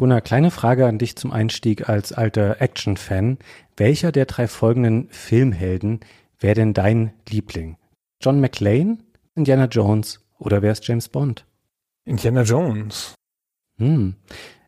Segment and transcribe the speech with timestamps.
[0.00, 3.36] Gunnar, kleine Frage an dich zum Einstieg als alter Action-Fan.
[3.76, 6.00] Welcher der drei folgenden Filmhelden
[6.38, 7.76] wäre denn dein Liebling?
[8.22, 8.96] John McClane,
[9.34, 11.44] Indiana Jones oder wer ist James Bond?
[12.06, 13.14] Indiana Jones.
[13.76, 14.14] Hm.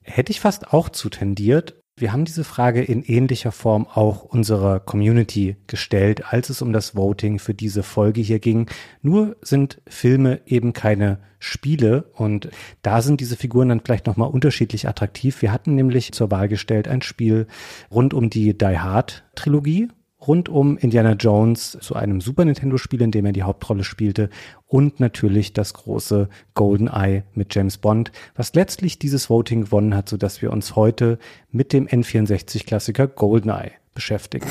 [0.02, 4.80] Hätte ich fast auch zu tendiert, wir haben diese Frage in ähnlicher Form auch unserer
[4.80, 8.66] Community gestellt, als es um das Voting für diese Folge hier ging.
[9.02, 12.48] Nur sind Filme eben keine Spiele und
[12.82, 15.42] da sind diese Figuren dann vielleicht nochmal unterschiedlich attraktiv.
[15.42, 17.46] Wir hatten nämlich zur Wahl gestellt ein Spiel
[17.90, 19.88] rund um die Die Hard Trilogie
[20.26, 24.30] rund um Indiana Jones zu einem Super Nintendo Spiel, in dem er die Hauptrolle spielte
[24.66, 30.08] und natürlich das große Golden Eye mit James Bond, was letztlich dieses Voting gewonnen hat,
[30.08, 31.18] so dass wir uns heute
[31.50, 34.48] mit dem N64 Klassiker Golden Eye beschäftigen.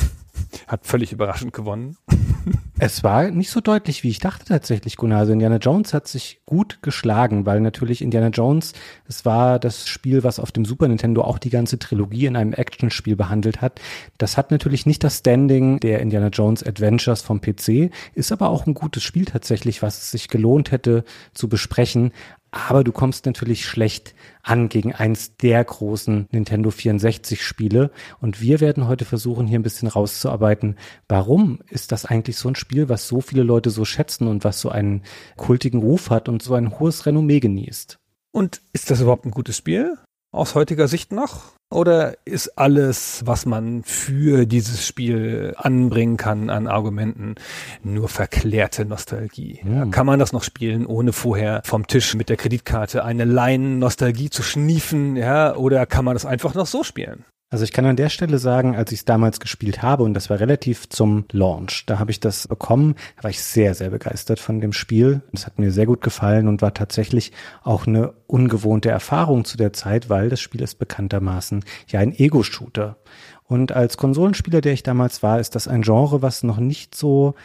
[0.67, 1.97] Hat völlig überraschend gewonnen.
[2.79, 5.19] Es war nicht so deutlich, wie ich dachte tatsächlich, Gunnar.
[5.19, 8.73] Also Indiana Jones hat sich gut geschlagen, weil natürlich Indiana Jones,
[9.07, 12.53] es war das Spiel, was auf dem Super Nintendo auch die ganze Trilogie in einem
[12.53, 13.79] Actionspiel behandelt hat.
[14.17, 18.65] Das hat natürlich nicht das Standing der Indiana Jones Adventures vom PC, ist aber auch
[18.65, 22.11] ein gutes Spiel tatsächlich, was es sich gelohnt hätte zu besprechen
[22.51, 24.13] aber du kommst natürlich schlecht
[24.43, 27.91] an gegen eins der großen Nintendo 64 Spiele.
[28.19, 32.55] Und wir werden heute versuchen, hier ein bisschen rauszuarbeiten, warum ist das eigentlich so ein
[32.55, 35.03] Spiel, was so viele Leute so schätzen und was so einen
[35.37, 37.97] kultigen Ruf hat und so ein hohes Renommee genießt.
[38.31, 39.97] Und ist das überhaupt ein gutes Spiel?
[40.33, 41.51] Aus heutiger Sicht noch?
[41.69, 47.35] Oder ist alles, was man für dieses Spiel anbringen kann an Argumenten,
[47.83, 49.59] nur verklärte Nostalgie?
[49.65, 49.85] Ja.
[49.87, 54.29] Kann man das noch spielen, ohne vorher vom Tisch mit der Kreditkarte eine Leinen Nostalgie
[54.29, 55.17] zu schniefen?
[55.17, 57.25] Ja, oder kann man das einfach noch so spielen?
[57.51, 60.29] Also ich kann an der Stelle sagen, als ich es damals gespielt habe, und das
[60.29, 64.39] war relativ zum Launch, da habe ich das bekommen, da war ich sehr, sehr begeistert
[64.39, 65.21] von dem Spiel.
[65.33, 69.73] Es hat mir sehr gut gefallen und war tatsächlich auch eine ungewohnte Erfahrung zu der
[69.73, 72.95] Zeit, weil das Spiel ist bekanntermaßen ja ein Ego-Shooter.
[73.43, 77.35] Und als Konsolenspieler, der ich damals war, ist das ein Genre, was noch nicht so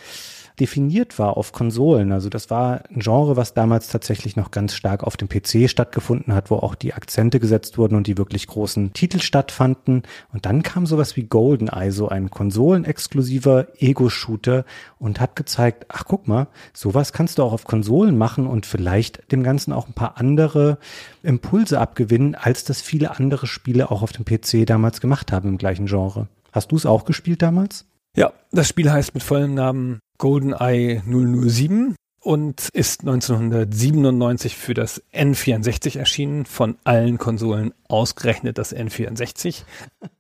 [0.61, 2.13] definiert war auf Konsolen.
[2.13, 6.35] Also das war ein Genre, was damals tatsächlich noch ganz stark auf dem PC stattgefunden
[6.35, 10.03] hat, wo auch die Akzente gesetzt wurden und die wirklich großen Titel stattfanden.
[10.33, 14.65] Und dann kam sowas wie GoldenEye, so ein konsolenexklusiver Ego-Shooter
[14.99, 19.31] und hat gezeigt, ach guck mal, sowas kannst du auch auf Konsolen machen und vielleicht
[19.33, 20.79] dem Ganzen auch ein paar andere
[21.23, 25.59] Impulse abgewinnen, als das viele andere Spiele auch auf dem PC damals gemacht haben im
[25.59, 26.29] gleichen Genre.
[26.53, 27.85] Hast du es auch gespielt damals?
[28.17, 31.95] Ja, das Spiel heißt mit vollem Namen GoldenEye 007
[32.27, 39.63] und ist 1997 für das N64 erschienen, von allen Konsolen ausgerechnet das N64.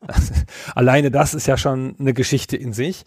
[0.77, 3.05] Alleine das ist ja schon eine Geschichte in sich.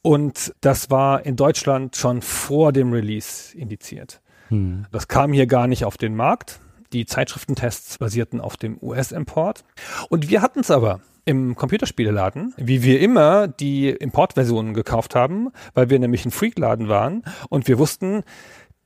[0.00, 4.22] Und das war in Deutschland schon vor dem Release indiziert.
[4.48, 4.86] Hm.
[4.90, 6.60] Das kam hier gar nicht auf den Markt.
[6.94, 9.64] Die Zeitschriftentests basierten auf dem US-Import.
[10.08, 15.88] Und wir hatten es aber im Computerspieleladen, wie wir immer die Importversionen gekauft haben, weil
[15.88, 18.24] wir nämlich ein Freakladen waren und wir wussten,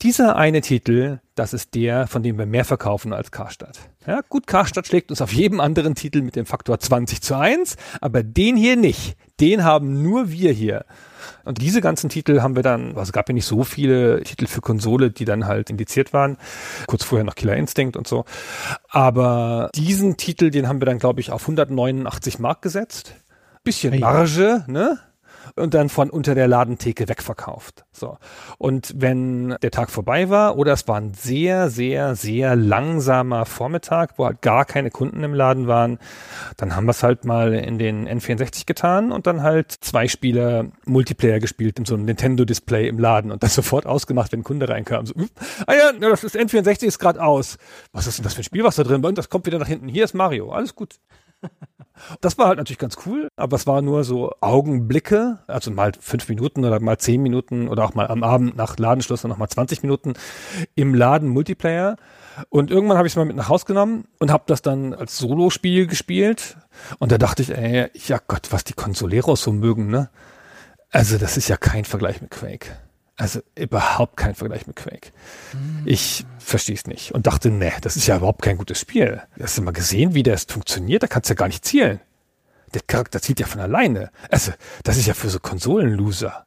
[0.03, 3.79] dieser eine Titel, das ist der, von dem wir mehr verkaufen als Karstadt.
[4.07, 7.77] Ja, gut, Karstadt schlägt uns auf jedem anderen Titel mit dem Faktor 20 zu 1,
[8.01, 9.17] aber den hier nicht.
[9.41, 10.85] Den haben nur wir hier.
[11.45, 14.47] Und diese ganzen Titel haben wir dann, also es gab ja nicht so viele Titel
[14.47, 16.37] für Konsole, die dann halt indiziert waren.
[16.87, 18.25] Kurz vorher noch Killer Instinct und so.
[18.89, 23.15] Aber diesen Titel, den haben wir dann, glaube ich, auf 189 Mark gesetzt.
[23.65, 24.99] Bisschen Marge, ne?
[25.57, 27.85] Und dann von unter der Ladentheke wegverkauft.
[27.93, 28.19] So.
[28.59, 34.19] Und wenn der Tag vorbei war oder es war ein sehr, sehr, sehr langsamer Vormittag,
[34.19, 35.99] wo halt gar keine Kunden im Laden waren,
[36.57, 40.67] dann haben wir es halt mal in den N64 getan und dann halt zwei Spieler
[40.85, 44.69] Multiplayer gespielt in so einem Nintendo-Display im Laden und das sofort ausgemacht, wenn ein Kunde
[44.69, 45.07] reinkam.
[45.07, 45.15] So,
[45.67, 47.59] ah ja, das ist N64 ist gerade aus.
[47.93, 49.09] Was ist denn das für ein Spiel, was da drin war?
[49.09, 49.89] Und das kommt wieder nach hinten.
[49.89, 50.53] Hier ist Mario.
[50.53, 50.97] Alles gut.
[52.21, 56.29] Das war halt natürlich ganz cool, aber es war nur so Augenblicke, also mal fünf
[56.29, 59.49] Minuten oder mal zehn Minuten oder auch mal am Abend nach Ladenschluss dann noch mal
[59.49, 60.15] 20 Minuten
[60.75, 61.97] im Laden Multiplayer.
[62.49, 65.19] Und irgendwann habe ich es mal mit nach Haus genommen und habe das dann als
[65.19, 66.57] Solospiel gespielt.
[66.99, 70.11] Und da dachte ich, ey, ja Gott, was die Consoleros so mögen, ne?
[70.91, 72.77] Also das ist ja kein Vergleich mit Quake.
[73.17, 75.13] Also überhaupt kein Vergleich mit Quake.
[75.85, 79.23] Ich verstehe es nicht und dachte, nee, das ist ja überhaupt kein gutes Spiel.
[79.41, 81.03] Hast du mal gesehen, wie das funktioniert?
[81.05, 82.01] Da kannst du ja gar nicht zielen.
[82.75, 84.11] Der Charakter zielt ja von alleine.
[84.31, 84.53] Also,
[84.83, 86.45] das ist ja für so Konsolenloser.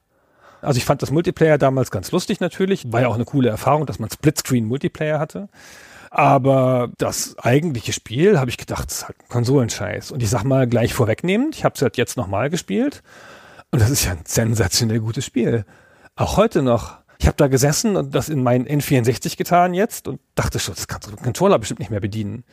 [0.61, 2.91] Also ich fand das Multiplayer damals ganz lustig natürlich.
[2.91, 5.47] War ja auch eine coole Erfahrung, dass man Splitscreen-Multiplayer hatte.
[6.09, 10.11] Aber das eigentliche Spiel, habe ich gedacht, ist halt ein Konsolenscheiß.
[10.11, 13.03] Und ich sag mal gleich vorwegnehmend, ich habe es halt jetzt nochmal gespielt.
[13.71, 15.65] Und das ist ja ein sensationell gutes Spiel.
[16.17, 16.97] Auch heute noch.
[17.19, 20.87] Ich habe da gesessen und das in meinen N64 getan jetzt und dachte schon, das
[20.87, 22.43] kannst du mit dem Controller bestimmt nicht mehr bedienen.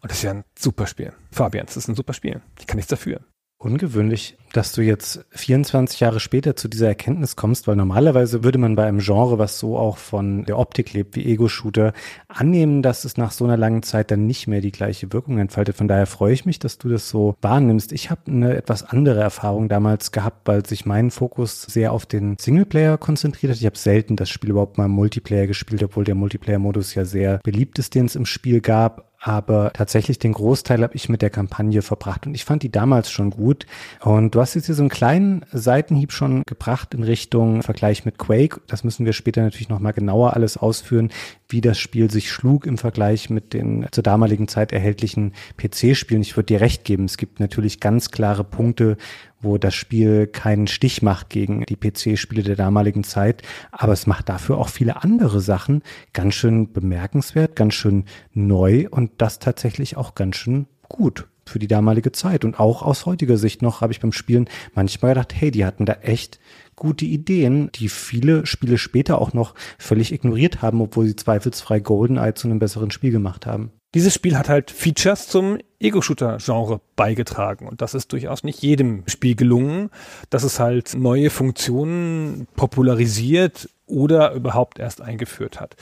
[0.00, 1.12] Und das ist ja ein super Spiel.
[1.30, 2.40] Fabian, das ist ein super Spiel.
[2.58, 3.20] Ich kann nichts dafür
[3.64, 8.76] ungewöhnlich, dass du jetzt 24 Jahre später zu dieser Erkenntnis kommst, weil normalerweise würde man
[8.76, 11.92] bei einem Genre, was so auch von der Optik lebt, wie Ego-Shooter,
[12.28, 15.76] annehmen, dass es nach so einer langen Zeit dann nicht mehr die gleiche Wirkung entfaltet.
[15.76, 17.92] Von daher freue ich mich, dass du das so wahrnimmst.
[17.92, 22.36] Ich habe eine etwas andere Erfahrung damals gehabt, weil sich mein Fokus sehr auf den
[22.38, 23.60] Singleplayer konzentriert hat.
[23.60, 27.38] Ich habe selten das Spiel überhaupt mal im Multiplayer gespielt, obwohl der Multiplayer-Modus ja sehr
[27.38, 31.30] beliebt ist, den es im Spiel gab aber tatsächlich den Großteil habe ich mit der
[31.30, 33.66] Kampagne verbracht und ich fand die damals schon gut.
[34.00, 38.18] Und du hast jetzt hier so einen kleinen Seitenhieb schon gebracht in Richtung Vergleich mit
[38.18, 38.60] Quake.
[38.66, 41.12] Das müssen wir später natürlich nochmal genauer alles ausführen,
[41.48, 46.22] wie das Spiel sich schlug im Vergleich mit den zur damaligen Zeit erhältlichen PC-Spielen.
[46.22, 48.96] Ich würde dir recht geben, es gibt natürlich ganz klare Punkte,
[49.42, 53.42] wo das Spiel keinen Stich macht gegen die PC-Spiele der damaligen Zeit.
[53.70, 59.10] Aber es macht dafür auch viele andere Sachen ganz schön bemerkenswert, ganz schön neu und
[59.18, 62.44] das tatsächlich auch ganz schön gut für die damalige Zeit.
[62.44, 65.86] Und auch aus heutiger Sicht noch habe ich beim Spielen manchmal gedacht, hey, die hatten
[65.86, 66.38] da echt
[66.76, 72.34] gute Ideen, die viele Spiele später auch noch völlig ignoriert haben, obwohl sie zweifelsfrei GoldenEye
[72.34, 73.72] zu einem besseren Spiel gemacht haben.
[73.94, 77.66] Dieses Spiel hat halt Features zum Ego-Shooter-Genre beigetragen.
[77.66, 79.90] Und das ist durchaus nicht jedem Spiel gelungen,
[80.30, 85.76] dass es halt neue Funktionen popularisiert oder überhaupt erst eingeführt hat.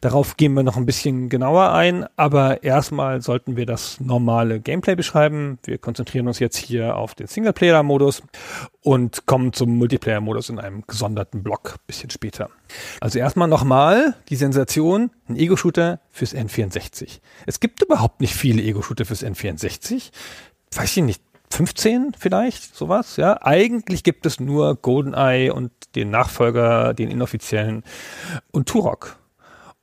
[0.00, 4.94] Darauf gehen wir noch ein bisschen genauer ein, aber erstmal sollten wir das normale Gameplay
[4.94, 5.58] beschreiben.
[5.64, 8.22] Wir konzentrieren uns jetzt hier auf den Singleplayer-Modus
[8.82, 12.50] und kommen zum Multiplayer-Modus in einem gesonderten Block bisschen später.
[13.00, 17.18] Also erstmal nochmal die Sensation, ein Ego-Shooter fürs N64.
[17.46, 20.10] Es gibt überhaupt nicht viele Ego-Shooter fürs N64.
[20.74, 23.38] Weiß ich nicht, 15 vielleicht, sowas, ja.
[23.42, 27.82] Eigentlich gibt es nur GoldenEye und den Nachfolger, den inoffiziellen
[28.52, 29.18] und Turok.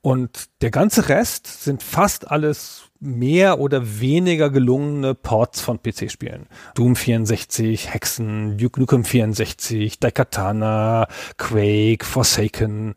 [0.04, 6.46] Und der ganze Rest sind fast alles mehr oder weniger gelungene Ports von PC-Spielen.
[6.74, 11.06] Doom 64, Hexen, Duke Nukem 64, Daikatana,
[11.38, 12.96] Quake, Forsaken.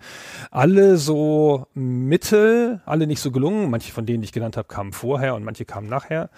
[0.52, 3.70] Alle so mittel, alle nicht so gelungen.
[3.70, 6.30] Manche von denen, die ich genannt habe, kamen vorher und manche kamen nachher.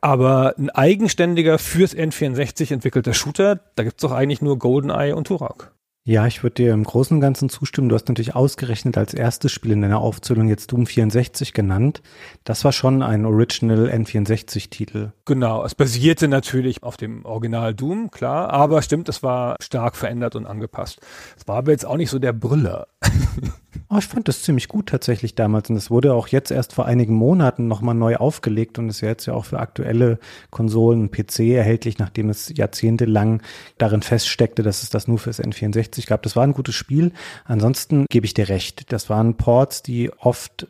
[0.00, 5.72] Aber ein eigenständiger fürs N64 entwickelter Shooter, da gibt's doch eigentlich nur GoldenEye und Turok.
[6.08, 7.90] Ja, ich würde dir im Großen und Ganzen zustimmen.
[7.90, 12.00] Du hast natürlich ausgerechnet als erstes Spiel in deiner Aufzählung jetzt Doom 64 genannt.
[12.44, 15.12] Das war schon ein Original N64-Titel.
[15.26, 20.34] Genau, es basierte natürlich auf dem Original Doom, klar, aber stimmt, es war stark verändert
[20.34, 20.98] und angepasst.
[21.36, 22.88] Es war aber jetzt auch nicht so der Brüller.
[23.88, 26.86] Oh, ich fand das ziemlich gut tatsächlich damals und es wurde auch jetzt erst vor
[26.86, 30.18] einigen Monaten nochmal neu aufgelegt und ist ja jetzt ja auch für aktuelle
[30.50, 33.42] Konsolen und PC erhältlich, nachdem es jahrzehntelang
[33.78, 36.22] darin feststeckte, dass es das nur fürs N64 gab.
[36.22, 37.12] Das war ein gutes Spiel.
[37.44, 38.92] Ansonsten gebe ich dir recht.
[38.92, 40.66] Das waren Ports, die oft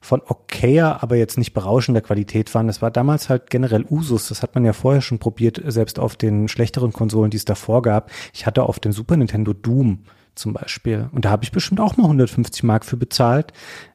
[0.00, 2.66] von okayer, aber jetzt nicht berauschender Qualität waren.
[2.66, 4.28] Das war damals halt generell Usus.
[4.28, 7.82] Das hat man ja vorher schon probiert, selbst auf den schlechteren Konsolen, die es davor
[7.82, 8.10] gab.
[8.34, 10.00] Ich hatte auf dem Super Nintendo Doom
[10.34, 11.08] zum Beispiel.
[11.12, 13.52] Und da habe ich bestimmt auch mal 150 Mark für bezahlt.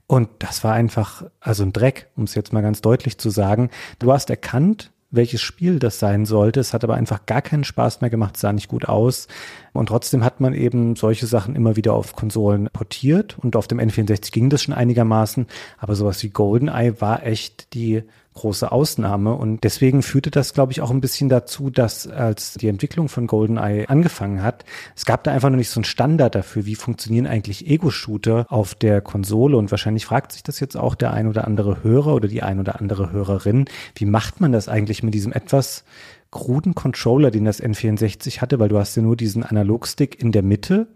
[0.07, 3.69] Und das war einfach, also ein Dreck, um es jetzt mal ganz deutlich zu sagen.
[3.99, 6.59] Du hast erkannt, welches Spiel das sein sollte.
[6.59, 9.27] Es hat aber einfach gar keinen Spaß mehr gemacht, sah nicht gut aus.
[9.73, 13.37] Und trotzdem hat man eben solche Sachen immer wieder auf Konsolen portiert.
[13.39, 15.47] Und auf dem N64 ging das schon einigermaßen.
[15.77, 18.03] Aber sowas wie GoldenEye war echt die
[18.37, 19.33] große Ausnahme.
[19.33, 23.27] Und deswegen führte das, glaube ich, auch ein bisschen dazu, dass als die Entwicklung von
[23.27, 24.65] GoldenEye angefangen hat,
[24.95, 28.75] es gab da einfach noch nicht so einen Standard dafür, wie funktionieren eigentlich Ego-Shooter auf
[28.75, 29.57] der Konsole.
[29.57, 32.59] Und wahrscheinlich fragt sich das jetzt auch der ein oder andere Hörer oder die ein
[32.59, 33.65] oder andere Hörerin,
[33.95, 35.83] wie macht man das eigentlich mit diesem etwas
[36.31, 40.43] kruden Controller, den das N64 hatte, weil du hast ja nur diesen Analogstick in der
[40.43, 40.87] Mitte.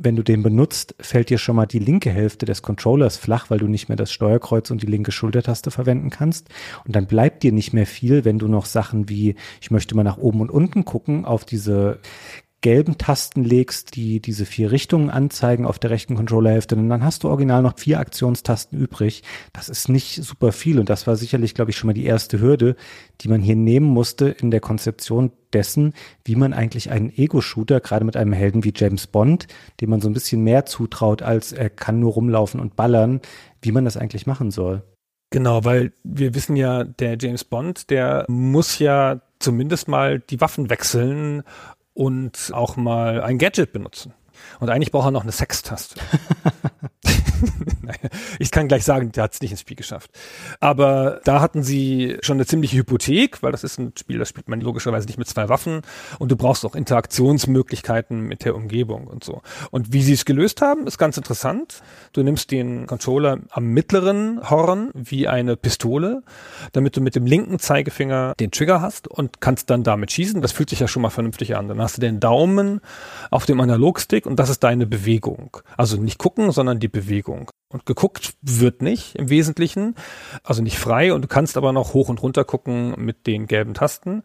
[0.00, 3.58] Wenn du den benutzt, fällt dir schon mal die linke Hälfte des Controllers flach, weil
[3.58, 6.48] du nicht mehr das Steuerkreuz und die linke Schultertaste verwenden kannst.
[6.84, 10.04] Und dann bleibt dir nicht mehr viel, wenn du noch Sachen wie, ich möchte mal
[10.04, 11.98] nach oben und unten gucken, auf diese
[12.60, 17.28] gelben Tasten legst, die diese vier Richtungen anzeigen auf der rechten Controllerhälfte, dann hast du
[17.28, 19.22] original noch vier Aktionstasten übrig.
[19.52, 22.40] Das ist nicht super viel und das war sicherlich, glaube ich, schon mal die erste
[22.40, 22.74] Hürde,
[23.20, 28.04] die man hier nehmen musste in der Konzeption dessen, wie man eigentlich einen Ego-Shooter, gerade
[28.04, 29.46] mit einem Helden wie James Bond,
[29.80, 33.20] dem man so ein bisschen mehr zutraut, als er kann nur rumlaufen und ballern,
[33.62, 34.82] wie man das eigentlich machen soll.
[35.30, 40.70] Genau, weil wir wissen ja, der James Bond, der muss ja zumindest mal die Waffen
[40.70, 41.42] wechseln
[41.98, 44.14] und auch mal ein Gadget benutzen.
[44.60, 46.00] Und eigentlich braucht er noch eine Sextaste.
[48.38, 50.10] ich kann gleich sagen, der hat es nicht ins Spiel geschafft.
[50.60, 54.48] Aber da hatten sie schon eine ziemliche Hypothek, weil das ist ein Spiel, das spielt
[54.48, 55.82] man logischerweise nicht mit zwei Waffen
[56.18, 59.42] und du brauchst auch Interaktionsmöglichkeiten mit der Umgebung und so.
[59.70, 61.82] Und wie sie es gelöst haben, ist ganz interessant.
[62.12, 66.22] Du nimmst den Controller am mittleren Horn wie eine Pistole,
[66.72, 70.40] damit du mit dem linken Zeigefinger den Trigger hast und kannst dann damit schießen.
[70.40, 71.68] Das fühlt sich ja schon mal vernünftig an.
[71.68, 72.80] Dann hast du den Daumen
[73.30, 75.56] auf dem Analogstick und das ist deine Bewegung.
[75.76, 77.27] Also nicht gucken, sondern die Bewegung.
[77.70, 79.94] Und geguckt wird nicht im Wesentlichen,
[80.42, 83.74] also nicht frei und du kannst aber noch hoch und runter gucken mit den gelben
[83.74, 84.22] Tasten.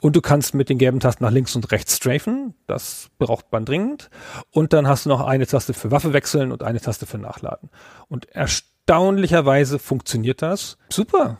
[0.00, 2.54] Und du kannst mit den gelben Tasten nach links und rechts strafen.
[2.66, 4.08] Das braucht man dringend.
[4.50, 7.70] Und dann hast du noch eine Taste für Waffe wechseln und eine Taste für Nachladen.
[8.08, 11.38] Und erstaunlicherweise funktioniert das super.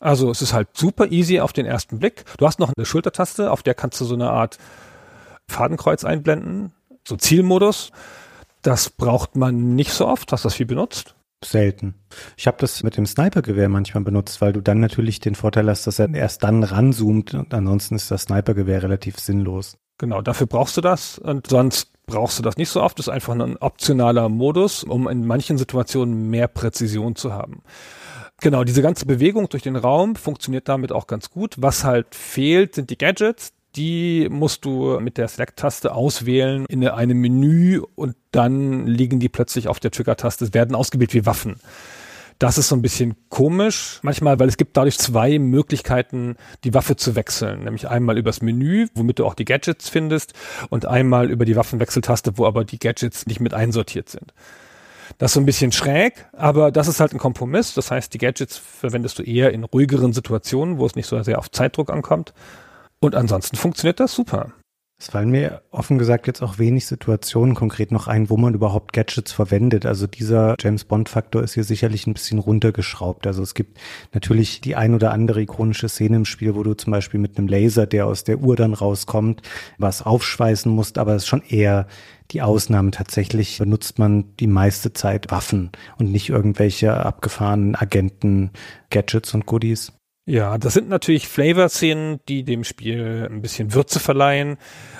[0.00, 2.24] Also es ist halt super easy auf den ersten Blick.
[2.38, 4.58] Du hast noch eine Schultertaste, auf der kannst du so eine Art
[5.48, 6.72] Fadenkreuz einblenden,
[7.06, 7.92] so Zielmodus.
[8.66, 10.32] Das braucht man nicht so oft.
[10.32, 11.14] Hast du das viel benutzt?
[11.44, 11.94] Selten.
[12.36, 15.86] Ich habe das mit dem Snipergewehr manchmal benutzt, weil du dann natürlich den Vorteil hast,
[15.86, 19.76] dass er erst dann ranzoomt und ansonsten ist das Snipergewehr relativ sinnlos.
[19.98, 22.98] Genau, dafür brauchst du das und sonst brauchst du das nicht so oft.
[22.98, 27.62] Das ist einfach ein optionaler Modus, um in manchen Situationen mehr Präzision zu haben.
[28.40, 31.54] Genau, diese ganze Bewegung durch den Raum funktioniert damit auch ganz gut.
[31.58, 37.18] Was halt fehlt, sind die Gadgets die musst du mit der Select-Taste auswählen in einem
[37.18, 41.56] Menü und dann liegen die plötzlich auf der Trigger-Taste, werden ausgewählt wie Waffen.
[42.38, 46.96] Das ist so ein bisschen komisch manchmal, weil es gibt dadurch zwei Möglichkeiten, die Waffe
[46.96, 47.64] zu wechseln.
[47.64, 50.34] Nämlich einmal übers Menü, womit du auch die Gadgets findest,
[50.68, 54.34] und einmal über die Waffenwechseltaste, wo aber die Gadgets nicht mit einsortiert sind.
[55.18, 57.72] Das ist so ein bisschen schräg, aber das ist halt ein Kompromiss.
[57.72, 61.38] Das heißt, die Gadgets verwendest du eher in ruhigeren Situationen, wo es nicht so sehr
[61.38, 62.34] auf Zeitdruck ankommt.
[63.06, 64.52] Und ansonsten funktioniert das super.
[64.98, 68.94] Es fallen mir offen gesagt jetzt auch wenig Situationen konkret noch ein, wo man überhaupt
[68.94, 69.84] Gadgets verwendet.
[69.84, 73.26] Also dieser James Bond Faktor ist hier sicherlich ein bisschen runtergeschraubt.
[73.26, 73.78] Also es gibt
[74.14, 77.46] natürlich die ein oder andere ikonische Szene im Spiel, wo du zum Beispiel mit einem
[77.46, 79.42] Laser, der aus der Uhr dann rauskommt,
[79.76, 81.86] was aufschweißen musst, aber es ist schon eher
[82.30, 82.90] die Ausnahme.
[82.90, 88.50] Tatsächlich benutzt man die meiste Zeit Waffen und nicht irgendwelche abgefahrenen Agenten,
[88.88, 89.92] Gadgets und Goodies.
[90.28, 94.56] Ja, das sind natürlich Flavor-Szenen, die dem Spiel ein bisschen Würze verleihen.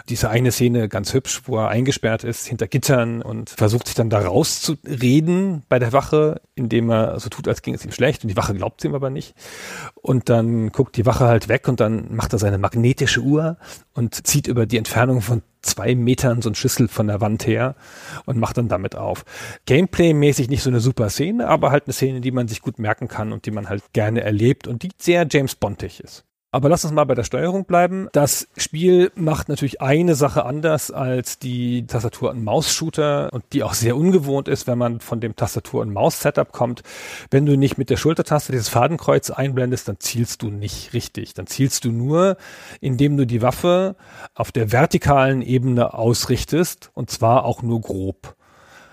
[0.09, 4.09] Diese eine Szene ganz hübsch, wo er eingesperrt ist hinter Gittern und versucht sich dann
[4.09, 8.28] da rauszureden bei der Wache, indem er so tut, als ging es ihm schlecht und
[8.28, 9.35] die Wache glaubt ihm aber nicht.
[9.97, 13.56] Und dann guckt die Wache halt weg und dann macht er seine magnetische Uhr
[13.95, 17.75] und zieht über die Entfernung von zwei Metern so ein Schlüssel von der Wand her
[18.25, 19.25] und macht dann damit auf.
[19.66, 23.08] Gameplay-mäßig nicht so eine super Szene, aber halt eine Szene, die man sich gut merken
[23.08, 26.25] kann und die man halt gerne erlebt und die sehr James Bondig ist.
[26.53, 28.09] Aber lass uns mal bei der Steuerung bleiben.
[28.12, 33.75] Das Spiel macht natürlich eine Sache anders als die Tastatur- und Maus-Shooter und die auch
[33.75, 36.83] sehr ungewohnt ist, wenn man von dem Tastatur- und Maus-Setup kommt.
[37.31, 41.35] Wenn du nicht mit der Schultertaste dieses Fadenkreuz einblendest, dann zielst du nicht richtig.
[41.35, 42.37] Dann zielst du nur,
[42.81, 43.97] indem du die Waffe
[44.35, 48.37] auf der vertikalen Ebene ausrichtest und zwar auch nur grob.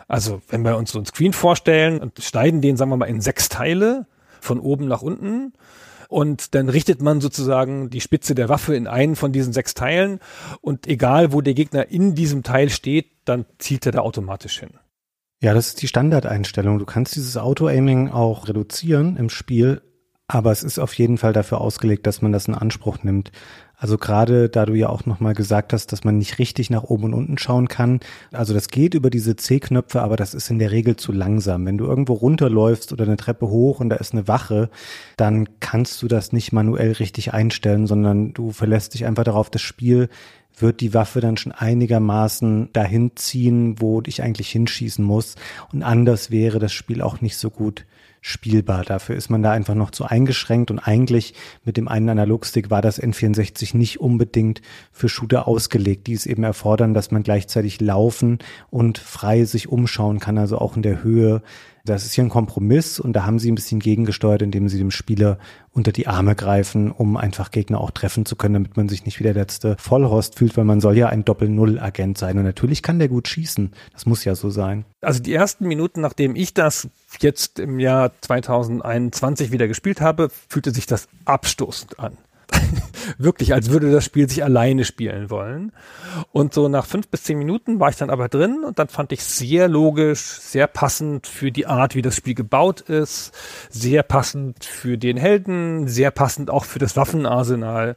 [0.07, 3.21] Also wenn wir uns so einen Screen vorstellen und schneiden den, sagen wir mal, in
[3.21, 4.05] sechs Teile
[4.41, 5.53] von oben nach unten
[6.13, 10.19] und dann richtet man sozusagen die Spitze der Waffe in einen von diesen sechs Teilen
[10.61, 14.69] und egal, wo der Gegner in diesem Teil steht, dann zielt er da automatisch hin.
[15.41, 16.77] Ja, das ist die Standardeinstellung.
[16.77, 19.81] Du kannst dieses Auto-Aiming auch reduzieren im Spiel,
[20.27, 23.31] aber es ist auf jeden Fall dafür ausgelegt, dass man das in Anspruch nimmt.
[23.83, 27.03] Also gerade da du ja auch nochmal gesagt hast, dass man nicht richtig nach oben
[27.03, 27.99] und unten schauen kann.
[28.31, 31.65] Also das geht über diese C-Knöpfe, aber das ist in der Regel zu langsam.
[31.65, 34.69] Wenn du irgendwo runterläufst oder eine Treppe hoch und da ist eine Wache,
[35.17, 39.61] dann kannst du das nicht manuell richtig einstellen, sondern du verlässt dich einfach darauf, das
[39.61, 40.07] Spiel
[40.57, 45.35] wird die Waffe dann schon einigermaßen dahin ziehen, wo ich eigentlich hinschießen muss.
[45.73, 47.83] Und anders wäre das Spiel auch nicht so gut
[48.23, 48.85] spielbar.
[48.85, 51.33] Dafür ist man da einfach noch zu eingeschränkt und eigentlich
[51.65, 54.61] mit dem einen Analogstick war das N64 nicht unbedingt
[54.93, 58.39] für Shooter ausgelegt, die es eben erfordern, dass man gleichzeitig laufen
[58.69, 61.43] und frei sich umschauen kann, also auch in der Höhe
[61.85, 64.89] Das ist hier ein Kompromiss und da haben sie ein bisschen gegengesteuert, indem sie dem
[64.89, 65.37] Spieler
[65.71, 69.19] unter die Arme greifen, um einfach Gegner auch treffen zu können, damit man sich nicht
[69.19, 72.37] wie der letzte Vollhorst fühlt, weil man soll ja ein Doppel-Null-Agent sein.
[72.37, 73.71] Und natürlich kann der gut schießen.
[73.91, 74.85] Das muss ja so sein.
[75.03, 76.87] Also die ersten Minuten, nachdem ich das
[77.19, 82.17] jetzt im Jahr 2021 wieder gespielt habe, fühlte sich das abstoßend an.
[83.17, 85.71] Wirklich, als würde das Spiel sich alleine spielen wollen.
[86.31, 89.11] Und so nach fünf bis zehn Minuten war ich dann aber drin und dann fand
[89.11, 93.33] ich sehr logisch, sehr passend für die Art, wie das Spiel gebaut ist,
[93.69, 97.95] sehr passend für den Helden, sehr passend auch für das Waffenarsenal.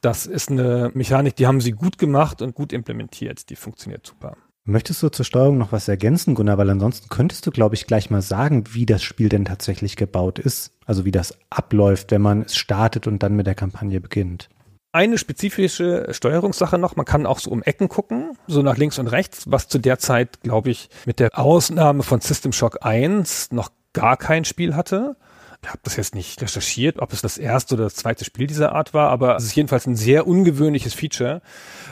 [0.00, 3.50] Das ist eine Mechanik, die haben sie gut gemacht und gut implementiert.
[3.50, 4.36] Die funktioniert super.
[4.70, 6.58] Möchtest du zur Steuerung noch was ergänzen, Gunnar?
[6.58, 10.38] Weil ansonsten könntest du, glaube ich, gleich mal sagen, wie das Spiel denn tatsächlich gebaut
[10.38, 10.72] ist.
[10.84, 14.50] Also wie das abläuft, wenn man es startet und dann mit der Kampagne beginnt.
[14.92, 19.06] Eine spezifische Steuerungssache noch, man kann auch so um Ecken gucken, so nach links und
[19.06, 23.70] rechts, was zu der Zeit, glaube ich, mit der Ausnahme von System Shock 1 noch
[23.94, 25.16] gar kein Spiel hatte
[25.66, 28.94] habe das jetzt nicht recherchiert, ob es das erste oder das zweite Spiel dieser Art
[28.94, 31.42] war, aber es ist jedenfalls ein sehr ungewöhnliches Feature,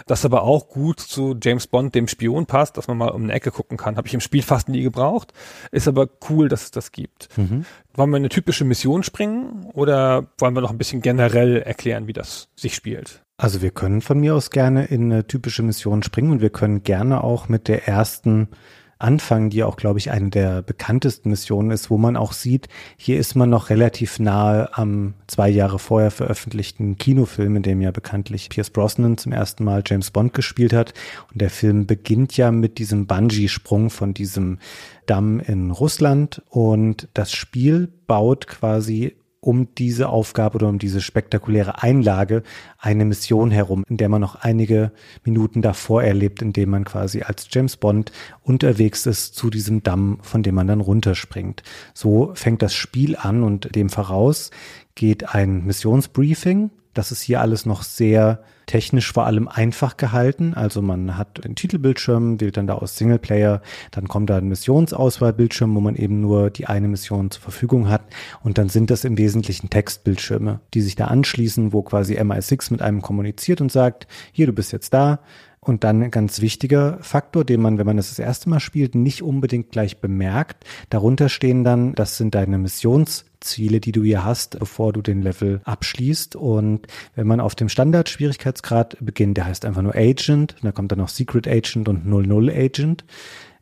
[0.06, 3.32] das aber auch gut zu James Bond, dem Spion, passt, dass man mal um eine
[3.32, 3.96] Ecke gucken kann.
[3.96, 5.32] Habe ich im Spiel fast nie gebraucht,
[5.72, 7.28] ist aber cool, dass es das gibt.
[7.36, 7.64] Mhm.
[7.94, 12.12] Wollen wir eine typische Mission springen oder wollen wir noch ein bisschen generell erklären, wie
[12.12, 13.22] das sich spielt?
[13.38, 16.84] Also wir können von mir aus gerne in eine typische Mission springen und wir können
[16.84, 18.48] gerne auch mit der ersten
[18.98, 23.18] Anfang, die auch, glaube ich, eine der bekanntesten Missionen ist, wo man auch sieht, hier
[23.18, 28.48] ist man noch relativ nahe am zwei Jahre vorher veröffentlichten Kinofilm, in dem ja bekanntlich
[28.48, 30.94] Pierce Brosnan zum ersten Mal James Bond gespielt hat.
[31.30, 34.58] Und der Film beginnt ja mit diesem Bungee-Sprung von diesem
[35.04, 41.80] Damm in Russland und das Spiel baut quasi um diese Aufgabe oder um diese spektakuläre
[41.80, 42.42] Einlage
[42.78, 44.90] eine Mission herum, in der man noch einige
[45.24, 48.10] Minuten davor erlebt, indem man quasi als James Bond
[48.42, 51.62] unterwegs ist zu diesem Damm, von dem man dann runterspringt.
[51.94, 54.50] So fängt das Spiel an und dem voraus
[54.96, 56.70] geht ein Missionsbriefing.
[56.92, 60.54] Das ist hier alles noch sehr technisch vor allem einfach gehalten.
[60.54, 65.74] Also man hat einen Titelbildschirm, wählt dann da aus Singleplayer, dann kommt da ein Missionsauswahlbildschirm,
[65.74, 68.02] wo man eben nur die eine Mission zur Verfügung hat.
[68.42, 72.82] Und dann sind das im Wesentlichen Textbildschirme, die sich da anschließen, wo quasi MI6 mit
[72.82, 75.20] einem kommuniziert und sagt, hier, du bist jetzt da,
[75.66, 78.94] und dann ein ganz wichtiger Faktor, den man, wenn man das das erste Mal spielt,
[78.94, 80.64] nicht unbedingt gleich bemerkt.
[80.90, 85.60] Darunter stehen dann, das sind deine Missionsziele, die du hier hast, bevor du den Level
[85.64, 86.36] abschließt.
[86.36, 91.00] Und wenn man auf dem Standard-Schwierigkeitsgrad beginnt, der heißt einfach nur Agent, da kommt dann
[91.00, 93.04] noch Secret Agent und 00 Agent,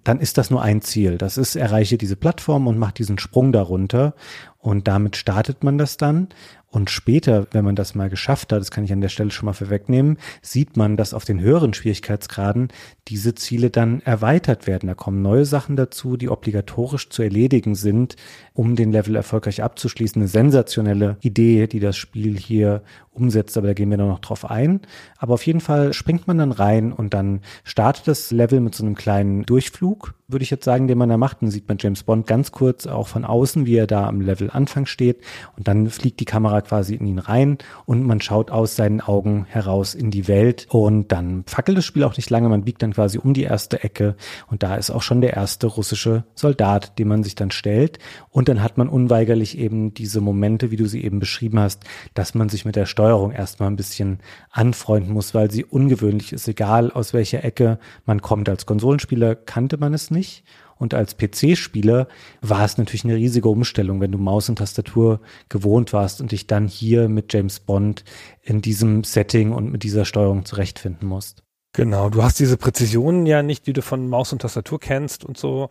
[0.03, 1.17] dann ist das nur ein Ziel.
[1.17, 4.14] Das ist, erreiche diese Plattform und mache diesen Sprung darunter.
[4.59, 6.29] Und damit startet man das dann.
[6.75, 9.47] Und später, wenn man das mal geschafft hat, das kann ich an der Stelle schon
[9.47, 12.67] mal vorwegnehmen, sieht man, dass auf den höheren Schwierigkeitsgraden
[13.07, 14.89] diese Ziele dann erweitert werden.
[14.89, 18.17] Da kommen neue Sachen dazu, die obligatorisch zu erledigen sind,
[18.55, 20.21] um den Level erfolgreich abzuschließen.
[20.21, 22.83] Eine sensationelle Idee, die das Spiel hier
[23.14, 24.81] umsetzt, aber da gehen wir noch drauf ein.
[25.18, 28.85] Aber auf jeden Fall springt man dann rein und dann startet das Level mit so
[28.85, 31.42] einem kleinen Durchflug, würde ich jetzt sagen, den man da macht.
[31.42, 34.50] Dann sieht man James Bond ganz kurz auch von außen, wie er da am Level
[34.50, 35.20] Anfang steht.
[35.57, 39.46] Und dann fliegt die Kamera quasi in ihn rein und man schaut aus seinen Augen
[39.48, 40.66] heraus in die Welt.
[40.70, 43.83] Und dann fackelt das Spiel auch nicht lange, man biegt dann quasi um die erste
[43.83, 44.16] Ecke.
[44.48, 47.98] Und da ist auch schon der erste russische Soldat, den man sich dann stellt.
[48.31, 52.35] Und dann hat man unweigerlich eben diese Momente, wie du sie eben beschrieben hast, dass
[52.35, 54.19] man sich mit der Steuerung erstmal ein bisschen
[54.51, 58.49] anfreunden muss, weil sie ungewöhnlich ist, egal aus welcher Ecke man kommt.
[58.49, 60.45] Als Konsolenspieler kannte man es nicht
[60.77, 62.09] und als PC-Spieler
[62.40, 66.47] war es natürlich eine riesige Umstellung, wenn du Maus und Tastatur gewohnt warst und dich
[66.47, 68.05] dann hier mit James Bond
[68.43, 71.43] in diesem Setting und mit dieser Steuerung zurechtfinden musst.
[71.73, 75.37] Genau, du hast diese Präzisionen ja nicht, die du von Maus und Tastatur kennst und
[75.37, 75.69] so.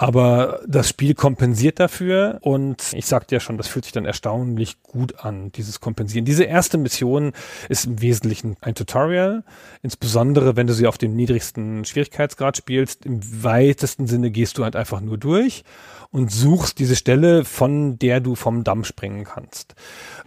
[0.00, 4.82] Aber das Spiel kompensiert dafür und ich sagte ja schon, das fühlt sich dann erstaunlich
[4.82, 6.24] gut an, dieses Kompensieren.
[6.24, 7.32] Diese erste Mission
[7.68, 9.44] ist im Wesentlichen ein Tutorial,
[9.82, 13.04] insbesondere wenn du sie auf dem niedrigsten Schwierigkeitsgrad spielst.
[13.04, 15.64] Im weitesten Sinne gehst du halt einfach nur durch
[16.12, 19.74] und suchst diese Stelle, von der du vom Damm springen kannst.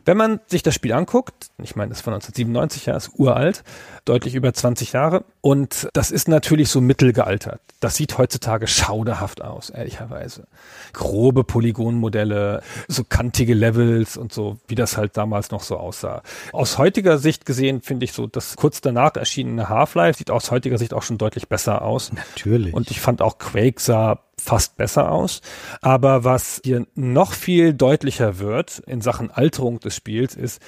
[0.05, 3.63] Wenn man sich das Spiel anguckt, ich meine, das ist von 1997, ja, ist uralt,
[4.05, 7.59] deutlich über 20 Jahre, und das ist natürlich so mittelgealtert.
[7.79, 10.47] Das sieht heutzutage schauderhaft aus, ehrlicherweise.
[10.93, 16.23] Grobe Polygonmodelle, so kantige Levels und so, wie das halt damals noch so aussah.
[16.52, 20.78] Aus heutiger Sicht gesehen finde ich so, das kurz danach erschienene Half-Life sieht aus heutiger
[20.78, 22.12] Sicht auch schon deutlich besser aus.
[22.13, 22.73] Natürlich.
[22.73, 25.41] Und ich fand auch Quake sah fast besser aus.
[25.82, 30.62] Aber was hier noch viel deutlicher wird in Sachen Alterung des Spiels ist,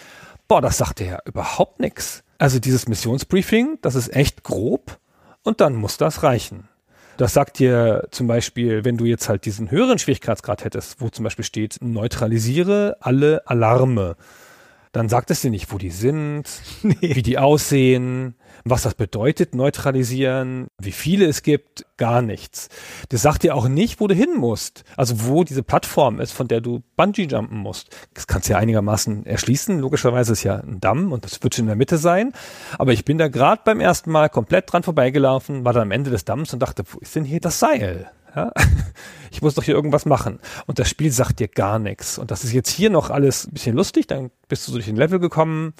[0.47, 2.23] boah, das sagt ja überhaupt nichts.
[2.37, 4.99] Also dieses Missionsbriefing, das ist echt grob
[5.43, 6.67] und dann muss das reichen.
[7.17, 11.23] Das sagt dir zum Beispiel, wenn du jetzt halt diesen höheren Schwierigkeitsgrad hättest, wo zum
[11.23, 14.17] Beispiel steht, neutralisiere alle Alarme,
[14.91, 16.43] dann sagt es dir nicht, wo die sind,
[16.83, 16.95] nee.
[17.15, 18.35] wie die aussehen,
[18.67, 22.69] was das bedeutet, neutralisieren, wie viele es gibt, gar nichts.
[23.09, 24.83] Das sagt dir auch nicht, wo du hin musst.
[24.97, 27.95] Also wo diese Plattform ist, von der du Bungee jumpen musst.
[28.15, 29.79] Das kannst du ja einigermaßen erschließen.
[29.79, 32.33] Logischerweise ist ja ein Damm und das wird schon in der Mitte sein.
[32.79, 36.09] Aber ich bin da gerade beim ersten Mal komplett dran vorbeigelaufen, war dann am Ende
[36.09, 38.09] des Damms und dachte, wo ist denn hier das Seil?
[38.35, 38.51] Ja?
[39.31, 40.39] Ich muss doch hier irgendwas machen.
[40.65, 42.17] Und das Spiel sagt dir gar nichts.
[42.17, 44.07] Und das ist jetzt hier noch alles ein bisschen lustig.
[44.07, 45.73] Dann bist du durch den Level gekommen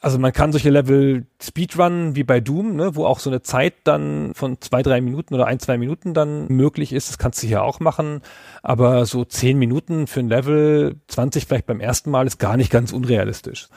[0.00, 3.74] also man kann solche Level Speedrunnen wie bei Doom, ne, wo auch so eine Zeit
[3.82, 7.08] dann von zwei, drei Minuten oder ein, zwei Minuten dann möglich ist.
[7.08, 8.22] Das kannst du hier auch machen.
[8.62, 12.70] Aber so zehn Minuten für ein Level, 20 vielleicht beim ersten Mal, ist gar nicht
[12.70, 13.68] ganz unrealistisch.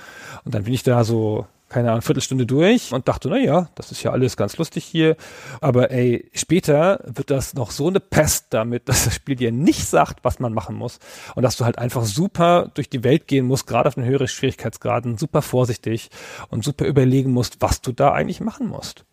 [0.46, 3.92] Und dann bin ich da so keine Ahnung, Viertelstunde durch und dachte, na ja, das
[3.92, 5.16] ist ja alles ganz lustig hier.
[5.62, 9.88] Aber ey, später wird das noch so eine Pest damit, dass das Spiel dir nicht
[9.88, 11.00] sagt, was man machen muss.
[11.34, 14.28] Und dass du halt einfach super durch die Welt gehen musst, gerade auf den höheren
[14.28, 16.10] Schwierigkeitsgraden, super vorsichtig
[16.50, 19.06] und super überlegen musst, was du da eigentlich machen musst.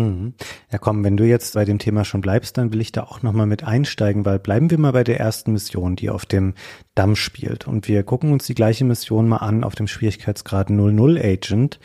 [0.00, 0.34] Mhm.
[0.72, 3.22] Ja, komm, wenn du jetzt bei dem Thema schon bleibst, dann will ich da auch
[3.22, 6.54] nochmal mit einsteigen, weil bleiben wir mal bei der ersten Mission, die auf dem
[6.94, 7.66] Damm spielt.
[7.66, 11.78] Und wir gucken uns die gleiche Mission mal an auf dem Schwierigkeitsgrad 00 Agent.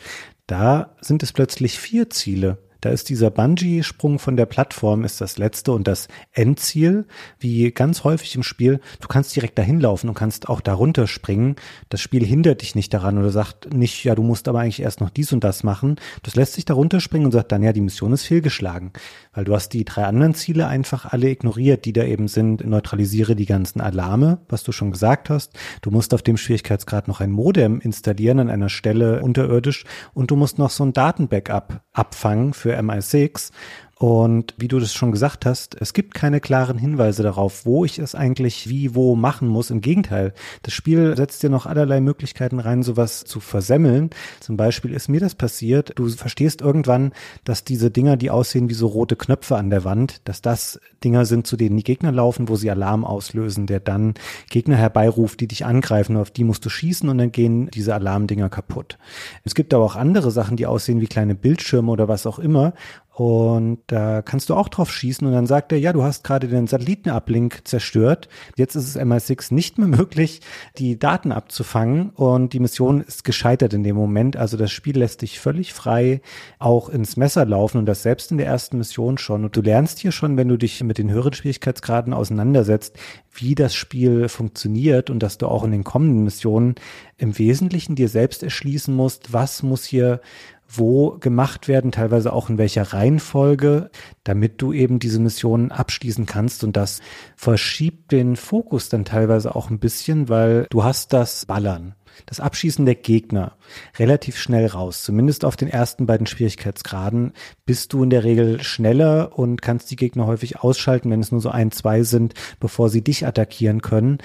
[0.46, 5.38] Da sind es plötzlich vier Ziele, da ist dieser Bungee-Sprung von der Plattform ist das
[5.38, 7.06] letzte und das Endziel,
[7.38, 8.80] wie ganz häufig im Spiel.
[9.00, 11.56] Du kannst direkt dahin laufen und kannst auch darunter springen.
[11.88, 15.00] Das Spiel hindert dich nicht daran oder sagt nicht, ja, du musst aber eigentlich erst
[15.00, 15.96] noch dies und das machen.
[16.22, 18.92] Das lässt sich darunter springen und sagt dann, ja, die Mission ist fehlgeschlagen,
[19.36, 22.66] weil du hast die drei anderen Ziele einfach alle ignoriert, die da eben sind.
[22.66, 25.54] Neutralisiere die ganzen Alarme, was du schon gesagt hast.
[25.80, 30.36] Du musst auf dem Schwierigkeitsgrad noch ein Modem installieren an einer Stelle unterirdisch und du
[30.36, 33.52] musst noch so ein Datenbackup abfangen für für MI6
[33.98, 37.98] und wie du das schon gesagt hast, es gibt keine klaren Hinweise darauf, wo ich
[37.98, 39.70] es eigentlich wie wo machen muss.
[39.70, 44.10] Im Gegenteil, das Spiel setzt dir noch allerlei Möglichkeiten rein, sowas zu versemmeln.
[44.40, 45.92] Zum Beispiel ist mir das passiert.
[45.96, 47.12] Du verstehst irgendwann,
[47.44, 51.24] dass diese Dinger, die aussehen wie so rote Knöpfe an der Wand, dass das Dinger
[51.24, 54.12] sind, zu denen die Gegner laufen, wo sie Alarm auslösen, der dann
[54.50, 56.18] Gegner herbeiruft, die dich angreifen.
[56.18, 58.98] Auf die musst du schießen und dann gehen diese Alarmdinger kaputt.
[59.44, 62.74] Es gibt aber auch andere Sachen, die aussehen wie kleine Bildschirme oder was auch immer.
[63.16, 66.48] Und da kannst du auch drauf schießen und dann sagt er, ja, du hast gerade
[66.48, 68.28] den Satellitenablink zerstört.
[68.58, 70.42] Jetzt ist es MI6 nicht mehr möglich,
[70.76, 74.36] die Daten abzufangen und die Mission ist gescheitert in dem Moment.
[74.36, 76.20] Also das Spiel lässt dich völlig frei
[76.58, 79.44] auch ins Messer laufen und das selbst in der ersten Mission schon.
[79.46, 82.98] Und du lernst hier schon, wenn du dich mit den höheren Schwierigkeitsgraden auseinandersetzt,
[83.32, 86.74] wie das Spiel funktioniert und dass du auch in den kommenden Missionen
[87.16, 90.20] im Wesentlichen dir selbst erschließen musst, was muss hier
[90.68, 93.90] wo gemacht werden, teilweise auch in welcher Reihenfolge,
[94.24, 96.64] damit du eben diese Missionen abschließen kannst.
[96.64, 97.00] Und das
[97.36, 102.86] verschiebt den Fokus dann teilweise auch ein bisschen, weil du hast das Ballern das Abschießen
[102.86, 103.56] der Gegner
[103.98, 105.02] relativ schnell raus.
[105.02, 107.32] Zumindest auf den ersten beiden Schwierigkeitsgraden
[107.66, 111.40] bist du in der Regel schneller und kannst die Gegner häufig ausschalten, wenn es nur
[111.40, 114.18] so ein, zwei sind, bevor sie dich attackieren können.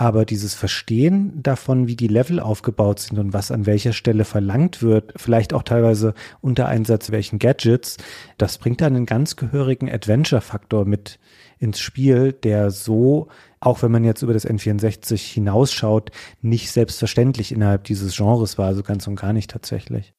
[0.00, 4.80] Aber dieses Verstehen davon, wie die Level aufgebaut sind und was an welcher Stelle verlangt
[4.80, 7.96] wird, vielleicht auch teilweise unter Einsatz welchen Gadgets,
[8.36, 11.18] das bringt dann einen ganz gehörigen Adventure-Faktor mit
[11.58, 13.26] ins Spiel, der so,
[13.58, 18.84] auch wenn man jetzt über das N64 hinausschaut, nicht selbstverständlich innerhalb dieses Genres war, also
[18.84, 20.14] ganz und gar nicht tatsächlich.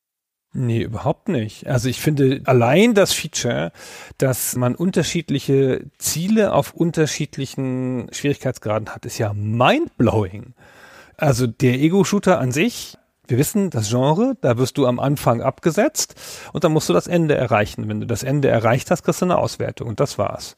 [0.51, 1.67] Nee, überhaupt nicht.
[1.67, 3.71] Also ich finde allein das Feature,
[4.17, 10.55] dass man unterschiedliche Ziele auf unterschiedlichen Schwierigkeitsgraden hat, ist ja mindblowing.
[11.17, 16.15] Also der Ego-Shooter an sich, wir wissen, das Genre, da wirst du am Anfang abgesetzt
[16.51, 17.87] und dann musst du das Ende erreichen.
[17.87, 20.57] Wenn du das Ende erreicht hast, kriegst du eine Auswertung und das war's.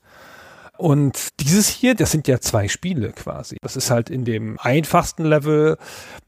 [0.81, 3.55] Und dieses hier, das sind ja zwei Spiele quasi.
[3.61, 5.77] Das ist halt in dem einfachsten Level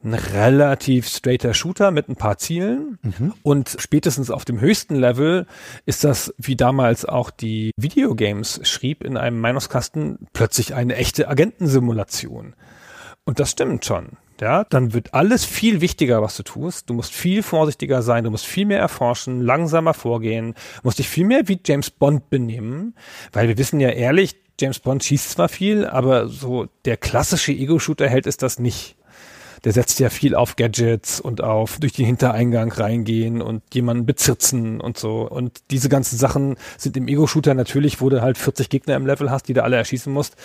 [0.03, 2.99] ein relativ straighter Shooter mit ein paar Zielen.
[3.01, 3.33] Mhm.
[3.41, 5.47] Und spätestens auf dem höchsten Level
[5.87, 12.53] ist das, wie damals auch die Videogames schrieb in einem Meinungskasten, plötzlich eine echte Agentensimulation.
[13.25, 14.17] Und das stimmt schon.
[14.39, 16.89] Ja, dann wird alles viel wichtiger, was du tust.
[16.89, 21.25] Du musst viel vorsichtiger sein, du musst viel mehr erforschen, langsamer vorgehen, musst dich viel
[21.25, 22.95] mehr wie James Bond benehmen,
[23.31, 28.07] weil wir wissen ja ehrlich, James Bond schießt zwar viel, aber so der klassische Ego-Shooter
[28.07, 28.95] hält es das nicht.
[29.63, 34.81] Der setzt ja viel auf Gadgets und auf durch den Hintereingang reingehen und jemanden bezirzen
[34.81, 35.21] und so.
[35.21, 39.31] Und diese ganzen Sachen sind im Ego-Shooter natürlich, wo du halt 40 Gegner im Level
[39.31, 40.35] hast, die du alle erschießen musst,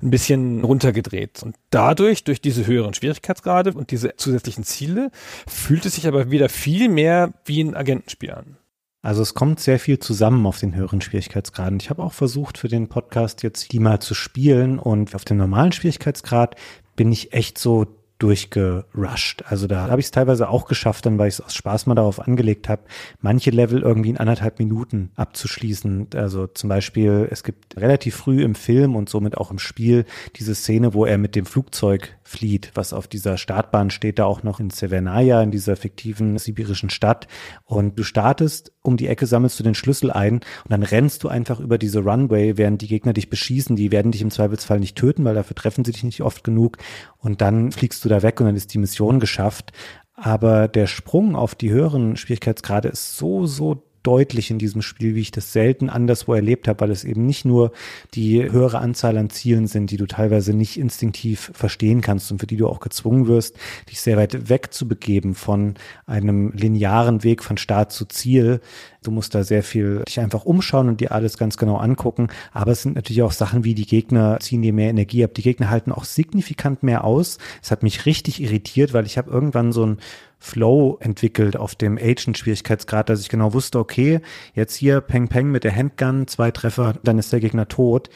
[0.00, 1.42] ein bisschen runtergedreht.
[1.42, 5.10] Und dadurch, durch diese höheren Schwierigkeitsgrade und diese zusätzlichen Ziele,
[5.48, 8.57] fühlt es sich aber wieder viel mehr wie ein Agentenspiel an.
[9.00, 11.78] Also es kommt sehr viel zusammen auf den höheren Schwierigkeitsgraden.
[11.80, 15.36] Ich habe auch versucht für den Podcast jetzt die mal zu spielen und auf dem
[15.36, 16.56] normalen Schwierigkeitsgrad
[16.96, 17.86] bin ich echt so
[18.18, 19.44] durchgerusht.
[19.46, 21.94] Also da habe ich es teilweise auch geschafft, dann weil ich es aus Spaß mal
[21.94, 22.82] darauf angelegt habe,
[23.20, 26.08] manche Level irgendwie in anderthalb Minuten abzuschließen.
[26.14, 30.56] Also zum Beispiel, es gibt relativ früh im Film und somit auch im Spiel diese
[30.56, 34.60] Szene, wo er mit dem Flugzeug flieht, was auf dieser Startbahn steht, da auch noch
[34.60, 37.26] in Severnaya, in dieser fiktiven sibirischen Stadt.
[37.64, 41.28] Und du startest, um die Ecke sammelst du den Schlüssel ein und dann rennst du
[41.28, 43.76] einfach über diese Runway, während die Gegner dich beschießen.
[43.76, 46.76] Die werden dich im Zweifelsfall nicht töten, weil dafür treffen sie dich nicht oft genug.
[47.16, 49.72] Und dann fliegst du da weg und dann ist die Mission geschafft.
[50.14, 55.20] Aber der Sprung auf die höheren Schwierigkeitsgrade ist so, so deutlich in diesem Spiel, wie
[55.20, 57.72] ich das selten anderswo erlebt habe, weil es eben nicht nur
[58.14, 62.46] die höhere Anzahl an Zielen sind, die du teilweise nicht instinktiv verstehen kannst und für
[62.46, 63.56] die du auch gezwungen wirst,
[63.90, 65.74] dich sehr weit wegzubegeben von
[66.06, 68.62] einem linearen Weg von Start zu Ziel.
[69.02, 72.28] Du musst da sehr viel dich einfach umschauen und dir alles ganz genau angucken.
[72.52, 75.34] Aber es sind natürlich auch Sachen wie die Gegner ziehen dir mehr Energie ab.
[75.34, 77.36] Die Gegner halten auch signifikant mehr aus.
[77.62, 79.98] Es hat mich richtig irritiert, weil ich habe irgendwann so ein
[80.38, 84.20] Flow entwickelt auf dem Agent-Schwierigkeitsgrad, dass ich genau wusste, okay,
[84.54, 88.08] jetzt hier Peng Peng mit der Handgun, zwei Treffer, dann ist der Gegner tot.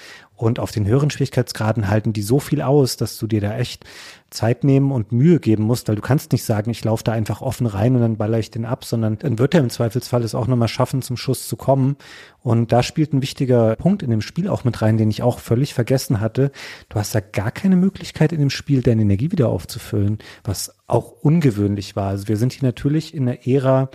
[0.42, 3.84] Und auf den höheren Schwierigkeitsgraden halten die so viel aus, dass du dir da echt
[4.30, 7.42] Zeit nehmen und Mühe geben musst, weil du kannst nicht sagen, ich laufe da einfach
[7.42, 10.34] offen rein und dann baller ich den ab, sondern dann wird er im Zweifelsfall es
[10.34, 11.96] auch nochmal schaffen, zum Schuss zu kommen.
[12.42, 15.38] Und da spielt ein wichtiger Punkt in dem Spiel auch mit rein, den ich auch
[15.38, 16.50] völlig vergessen hatte.
[16.88, 21.12] Du hast da gar keine Möglichkeit in dem Spiel, deine Energie wieder aufzufüllen, was auch
[21.22, 22.08] ungewöhnlich war.
[22.08, 23.90] Also wir sind hier natürlich in der Ära,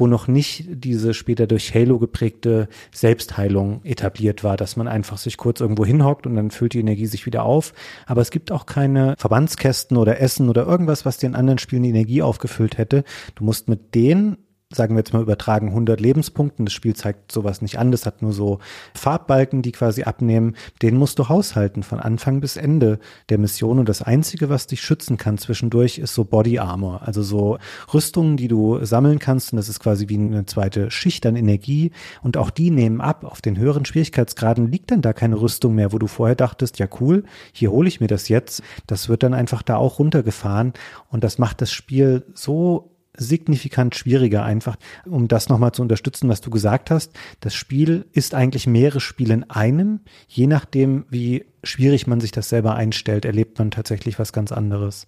[0.00, 5.36] wo noch nicht diese später durch Halo geprägte Selbstheilung etabliert war, dass man einfach sich
[5.36, 7.74] kurz irgendwo hinhockt und dann füllt die Energie sich wieder auf.
[8.06, 11.90] Aber es gibt auch keine Verbandskästen oder Essen oder irgendwas, was in anderen Spielen die
[11.90, 13.04] Energie aufgefüllt hätte.
[13.34, 14.38] Du musst mit denen
[14.72, 16.64] sagen wir jetzt mal übertragen 100 Lebenspunkten.
[16.64, 17.90] Das Spiel zeigt sowas nicht an.
[17.90, 18.60] Das hat nur so
[18.94, 20.54] Farbbalken, die quasi abnehmen.
[20.80, 23.80] Den musst du haushalten von Anfang bis Ende der Mission.
[23.80, 27.02] Und das Einzige, was dich schützen kann zwischendurch, ist so Body Armor.
[27.02, 27.58] Also so
[27.92, 29.52] Rüstungen, die du sammeln kannst.
[29.52, 31.90] Und das ist quasi wie eine zweite Schicht an Energie.
[32.22, 33.24] Und auch die nehmen ab.
[33.24, 36.86] Auf den höheren Schwierigkeitsgraden liegt dann da keine Rüstung mehr, wo du vorher dachtest, ja
[37.00, 38.62] cool, hier hole ich mir das jetzt.
[38.86, 40.74] Das wird dann einfach da auch runtergefahren.
[41.08, 46.40] Und das macht das Spiel so signifikant schwieriger einfach, um das nochmal zu unterstützen, was
[46.40, 47.12] du gesagt hast.
[47.40, 50.00] Das Spiel ist eigentlich mehrere Spiele in einem.
[50.26, 55.06] Je nachdem, wie schwierig man sich das selber einstellt, erlebt man tatsächlich was ganz anderes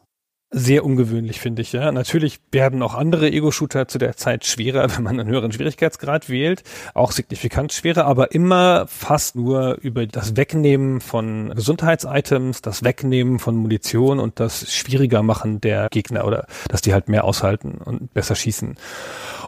[0.53, 1.73] sehr ungewöhnlich, finde ich.
[1.73, 6.29] Ja, natürlich werden auch andere Ego-Shooter zu der Zeit schwerer, wenn man einen höheren Schwierigkeitsgrad
[6.29, 6.63] wählt,
[6.95, 13.57] auch signifikant schwerer, aber immer fast nur über das Wegnehmen von Gesundheitsitems, das Wegnehmen von
[13.57, 18.35] Munition und das schwieriger machen der Gegner oder dass die halt mehr aushalten und besser
[18.35, 18.77] schießen.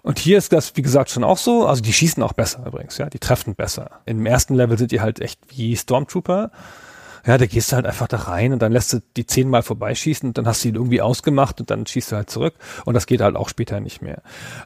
[0.03, 1.67] Und hier ist das, wie gesagt, schon auch so.
[1.67, 3.91] Also die schießen auch besser übrigens, ja, die treffen besser.
[4.07, 6.51] Im ersten Level sind die halt echt wie Stormtrooper.
[7.27, 10.29] Ja, da gehst du halt einfach da rein und dann lässt du die zehnmal vorbeischießen
[10.29, 13.07] und dann hast du ihn irgendwie ausgemacht und dann schießt du halt zurück und das
[13.07, 14.23] geht halt auch später nicht mehr.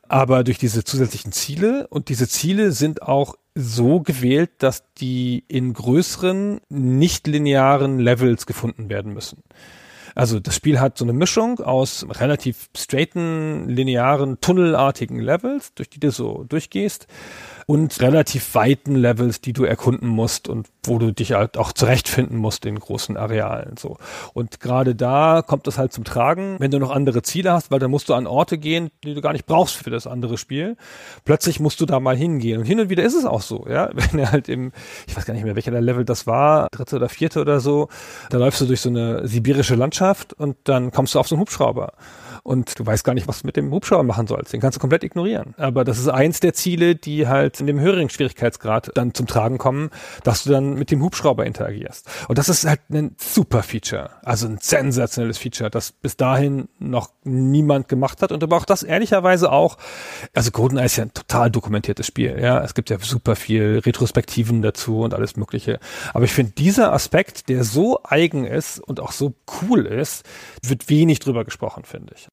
[0.09, 5.73] Aber durch diese zusätzlichen Ziele und diese Ziele sind auch so gewählt, dass die in
[5.73, 9.43] größeren, nicht linearen Levels gefunden werden müssen.
[10.15, 16.01] Also das Spiel hat so eine Mischung aus relativ straighten, linearen, tunnelartigen Levels, durch die
[16.01, 17.07] du so durchgehst
[17.71, 22.39] und relativ weiten Levels, die du erkunden musst und wo du dich halt auch zurechtfinden
[22.39, 23.77] musst in großen Arealen.
[23.77, 23.99] So.
[24.33, 27.79] Und gerade da kommt das halt zum Tragen, wenn du noch andere Ziele hast, weil
[27.79, 30.79] dann musst du an Orte gehen, die du gar nicht brauchst für das andere Spiel.
[31.27, 32.59] Plötzlich musst du da mal hingehen.
[32.59, 33.91] Und hin und wieder ist es auch so, ja.
[33.93, 34.73] Wenn er halt im,
[35.07, 37.89] ich weiß gar nicht mehr, welcher der Level das war, dritte oder vierte oder so,
[38.31, 41.43] da läufst du durch so eine sibirische Landschaft und dann kommst du auf so einen
[41.43, 41.93] Hubschrauber
[42.49, 44.55] und du weißt gar nicht, was du mit dem Hubschrauber machen sollst.
[44.55, 45.55] Den kannst du komplett ignorieren.
[45.59, 49.59] Aber das ist eins der Ziele, die halt in dem höheren Schwierigkeitsgrad dann zum Tragen
[49.59, 49.91] kommen,
[50.25, 52.09] dass du dann mit dem Hubschrauber interagierst.
[52.29, 54.11] Und das ist halt ein super Feature.
[54.23, 58.83] Also ein sensationelles Feature, das bis dahin noch niemand gemacht hat und aber auch das
[58.83, 59.77] ehrlicherweise auch,
[60.35, 62.63] also GoldenEye ist ja ein total dokumentiertes Spiel, ja.
[62.63, 65.79] Es gibt ja super viel Retrospektiven dazu und alles mögliche.
[66.15, 70.25] Aber ich finde, dieser Aspekt, der so eigen ist und auch so cool ist,
[70.63, 72.29] wird wenig drüber gesprochen, finde ich.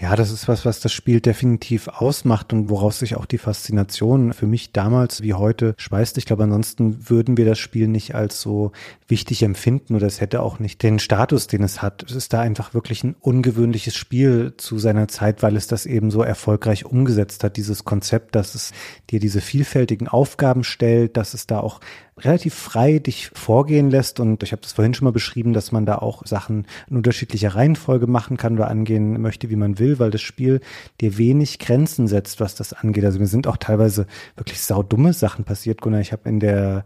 [0.00, 4.32] Ja, das ist was, was das Spiel definitiv ausmacht und woraus sich auch die Faszination
[4.32, 6.18] für mich damals wie heute speist.
[6.18, 8.70] Ich glaube, ansonsten würden wir das Spiel nicht als so
[9.08, 12.04] wichtig empfinden oder es hätte auch nicht den Status, den es hat.
[12.04, 16.12] Es ist da einfach wirklich ein ungewöhnliches Spiel zu seiner Zeit, weil es das eben
[16.12, 18.70] so erfolgreich umgesetzt hat, dieses Konzept, dass es
[19.10, 21.80] dir diese vielfältigen Aufgaben stellt, dass es da auch
[22.18, 25.86] relativ frei dich vorgehen lässt und ich habe das vorhin schon mal beschrieben, dass man
[25.86, 30.10] da auch Sachen in unterschiedlicher Reihenfolge machen kann oder angehen möchte, wie man will weil
[30.10, 30.60] das Spiel
[31.00, 33.04] dir wenig Grenzen setzt, was das angeht.
[33.04, 36.00] Also mir sind auch teilweise wirklich saudumme Sachen passiert, Gunnar.
[36.00, 36.84] Ich habe in der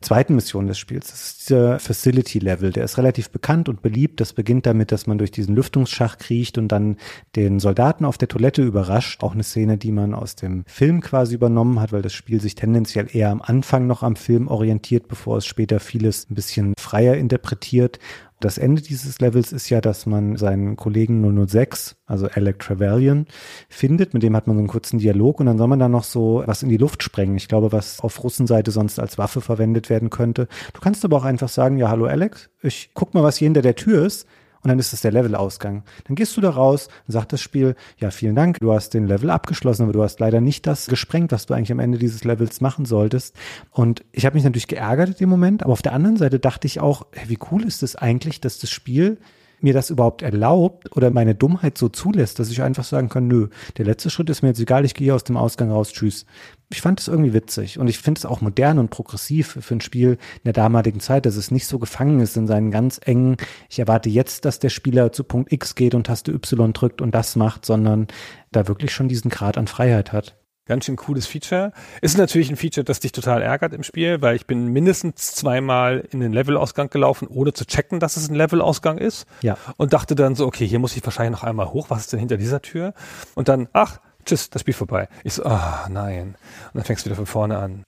[0.00, 1.10] zweiten Mission des Spiels.
[1.10, 2.72] Das ist dieser Facility Level.
[2.72, 4.20] Der ist relativ bekannt und beliebt.
[4.20, 6.96] Das beginnt damit, dass man durch diesen Lüftungsschacht kriecht und dann
[7.36, 9.22] den Soldaten auf der Toilette überrascht.
[9.22, 12.54] Auch eine Szene, die man aus dem Film quasi übernommen hat, weil das Spiel sich
[12.54, 17.16] tendenziell eher am Anfang noch am Film orientiert, bevor es später vieles ein bisschen freier
[17.16, 17.98] interpretiert.
[18.40, 23.26] Das Ende dieses Levels ist ja, dass man seinen Kollegen 006, also Alec Trevelyan,
[23.68, 24.14] findet.
[24.14, 26.44] Mit dem hat man so einen kurzen Dialog und dann soll man dann noch so
[26.46, 27.36] was in die Luft sprengen.
[27.36, 30.46] Ich glaube, was auf Russenseite sonst als Waffe verwendet werden könnte.
[30.72, 33.62] Du kannst aber auch einfach sagen, ja, hallo Alex, ich guck mal, was hier hinter
[33.62, 34.28] der Tür ist
[34.68, 35.82] und dann ist es der Levelausgang.
[36.04, 39.06] Dann gehst du da raus und sagt das Spiel, ja, vielen Dank, du hast den
[39.06, 42.22] Level abgeschlossen, aber du hast leider nicht das gesprengt, was du eigentlich am Ende dieses
[42.22, 43.34] Levels machen solltest.
[43.70, 46.66] Und ich habe mich natürlich geärgert in dem Moment, aber auf der anderen Seite dachte
[46.66, 49.16] ich auch, hey, wie cool ist es das eigentlich, dass das Spiel
[49.60, 53.48] mir das überhaupt erlaubt oder meine Dummheit so zulässt, dass ich einfach sagen kann, nö,
[53.78, 56.26] der letzte Schritt ist mir jetzt egal, ich gehe aus dem Ausgang raus, tschüss.
[56.70, 59.80] Ich fand es irgendwie witzig und ich finde es auch modern und progressiv für ein
[59.80, 63.36] Spiel in der damaligen Zeit, dass es nicht so gefangen ist in seinen ganz engen,
[63.70, 67.14] ich erwarte jetzt, dass der Spieler zu Punkt X geht und Taste Y drückt und
[67.14, 68.06] das macht, sondern
[68.52, 70.36] da wirklich schon diesen Grad an Freiheit hat.
[70.66, 71.72] Ganz schön cooles Feature.
[72.02, 76.06] Ist natürlich ein Feature, das dich total ärgert im Spiel, weil ich bin mindestens zweimal
[76.10, 79.26] in den Levelausgang gelaufen, ohne zu checken, dass es ein Levelausgang ist.
[79.40, 79.56] Ja.
[79.78, 81.88] Und dachte dann so, okay, hier muss ich wahrscheinlich noch einmal hoch.
[81.88, 82.92] Was ist denn hinter dieser Tür?
[83.34, 85.08] Und dann, ach, tschüss, das Spiel vorbei.
[85.24, 86.36] Ich so, ah, nein.
[86.66, 87.84] Und dann fängst du wieder von vorne an.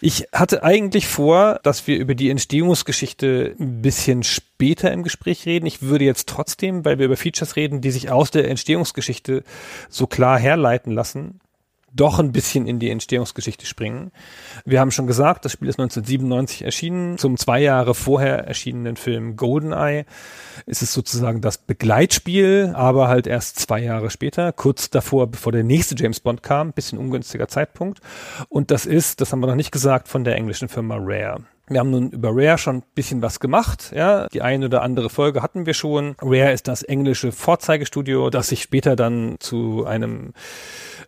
[0.00, 5.66] Ich hatte eigentlich vor, dass wir über die Entstehungsgeschichte ein bisschen später im Gespräch reden.
[5.66, 9.44] Ich würde jetzt trotzdem, weil wir über Features reden, die sich aus der Entstehungsgeschichte
[9.88, 11.40] so klar herleiten lassen,
[11.92, 14.12] doch ein bisschen in die Entstehungsgeschichte springen.
[14.64, 17.18] Wir haben schon gesagt, das Spiel ist 1997 erschienen.
[17.18, 20.04] Zum zwei Jahre vorher erschienenen Film Goldeneye
[20.66, 25.64] ist es sozusagen das Begleitspiel, aber halt erst zwei Jahre später, kurz davor, bevor der
[25.64, 28.00] nächste James Bond kam, bisschen ungünstiger Zeitpunkt.
[28.48, 31.44] Und das ist, das haben wir noch nicht gesagt, von der englischen Firma Rare.
[31.70, 33.92] Wir haben nun über Rare schon ein bisschen was gemacht.
[33.94, 36.16] Ja, die eine oder andere Folge hatten wir schon.
[36.20, 40.32] Rare ist das englische Vorzeigestudio, das sich später dann zu einem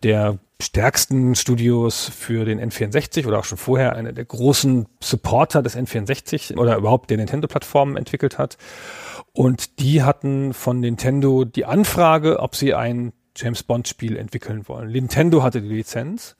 [0.03, 5.75] der stärksten Studios für den N64 oder auch schon vorher einer der großen Supporter des
[5.75, 8.57] N64 oder überhaupt der Nintendo-Plattformen entwickelt hat.
[9.33, 14.91] Und die hatten von Nintendo die Anfrage, ob sie ein James Bond-Spiel entwickeln wollen.
[14.91, 16.37] Nintendo hatte die Lizenz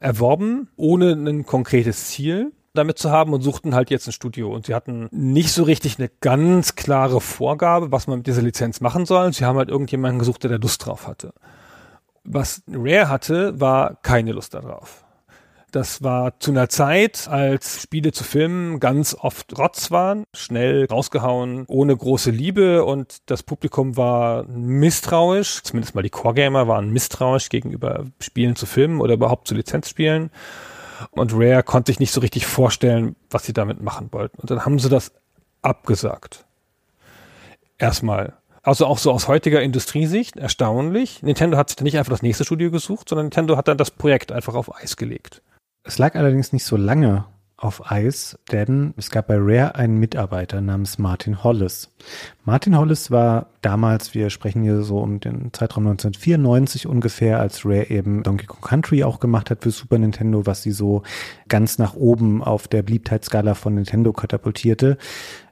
[0.00, 4.52] erworben, ohne ein konkretes Ziel damit zu haben und suchten halt jetzt ein Studio.
[4.52, 8.80] Und sie hatten nicht so richtig eine ganz klare Vorgabe, was man mit dieser Lizenz
[8.80, 9.32] machen soll.
[9.32, 11.32] Sie haben halt irgendjemanden gesucht, der da Lust drauf hatte.
[12.24, 15.04] Was Rare hatte, war keine Lust darauf.
[15.74, 21.64] Das war zu einer Zeit, als Spiele zu filmen ganz oft Rotz waren, schnell rausgehauen,
[21.66, 28.04] ohne große Liebe und das Publikum war misstrauisch, zumindest mal die Core-Gamer waren misstrauisch gegenüber
[28.20, 30.30] Spielen zu filmen oder überhaupt zu Lizenzspielen.
[31.10, 34.40] Und Rare konnte sich nicht so richtig vorstellen, was sie damit machen wollten.
[34.40, 35.12] Und dann haben sie das
[35.62, 36.44] abgesagt.
[37.78, 41.22] Erstmal also auch so aus heutiger Industriesicht erstaunlich.
[41.22, 43.90] Nintendo hat sich dann nicht einfach das nächste Studio gesucht, sondern Nintendo hat dann das
[43.90, 45.42] Projekt einfach auf Eis gelegt.
[45.82, 50.60] Es lag allerdings nicht so lange auf Eis, denn es gab bei Rare einen Mitarbeiter
[50.60, 51.92] namens Martin Hollis.
[52.44, 57.90] Martin Hollis war damals, wir sprechen hier so um den Zeitraum 1994 ungefähr, als Rare
[57.90, 61.02] eben Donkey Kong Country auch gemacht hat für Super Nintendo, was sie so
[61.48, 64.98] ganz nach oben auf der Beliebtheitsskala von Nintendo katapultierte.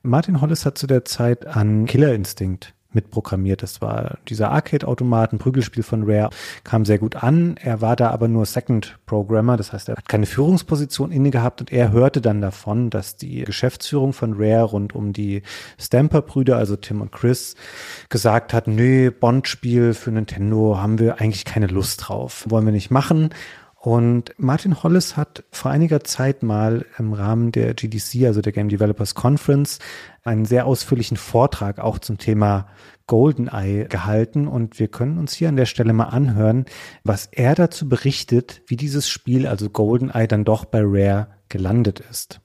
[0.03, 3.63] Martin Hollis hat zu der Zeit an Killer Instinct mitprogrammiert.
[3.63, 6.31] Das war dieser Arcade-Automat, ein Prügelspiel von Rare,
[6.65, 7.57] kam sehr gut an.
[7.63, 11.61] Er war da aber nur Second Programmer, das heißt, er hat keine Führungsposition inne gehabt
[11.61, 15.43] und er hörte dann davon, dass die Geschäftsführung von Rare rund um die
[15.79, 17.57] Stamper-Brüder, also Tim und Chris,
[18.09, 22.91] gesagt hat, nö, Bond-Spiel für Nintendo haben wir eigentlich keine Lust drauf, wollen wir nicht
[22.91, 23.31] machen.
[23.85, 28.69] Und Martin Hollis hat vor einiger Zeit mal im Rahmen der GDC, also der Game
[28.69, 29.81] Developers Conference,
[30.23, 32.69] einen sehr ausführlichen Vortrag auch zum Thema
[33.09, 36.67] GoldenEye gehalten und wir können uns hier an der Stelle mal anhören,
[37.03, 42.41] was er dazu berichtet, wie dieses Spiel, also GoldenEye, dann doch bei Rare gelandet ist.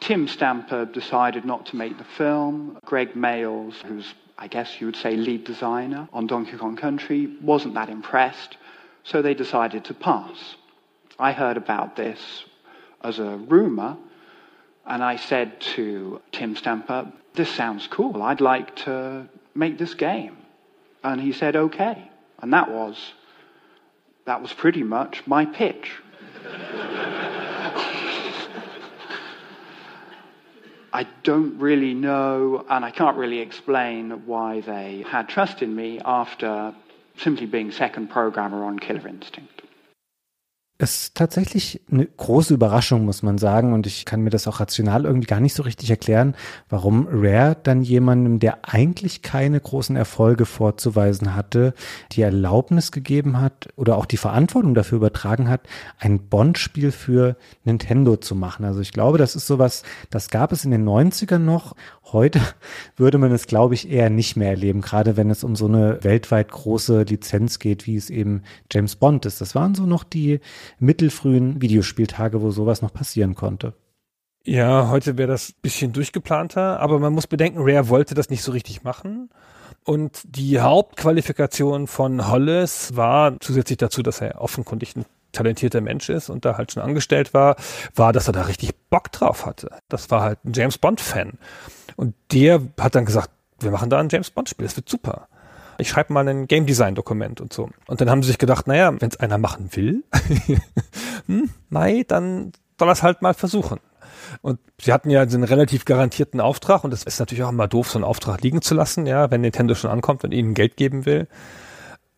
[0.00, 2.76] Tim Stamper decided not to make the film.
[2.84, 7.74] Greg Mayles, who's I guess you would say lead designer on Donkey Kong Country, wasn't
[7.74, 8.56] that impressed.
[9.08, 10.56] So they decided to pass.
[11.18, 12.44] I heard about this
[13.02, 13.96] as a rumor,
[14.86, 18.22] and I said to Tim Stamper, This sounds cool.
[18.22, 20.36] I'd like to make this game.
[21.02, 22.10] And he said, Okay.
[22.40, 22.96] And that was,
[24.26, 25.90] that was pretty much my pitch.
[30.92, 36.00] I don't really know, and I can't really explain why they had trust in me
[36.04, 36.74] after
[37.18, 39.57] simply being second programmer on Killer Instinct.
[40.80, 43.72] Es ist tatsächlich eine große Überraschung, muss man sagen.
[43.72, 46.36] Und ich kann mir das auch rational irgendwie gar nicht so richtig erklären,
[46.68, 51.74] warum Rare dann jemandem, der eigentlich keine großen Erfolge vorzuweisen hatte,
[52.12, 55.62] die Erlaubnis gegeben hat oder auch die Verantwortung dafür übertragen hat,
[55.98, 58.64] ein Bond-Spiel für Nintendo zu machen.
[58.64, 61.74] Also ich glaube, das ist sowas, das gab es in den 90ern noch.
[62.04, 62.40] Heute
[62.96, 66.04] würde man es, glaube ich, eher nicht mehr erleben, gerade wenn es um so eine
[66.04, 69.40] weltweit große Lizenz geht, wie es eben James Bond ist.
[69.40, 70.38] Das waren so noch die
[70.78, 73.74] mittelfrühen Videospieltage, wo sowas noch passieren konnte.
[74.44, 78.52] Ja, heute wäre das bisschen durchgeplanter, aber man muss bedenken, Rare wollte das nicht so
[78.52, 79.30] richtig machen.
[79.84, 86.30] Und die Hauptqualifikation von Hollis war zusätzlich dazu, dass er offenkundig ein talentierter Mensch ist
[86.30, 87.56] und da halt schon angestellt war,
[87.94, 89.70] war, dass er da richtig Bock drauf hatte.
[89.88, 91.34] Das war halt ein James Bond-Fan.
[91.96, 95.28] Und der hat dann gesagt, wir machen da ein James Bond-Spiel, das wird super
[95.78, 97.70] ich schreibe mal ein Game Design Dokument und so.
[97.86, 100.04] Und dann haben sie sich gedacht, naja, wenn es einer machen will,
[101.26, 103.80] hm, Mai, dann soll er halt mal versuchen.
[104.42, 107.90] Und sie hatten ja einen relativ garantierten Auftrag und es ist natürlich auch immer doof,
[107.90, 111.06] so einen Auftrag liegen zu lassen, ja, wenn Nintendo schon ankommt und ihnen Geld geben
[111.06, 111.28] will.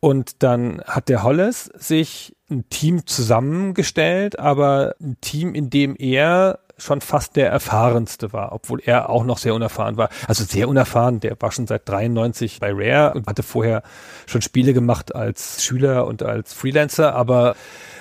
[0.01, 6.61] Und dann hat der Hollis sich ein Team zusammengestellt, aber ein Team, in dem er
[6.81, 10.09] schon fast der erfahrenste war, obwohl er auch noch sehr unerfahren war.
[10.27, 13.83] Also sehr unerfahren, der war schon seit 93 bei Rare und hatte vorher
[14.27, 17.55] schon Spiele gemacht als Schüler und als Freelancer, aber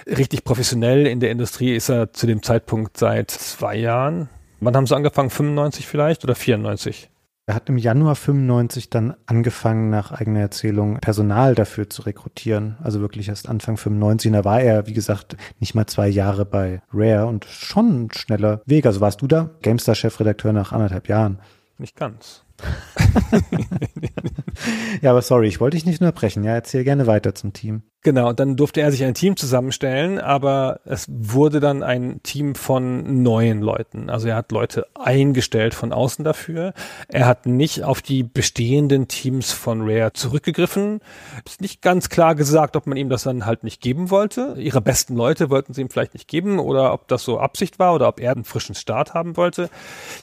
[0.07, 4.29] richtig professionell in der Industrie ist er zu dem Zeitpunkt seit zwei Jahren.
[4.59, 5.29] Wann haben sie angefangen?
[5.29, 7.09] 95 vielleicht oder 94?
[7.49, 12.77] Er hat im Januar 95 dann angefangen, nach eigener Erzählung Personal dafür zu rekrutieren.
[12.83, 14.31] Also wirklich erst Anfang 95.
[14.31, 18.61] Da war er, wie gesagt, nicht mal zwei Jahre bei Rare und schon ein schneller
[18.67, 18.85] Weg.
[18.85, 19.49] Also warst du da?
[19.63, 21.39] GameStar-Chefredakteur nach anderthalb Jahren.
[21.79, 22.43] Nicht ganz.
[25.01, 26.43] ja, aber sorry, ich wollte dich nicht unterbrechen.
[26.43, 27.83] Ja, erzähl gerne weiter zum Team.
[28.01, 33.23] Genau, dann durfte er sich ein Team zusammenstellen, aber es wurde dann ein Team von
[33.23, 34.09] neuen Leuten.
[34.09, 36.73] Also er hat Leute eingestellt von außen dafür.
[37.09, 41.01] Er hat nicht auf die bestehenden Teams von Rare zurückgegriffen.
[41.45, 44.55] Ist nicht ganz klar gesagt, ob man ihm das dann halt nicht geben wollte.
[44.57, 47.93] Ihre besten Leute wollten sie ihm vielleicht nicht geben oder ob das so Absicht war
[47.93, 49.69] oder ob er einen frischen Start haben wollte.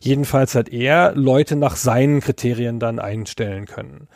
[0.00, 4.08] Jedenfalls hat er Leute nach seinen Kriterien dann einstellen können.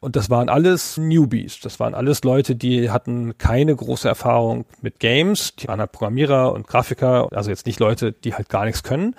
[0.00, 1.60] Und das waren alles Newbies.
[1.60, 5.54] Das waren alles Leute, die hatten keine große Erfahrung mit Games.
[5.56, 7.28] Die waren halt Programmierer und Grafiker.
[7.32, 9.14] Also jetzt nicht Leute, die halt gar nichts können.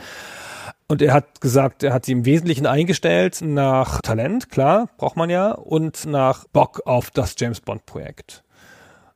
[0.88, 5.30] Und er hat gesagt, er hat sie im Wesentlichen eingestellt nach Talent, klar, braucht man
[5.30, 8.44] ja, und nach Bock auf das James Bond Projekt.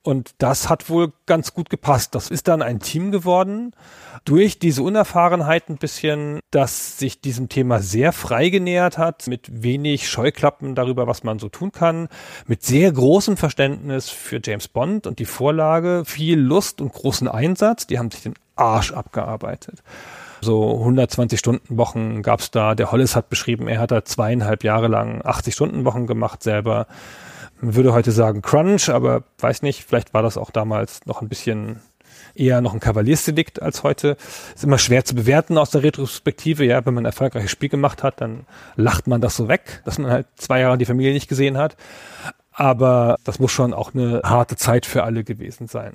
[0.04, 2.14] Und das hat wohl ganz gut gepasst.
[2.14, 3.72] Das ist dann ein Team geworden.
[4.26, 10.10] Durch diese Unerfahrenheit ein bisschen, dass sich diesem Thema sehr frei genähert hat, mit wenig
[10.10, 12.10] Scheuklappen darüber, was man so tun kann,
[12.48, 17.88] mit sehr großem Verständnis für James Bond und die Vorlage, viel Lust und großen Einsatz.
[17.88, 19.84] Die haben sich den Arsch abgearbeitet.
[20.42, 22.76] So 120 Stunden Wochen gab's da.
[22.76, 26.88] Der Hollis hat beschrieben, er hat da zweieinhalb Jahre lang 80 Stunden Wochen gemacht selber
[27.64, 31.30] man würde heute sagen Crunch, aber weiß nicht, vielleicht war das auch damals noch ein
[31.30, 31.80] bisschen
[32.36, 34.18] eher noch ein Kavaliersdelikt als heute.
[34.54, 36.66] Ist immer schwer zu bewerten aus der Retrospektive.
[36.66, 38.46] Ja, wenn man ein erfolgreiches Spiel gemacht hat, dann
[38.76, 41.78] lacht man das so weg, dass man halt zwei Jahre die Familie nicht gesehen hat.
[42.52, 45.94] Aber das muss schon auch eine harte Zeit für alle gewesen sein.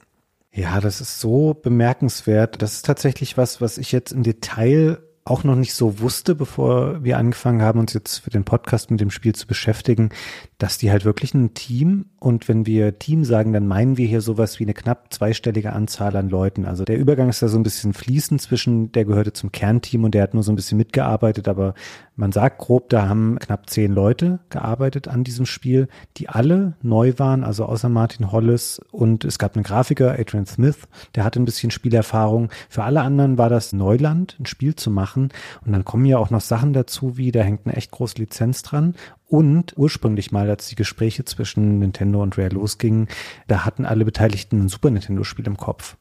[0.51, 2.63] Ja, das ist so bemerkenswert.
[2.63, 4.99] Das ist tatsächlich was, was ich jetzt im Detail
[5.29, 9.01] auch noch nicht so wusste, bevor wir angefangen haben, uns jetzt für den Podcast mit
[9.01, 10.11] dem Spiel zu beschäftigen,
[10.59, 14.21] dass die halt wirklich ein Team und wenn wir Team sagen, dann meinen wir hier
[14.21, 16.65] sowas wie eine knapp zweistellige Anzahl an Leuten.
[16.65, 20.15] Also der Übergang ist da so ein bisschen fließend zwischen, der gehörte zum Kernteam und
[20.15, 21.75] der hat nur so ein bisschen mitgearbeitet, aber
[22.17, 25.87] man sagt grob, da haben knapp zehn Leute gearbeitet an diesem Spiel,
[26.17, 30.89] die alle neu waren, also außer Martin Hollis und es gab einen Grafiker, Adrian Smith,
[31.15, 32.51] der hatte ein bisschen Spielerfahrung.
[32.69, 35.29] Für alle anderen war das Neuland, ein Spiel zu machen
[35.65, 38.63] und dann kommen ja auch noch Sachen dazu, wie da hängt eine echt große Lizenz
[38.63, 38.95] dran
[39.29, 43.09] und ursprünglich mal, als die Gespräche zwischen Nintendo und Rare losgingen,
[43.47, 45.97] da hatten alle Beteiligten ein Super Nintendo-Spiel im Kopf.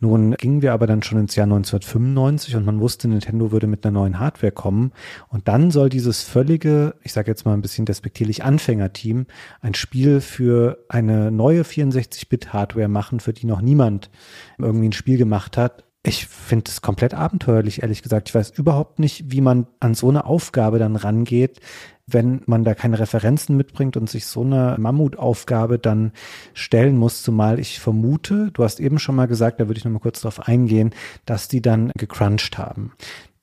[0.00, 3.84] Nun gingen wir aber dann schon ins Jahr 1995 und man wusste, Nintendo würde mit
[3.84, 4.92] einer neuen Hardware kommen.
[5.28, 9.26] Und dann soll dieses völlige, ich sage jetzt mal ein bisschen despektierlich, Anfängerteam
[9.60, 14.10] ein Spiel für eine neue 64-Bit-Hardware machen, für die noch niemand
[14.58, 15.84] irgendwie ein Spiel gemacht hat.
[16.04, 18.28] Ich finde es komplett abenteuerlich, ehrlich gesagt.
[18.28, 21.60] Ich weiß überhaupt nicht, wie man an so eine Aufgabe dann rangeht,
[22.06, 26.12] wenn man da keine Referenzen mitbringt und sich so eine Mammutaufgabe dann
[26.54, 29.92] stellen muss, zumal ich vermute, du hast eben schon mal gesagt, da würde ich noch
[29.92, 30.90] mal kurz drauf eingehen,
[31.26, 32.92] dass die dann gecrunched haben.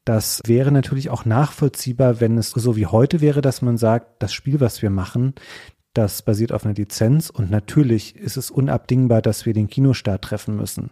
[0.06, 4.34] Das wäre natürlich auch nachvollziehbar, wenn es so wie heute wäre, dass man sagt, das
[4.34, 5.36] Spiel, was wir machen,
[5.94, 10.56] Das basiert auf einer Lizenz und natürlich ist es unabdingbar, dass wir den Kinostart treffen
[10.56, 10.92] müssen.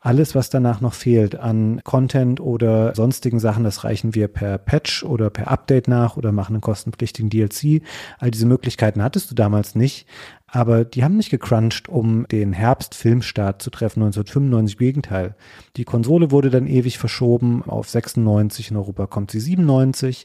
[0.00, 5.02] Alles, was danach noch fehlt an Content oder sonstigen Sachen, das reichen wir per Patch
[5.02, 7.82] oder per Update nach oder machen einen kostenpflichtigen DLC.
[8.20, 10.06] All diese Möglichkeiten hattest du damals nicht,
[10.46, 14.76] aber die haben nicht gecrunched, um den Herbst-Filmstart zu treffen, 1995.
[14.76, 15.34] Im Gegenteil.
[15.76, 20.24] Die Konsole wurde dann ewig verschoben auf 96, in Europa kommt sie 97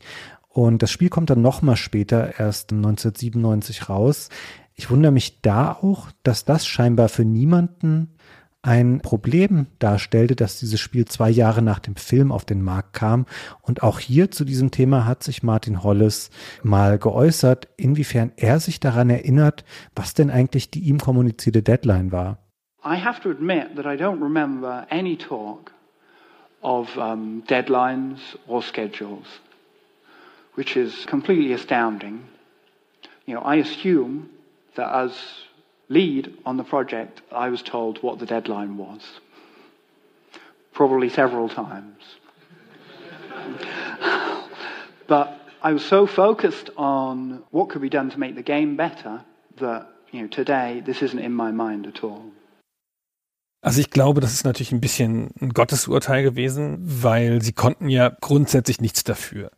[0.53, 4.29] und das Spiel kommt dann nochmal später, erst 1997 raus.
[4.75, 8.15] Ich wundere mich da auch, dass das scheinbar für niemanden
[8.63, 13.25] ein Problem darstellte, dass dieses Spiel zwei Jahre nach dem Film auf den Markt kam.
[13.61, 16.29] Und auch hier zu diesem Thema hat sich Martin Hollis
[16.61, 19.63] mal geäußert, inwiefern er sich daran erinnert,
[19.95, 22.37] was denn eigentlich die ihm kommunizierte Deadline war.
[22.83, 25.71] I have to admit that I don't remember any talk
[26.61, 29.41] of um, deadlines or schedules.
[30.55, 32.27] Which is completely astounding.
[33.25, 34.29] You know, I assume
[34.75, 35.17] that as
[35.89, 39.01] lead on the project, I was told what the deadline was,
[40.73, 42.03] probably several times.
[45.07, 49.23] but I was so focused on what could be done to make the game better
[49.57, 52.31] that, you know, today this isn't in my mind at all.
[53.63, 58.11] Also ich glaube, das ist natürlich ein bisschen ein Gottesurteil gewesen, weil sie konnten ja
[58.19, 59.51] grundsätzlich nichts dafür.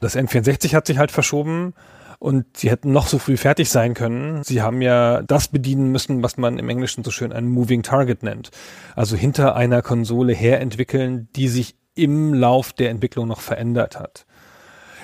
[0.00, 1.74] Das N64 hat sich halt verschoben
[2.18, 4.42] und sie hätten noch so früh fertig sein können.
[4.44, 8.22] Sie haben ja das bedienen müssen, was man im Englischen so schön ein Moving Target
[8.22, 8.50] nennt.
[8.96, 14.26] Also hinter einer Konsole herentwickeln, die sich im Lauf der Entwicklung noch verändert hat.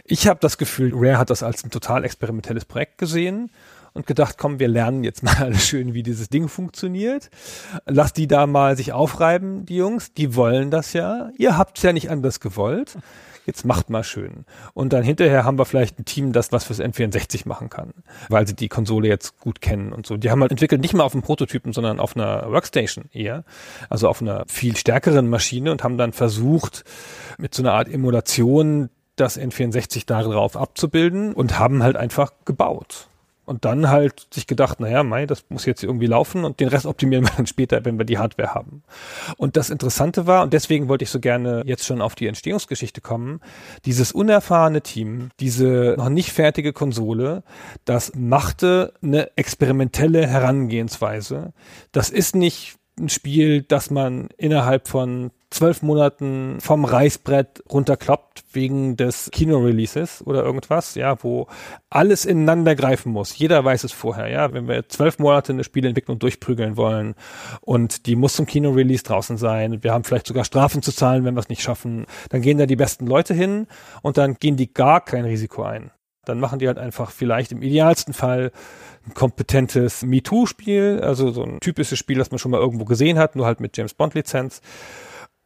[0.04, 3.50] Ich habe das Gefühl, Rare hat das als ein total experimentelles Projekt gesehen
[3.92, 7.30] und gedacht, komm, wir lernen jetzt mal schön, wie dieses Ding funktioniert.
[7.86, 11.30] Lass die da mal sich aufreiben, die Jungs, die wollen das ja.
[11.36, 12.96] Ihr habt's ja nicht anders gewollt
[13.50, 14.44] jetzt macht mal schön.
[14.74, 17.92] Und dann hinterher haben wir vielleicht ein Team, das was fürs N64 machen kann,
[18.28, 20.16] weil sie die Konsole jetzt gut kennen und so.
[20.16, 23.44] Die haben halt entwickelt nicht mal auf einem Prototypen, sondern auf einer Workstation eher,
[23.88, 26.84] also auf einer viel stärkeren Maschine und haben dann versucht,
[27.38, 33.09] mit so einer Art Emulation das N64 darauf abzubilden und haben halt einfach gebaut
[33.50, 36.86] und dann halt sich gedacht, naja, Mai, das muss jetzt irgendwie laufen und den Rest
[36.86, 38.84] optimieren wir dann später, wenn wir die Hardware haben.
[39.38, 43.00] Und das Interessante war, und deswegen wollte ich so gerne jetzt schon auf die Entstehungsgeschichte
[43.00, 43.40] kommen,
[43.86, 47.42] dieses unerfahrene Team, diese noch nicht fertige Konsole,
[47.84, 51.52] das machte eine experimentelle Herangehensweise.
[51.90, 58.96] Das ist nicht ein Spiel, das man innerhalb von zwölf Monaten vom Reißbrett runterkloppt wegen
[58.96, 61.48] des Kino-Releases oder irgendwas, ja, wo
[61.90, 63.36] alles ineinander greifen muss.
[63.36, 64.52] Jeder weiß es vorher, ja.
[64.52, 67.14] Wenn wir zwölf Monate eine Spieleentwicklung durchprügeln wollen
[67.62, 71.34] und die muss zum Kino-Release draußen sein, wir haben vielleicht sogar Strafen zu zahlen, wenn
[71.34, 73.66] wir es nicht schaffen, dann gehen da die besten Leute hin
[74.02, 75.90] und dann gehen die gar kein Risiko ein.
[76.24, 78.52] Dann machen die halt einfach vielleicht im idealsten Fall
[79.06, 83.34] ein kompetentes MeToo-Spiel, also so ein typisches Spiel, das man schon mal irgendwo gesehen hat,
[83.34, 84.60] nur halt mit James Bond-Lizenz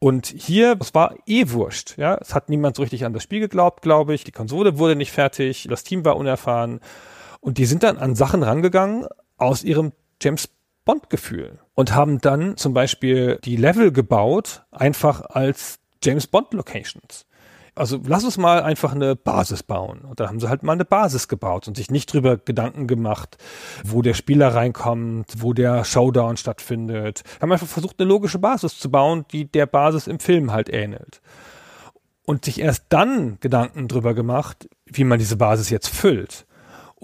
[0.04, 2.18] und hier, es war eh wurscht, ja.
[2.20, 4.22] Es hat niemand so richtig an das Spiel geglaubt, glaube ich.
[4.22, 6.80] Die Konsole wurde nicht fertig, das Team war unerfahren.
[7.40, 9.06] Und die sind dann an Sachen rangegangen
[9.38, 10.50] aus ihrem James
[10.84, 17.24] Bond-Gefühl und haben dann zum Beispiel die Level gebaut, einfach als James Bond Locations
[17.74, 20.00] also lass uns mal einfach eine Basis bauen.
[20.00, 23.36] Und da haben sie halt mal eine Basis gebaut und sich nicht drüber Gedanken gemacht,
[23.84, 27.22] wo der Spieler reinkommt, wo der Showdown stattfindet.
[27.40, 31.20] Haben einfach versucht, eine logische Basis zu bauen, die der Basis im Film halt ähnelt.
[32.24, 36.46] Und sich erst dann Gedanken drüber gemacht, wie man diese Basis jetzt füllt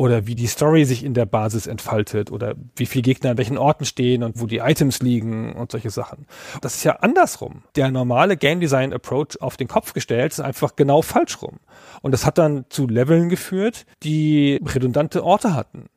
[0.00, 3.58] oder wie die Story sich in der Basis entfaltet oder wie viele Gegner an welchen
[3.58, 6.26] Orten stehen und wo die Items liegen und solche Sachen.
[6.62, 7.64] Das ist ja andersrum.
[7.76, 11.60] Der normale Game Design Approach auf den Kopf gestellt ist einfach genau falsch rum.
[12.00, 15.90] Und das hat dann zu Leveln geführt, die redundante Orte hatten,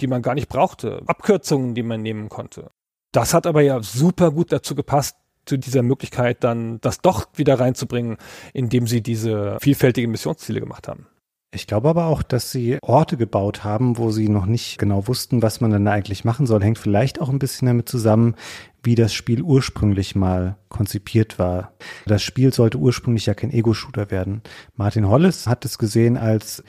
[0.00, 2.70] die man gar nicht brauchte, Abkürzungen, die man nehmen konnte.
[3.12, 7.60] Das hat aber ja super gut dazu gepasst, zu dieser Möglichkeit dann das doch wieder
[7.60, 8.16] reinzubringen,
[8.54, 11.08] indem sie diese vielfältigen Missionsziele gemacht haben.
[11.52, 15.42] Ich glaube aber auch, dass sie Orte gebaut haben, wo sie noch nicht genau wussten,
[15.42, 16.62] was man dann eigentlich machen soll.
[16.62, 18.36] Hängt vielleicht auch ein bisschen damit zusammen,
[18.84, 21.72] wie das Spiel ursprünglich mal konzipiert war.
[22.06, 24.42] Das Spiel sollte ursprünglich ja kein Ego-Shooter werden.
[24.76, 26.62] Martin Hollis hat es gesehen als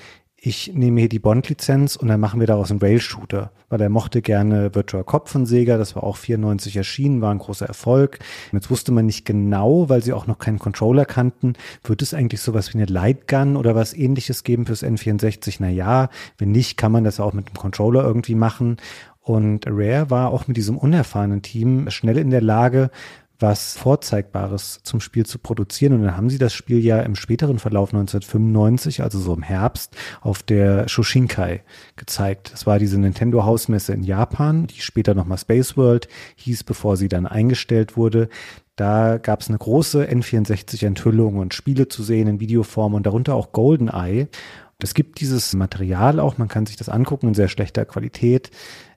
[0.44, 4.24] ich nehme hier die Bond-Lizenz und dann machen wir daraus einen Rail-Shooter, weil er mochte
[4.24, 8.18] gerne Virtual Cop von Sega, das war auch 94 erschienen, war ein großer Erfolg.
[8.52, 12.42] Jetzt wusste man nicht genau, weil sie auch noch keinen Controller kannten, wird es eigentlich
[12.42, 15.58] sowas wie eine Lightgun oder was ähnliches geben fürs N64?
[15.60, 18.78] Na ja, wenn nicht, kann man das auch mit dem Controller irgendwie machen.
[19.24, 22.90] Und Rare war auch mit diesem unerfahrenen Team schnell in der Lage,
[23.42, 25.94] was Vorzeigbares zum Spiel zu produzieren.
[25.94, 29.96] Und dann haben sie das Spiel ja im späteren Verlauf 1995, also so im Herbst,
[30.22, 31.64] auf der Shoshinkai
[31.96, 32.54] gezeigt.
[32.54, 37.08] Das war diese Nintendo Hausmesse in Japan, die später nochmal Space World hieß, bevor sie
[37.08, 38.30] dann eingestellt wurde.
[38.76, 43.52] Da gab es eine große N64-Enthüllung und Spiele zu sehen in Videoform und darunter auch
[43.52, 44.28] GoldenEye.
[44.84, 48.50] Es gibt dieses Material auch, man kann sich das angucken in sehr schlechter Qualität.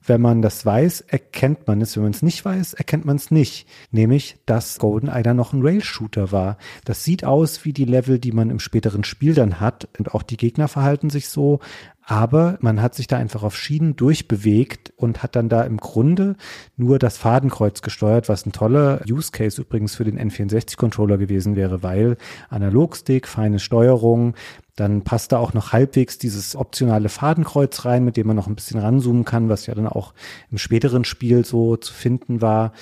[0.07, 1.97] Wenn man das weiß, erkennt man es.
[1.97, 3.67] Wenn man es nicht weiß, erkennt man es nicht.
[3.91, 6.59] Nämlich, dass GoldenEye dann noch ein Rail-Shooter war.
[6.85, 9.89] Das sieht aus wie die Level, die man im späteren Spiel dann hat.
[9.99, 11.61] Und auch die Gegner verhalten sich so.
[12.07, 16.37] Aber man hat sich da einfach auf Schienen durchbewegt und hat dann da im Grunde
[16.77, 21.83] nur das Fadenkreuz gesteuert, was ein toller Use Case übrigens für den N64-Controller gewesen wäre,
[21.83, 22.19] weil
[22.51, 24.35] Analogstick, feine Steuerung,
[24.77, 28.57] dann passt da auch noch halbwegs dieses optionale Fadenkreuz rein, mit dem man noch ein
[28.57, 30.15] bisschen ranzoomen kann, was ja dann auch
[30.51, 32.73] im späteren Spiel so zu finden war.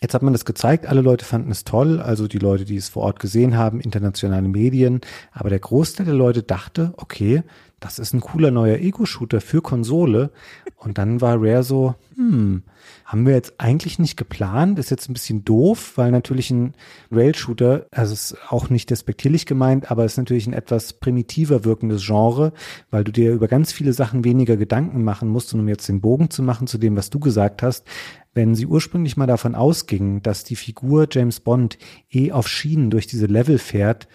[0.00, 2.88] Jetzt hat man das gezeigt, alle Leute fanden es toll, also die Leute, die es
[2.88, 5.00] vor Ort gesehen haben, internationale Medien,
[5.32, 7.42] aber der Großteil der Leute dachte, okay,
[7.80, 10.30] das ist ein cooler neuer Ego-Shooter für Konsole.
[10.76, 12.62] Und dann war Rare so, hm,
[13.06, 16.74] haben wir jetzt eigentlich nicht geplant, ist jetzt ein bisschen doof, weil natürlich ein
[17.10, 22.52] Rail-Shooter, also ist auch nicht despektierlich gemeint, aber ist natürlich ein etwas primitiver wirkendes Genre,
[22.90, 26.28] weil du dir über ganz viele Sachen weniger Gedanken machen musst, um jetzt den Bogen
[26.28, 27.86] zu machen zu dem, was du gesagt hast,
[28.34, 31.78] wenn sie ursprünglich mal davon ausgingen, dass die Figur James Bond
[32.10, 34.08] eh auf Schienen durch diese Level fährt,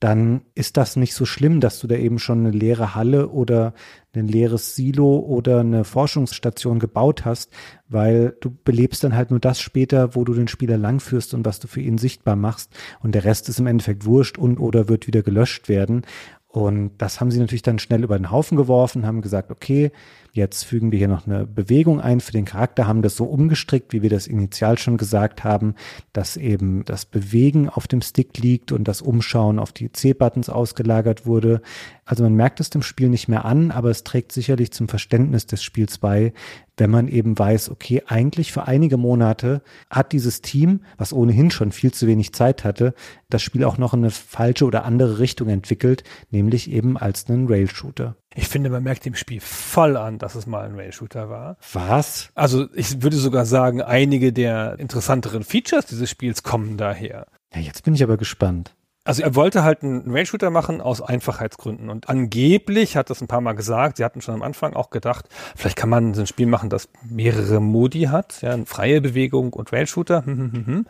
[0.00, 3.74] dann ist das nicht so schlimm, dass du da eben schon eine leere Halle oder
[4.14, 7.50] ein leeres Silo oder eine Forschungsstation gebaut hast,
[7.88, 11.58] weil du belebst dann halt nur das später, wo du den Spieler langführst und was
[11.58, 12.70] du für ihn sichtbar machst
[13.00, 16.02] und der Rest ist im Endeffekt wurscht und oder wird wieder gelöscht werden.
[16.48, 19.90] Und das haben sie natürlich dann schnell über den Haufen geworfen, haben gesagt, okay,
[20.36, 23.92] Jetzt fügen wir hier noch eine Bewegung ein für den Charakter, haben das so umgestrickt,
[23.92, 25.76] wie wir das initial schon gesagt haben,
[26.12, 31.24] dass eben das Bewegen auf dem Stick liegt und das Umschauen auf die C-Buttons ausgelagert
[31.24, 31.62] wurde.
[32.04, 35.46] Also man merkt es dem Spiel nicht mehr an, aber es trägt sicherlich zum Verständnis
[35.46, 36.32] des Spiels bei,
[36.76, 41.70] wenn man eben weiß, okay, eigentlich für einige Monate hat dieses Team, was ohnehin schon
[41.70, 42.94] viel zu wenig Zeit hatte,
[43.30, 47.46] das Spiel auch noch in eine falsche oder andere Richtung entwickelt, nämlich eben als einen
[47.46, 48.16] Rail-Shooter.
[48.34, 51.56] Ich finde, man merkt dem Spiel voll an, dass es mal ein Rail-Shooter war.
[51.72, 52.30] Was?
[52.34, 57.26] Also ich würde sogar sagen, einige der interessanteren Features dieses Spiels kommen daher.
[57.54, 58.74] Ja, jetzt bin ich aber gespannt.
[59.06, 61.90] Also er wollte halt einen Rail-Shooter machen aus Einfachheitsgründen.
[61.90, 65.28] Und angeblich hat das ein paar Mal gesagt, sie hatten schon am Anfang auch gedacht,
[65.54, 69.52] vielleicht kann man so ein Spiel machen, das mehrere Modi hat, ja, eine freie Bewegung
[69.52, 70.24] und Rail-Shooter.
[70.24, 70.86] Hm, hm, hm,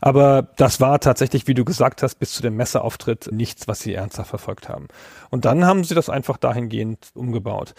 [0.00, 3.94] Aber das war tatsächlich, wie du gesagt hast, bis zu dem Messeauftritt nichts, was sie
[3.94, 4.88] ernsthaft verfolgt haben.
[5.32, 7.72] Und dann haben sie das einfach dahingehend umgebaut.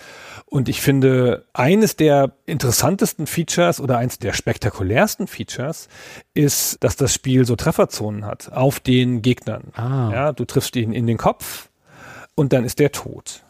[0.47, 5.87] Und ich finde, eines der interessantesten Features oder eines der spektakulärsten Features
[6.33, 9.65] ist, dass das Spiel so Trefferzonen hat auf den Gegnern.
[9.75, 10.09] Ah.
[10.11, 11.69] Ja, du triffst ihn in den Kopf
[12.33, 13.43] und dann ist der tot.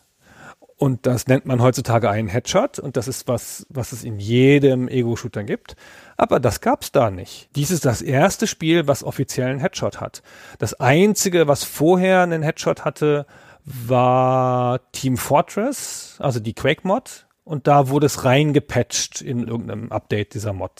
[0.75, 4.89] Und das nennt man heutzutage einen Headshot und das ist was, was es in jedem
[4.89, 5.77] Ego-Shooter gibt.
[6.17, 7.47] Aber das gab's da nicht.
[7.55, 10.23] Dies ist das erste Spiel, was offiziell einen Headshot hat.
[10.59, 13.25] Das einzige, was vorher einen Headshot hatte,
[13.65, 17.27] war Team Fortress, also die Quake-Mod.
[17.45, 20.71] Und da wurde es reingepatcht in irgendeinem Update dieser Mod.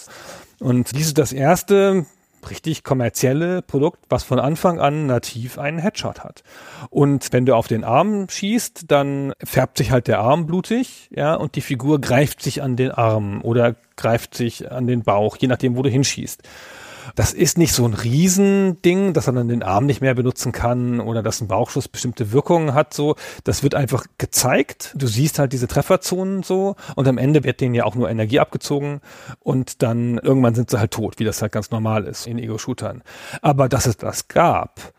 [0.59, 2.05] Und dies ist das erste
[2.49, 6.43] richtig kommerzielle Produkt, was von Anfang an nativ einen Headshot hat.
[6.89, 11.35] Und wenn du auf den Arm schießt, dann färbt sich halt der Arm blutig, ja,
[11.35, 15.47] und die Figur greift sich an den Arm oder greift sich an den Bauch, je
[15.47, 16.43] nachdem, wo du hinschießt.
[17.15, 20.99] Das ist nicht so ein Riesending, dass er dann den Arm nicht mehr benutzen kann
[20.99, 22.93] oder dass ein Bauchschuss bestimmte Wirkungen hat.
[22.93, 24.93] So, das wird einfach gezeigt.
[24.95, 28.39] Du siehst halt diese Trefferzonen so und am Ende wird denen ja auch nur Energie
[28.39, 29.01] abgezogen
[29.39, 33.03] und dann irgendwann sind sie halt tot, wie das halt ganz normal ist in Ego-Shootern.
[33.41, 34.93] Aber dass es das gab,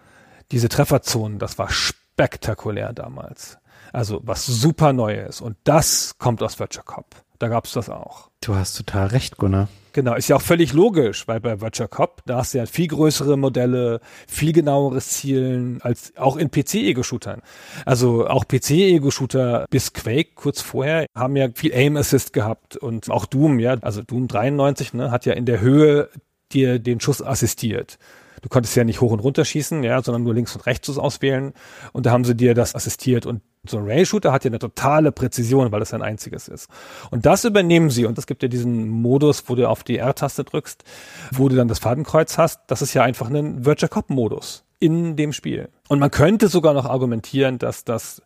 [0.53, 3.59] diese Trefferzonen, das war spektakulär damals.
[3.93, 5.41] Also was super Neues.
[5.41, 7.17] Und das kommt aus Virtual Cop.
[7.39, 8.31] Da gab's das auch.
[8.45, 9.69] Du hast total recht, Gunnar.
[9.95, 12.89] Genau, ist ja auch völlig logisch, weil bei Virtual Cop, da hast du ja viel
[12.89, 17.43] größere Modelle, viel genaueres Zielen als auch in PC-Ego-Shootern.
[17.87, 23.25] Also auch PC-Ego-Shooter bis Quake kurz vorher haben ja viel Aim Assist gehabt und auch
[23.27, 26.11] Doom, ja, also Doom 93, ne, hat ja in der Höhe
[26.53, 27.99] dir den Schuss assistiert.
[28.45, 31.55] Du konntest ja nicht hoch und runter schießen, ja, sondern nur links und rechts auswählen.
[31.95, 33.25] Und da haben sie dir das assistiert.
[33.25, 36.69] Und so ein Rail-Shooter hat ja eine totale Präzision, weil es ein einziges ist.
[37.11, 38.05] Und das übernehmen sie.
[38.05, 40.85] Und es gibt ja diesen Modus, wo du auf die R-Taste drückst,
[41.33, 42.61] wo du dann das Fadenkreuz hast.
[42.67, 45.71] Das ist ja einfach ein Virtual Cop-Modus in dem Spiel.
[45.89, 48.21] Und man könnte sogar noch argumentieren, dass das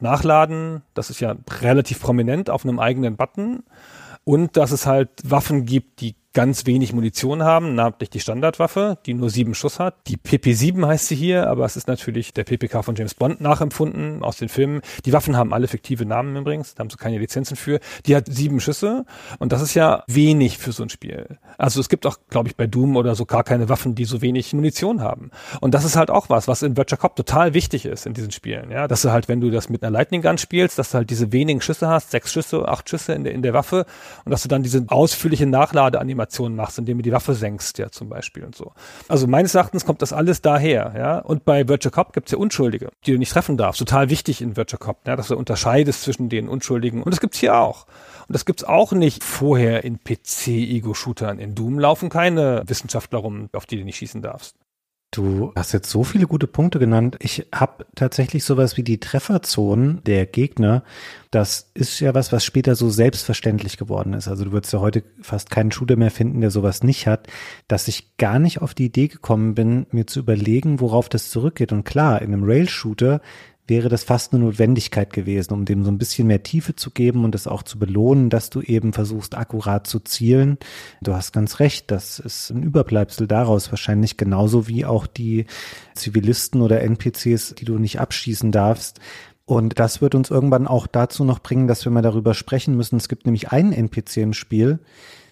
[0.00, 3.62] Nachladen, das ist ja relativ prominent auf einem eigenen Button
[4.24, 9.14] und dass es halt Waffen gibt, die ganz wenig Munition haben, namentlich die Standardwaffe, die
[9.14, 9.96] nur sieben Schuss hat.
[10.06, 14.22] Die PP7 heißt sie hier, aber es ist natürlich der PPK von James Bond nachempfunden
[14.22, 14.80] aus den Filmen.
[15.04, 17.80] Die Waffen haben alle fiktive Namen übrigens, da haben sie keine Lizenzen für.
[18.06, 19.04] Die hat sieben Schüsse
[19.38, 21.38] und das ist ja wenig für so ein Spiel.
[21.58, 24.22] Also es gibt auch, glaube ich, bei Doom oder so gar keine Waffen, die so
[24.22, 25.30] wenig Munition haben.
[25.60, 28.30] Und das ist halt auch was, was in Virtua Cop total wichtig ist in diesen
[28.30, 28.70] Spielen.
[28.70, 31.10] Ja, dass du halt, wenn du das mit einer Lightning Gun spielst, dass du halt
[31.10, 33.84] diese wenigen Schüsse hast, sechs Schüsse, acht Schüsse in der, in der Waffe
[34.24, 36.21] und dass du dann diese ausführliche Nachladeanimation
[36.54, 38.72] machst, indem du die Waffe senkst, ja, zum Beispiel und so.
[39.08, 41.18] Also meines Erachtens kommt das alles daher, ja.
[41.18, 43.78] Und bei Virtua Cop gibt's ja Unschuldige, die du nicht treffen darfst.
[43.78, 47.02] Total wichtig in Virtua Cop, ja, dass du unterscheidest zwischen den Unschuldigen.
[47.02, 47.86] Und das gibt's hier auch.
[48.28, 51.38] Und das gibt's auch nicht vorher in PC-Ego-Shootern.
[51.38, 54.56] In Doom laufen keine Wissenschaftler rum, auf die du nicht schießen darfst.
[55.14, 57.18] Du hast jetzt so viele gute Punkte genannt.
[57.20, 60.84] Ich habe tatsächlich sowas wie die Trefferzonen der Gegner.
[61.30, 64.26] Das ist ja was, was später so selbstverständlich geworden ist.
[64.26, 67.26] Also du würdest ja heute fast keinen Shooter mehr finden, der sowas nicht hat,
[67.68, 71.72] dass ich gar nicht auf die Idee gekommen bin, mir zu überlegen, worauf das zurückgeht.
[71.72, 73.20] Und klar, in einem Rail-Shooter
[73.72, 77.24] wäre das fast eine Notwendigkeit gewesen, um dem so ein bisschen mehr Tiefe zu geben
[77.24, 80.58] und es auch zu belohnen, dass du eben versuchst, akkurat zu zielen.
[81.00, 85.46] Du hast ganz recht, das ist ein Überbleibsel daraus wahrscheinlich genauso wie auch die
[85.94, 89.00] Zivilisten oder NPCs, die du nicht abschießen darfst.
[89.46, 92.96] Und das wird uns irgendwann auch dazu noch bringen, dass wir mal darüber sprechen müssen.
[92.96, 94.80] Es gibt nämlich einen NPC im Spiel,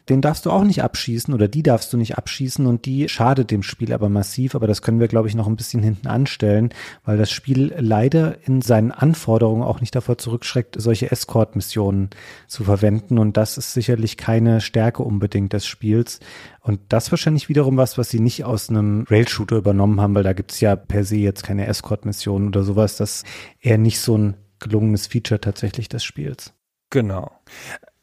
[0.09, 3.51] den darfst du auch nicht abschießen oder die darfst du nicht abschießen und die schadet
[3.51, 4.55] dem Spiel aber massiv.
[4.55, 6.71] Aber das können wir, glaube ich, noch ein bisschen hinten anstellen,
[7.05, 12.11] weil das Spiel leider in seinen Anforderungen auch nicht davor zurückschreckt, solche Escort-Missionen
[12.47, 13.19] zu verwenden.
[13.19, 16.21] Und das ist sicherlich keine Stärke unbedingt des Spiels.
[16.61, 20.33] Und das wahrscheinlich wiederum was, was sie nicht aus einem Rail-Shooter übernommen haben, weil da
[20.33, 22.97] gibt's ja per se jetzt keine Escort-Missionen oder sowas.
[22.97, 23.25] Das
[23.61, 26.53] eher nicht so ein gelungenes Feature tatsächlich des Spiels.
[26.91, 27.31] Genau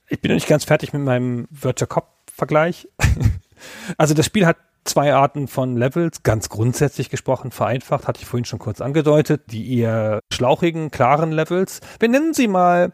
[0.09, 2.87] ich bin noch nicht ganz fertig mit meinem Virtual Cop-Vergleich.
[3.97, 8.45] also das Spiel hat zwei Arten von Levels, ganz grundsätzlich gesprochen, vereinfacht, hatte ich vorhin
[8.45, 11.81] schon kurz angedeutet, die eher schlauchigen, klaren Levels.
[11.99, 12.93] Wir nennen sie mal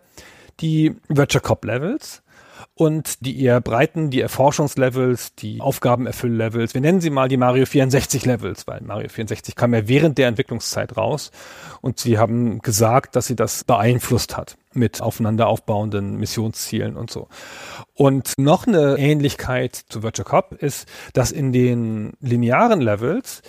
[0.60, 2.24] die Virtual Cop Levels
[2.76, 6.74] und die eher breiten, die Erforschungslevels, die Aufgabenerfülllevels.
[6.74, 10.28] Wir nennen sie mal die Mario 64 Levels, weil Mario 64 kam ja während der
[10.28, 11.32] Entwicklungszeit raus
[11.82, 17.28] und sie haben gesagt, dass sie das beeinflusst hat mit aufeinander aufbauenden Missionszielen und so.
[17.94, 23.42] Und noch eine Ähnlichkeit zu Virtual Cop ist, dass in den linearen Levels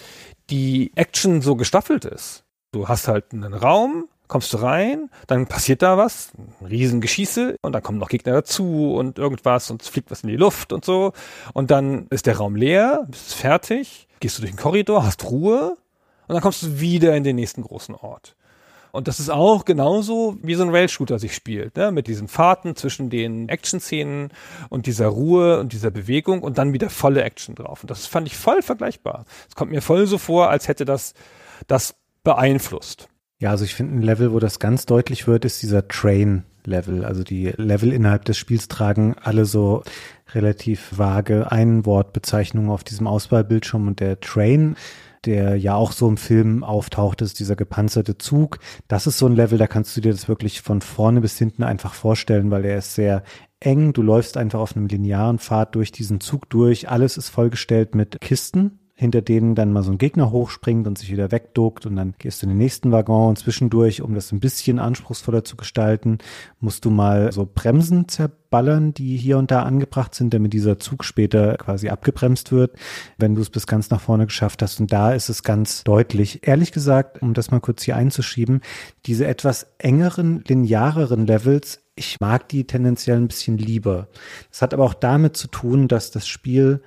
[0.51, 2.45] die Action so gestaffelt ist.
[2.73, 7.73] Du hast halt einen Raum, kommst du rein, dann passiert da was, ein Riesengeschieße und
[7.73, 10.85] dann kommen noch Gegner dazu und irgendwas und es fliegt was in die Luft und
[10.85, 11.13] so
[11.53, 15.77] und dann ist der Raum leer, bist fertig, gehst du durch den Korridor, hast Ruhe
[16.27, 18.35] und dann kommst du wieder in den nächsten großen Ort.
[18.95, 21.91] Und das ist auch genauso, wie so ein Rail-Shooter sich spielt, ne?
[21.91, 24.29] mit diesen Fahrten zwischen den Action-Szenen
[24.69, 27.83] und dieser Ruhe und dieser Bewegung und dann wieder volle Action drauf.
[27.83, 29.25] Und das fand ich voll vergleichbar.
[29.49, 31.15] Es kommt mir voll so vor, als hätte das
[31.67, 33.09] das beeinflusst.
[33.41, 37.05] Ja, also ich finde ein Level, wo das ganz deutlich wird, ist dieser Train-Level.
[37.05, 39.83] Also die Level innerhalb des Spiels tragen alle so
[40.35, 44.77] relativ vage Einwortbezeichnungen auf diesem Auswahlbildschirm und der Train
[45.27, 48.59] der ja auch so im Film auftaucht, ist dieser gepanzerte Zug.
[48.89, 51.63] Das ist so ein Level, da kannst du dir das wirklich von vorne bis hinten
[51.63, 53.23] einfach vorstellen, weil er ist sehr
[53.61, 53.93] eng.
[53.93, 56.89] Du läufst einfach auf einem linearen Pfad durch diesen Zug durch.
[56.89, 61.11] Alles ist vollgestellt mit Kisten, hinter denen dann mal so ein Gegner hochspringt und sich
[61.11, 64.39] wieder wegduckt und dann gehst du in den nächsten Waggon und zwischendurch, um das ein
[64.39, 66.19] bisschen anspruchsvoller zu gestalten,
[66.61, 71.05] musst du mal so Bremsen zerballern, die hier und da angebracht sind, damit dieser Zug
[71.05, 72.77] später quasi abgebremst wird,
[73.19, 74.79] wenn du es bis ganz nach vorne geschafft hast.
[74.79, 76.47] Und da ist es ganz deutlich.
[76.47, 78.61] Ehrlich gesagt, um das mal kurz hier einzuschieben,
[79.07, 84.09] diese etwas engeren, lineareren Levels ich mag die tendenziell ein bisschen lieber.
[84.51, 86.83] Das hat aber auch damit zu tun, dass das Spiel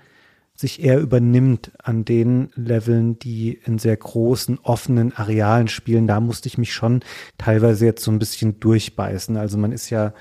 [0.58, 6.08] sich eher übernimmt an den Leveln, die in sehr großen, offenen Arealen spielen.
[6.08, 7.02] Da musste ich mich schon
[7.38, 9.38] teilweise jetzt so ein bisschen durchbeißen.
[9.38, 10.14] Also man ist ja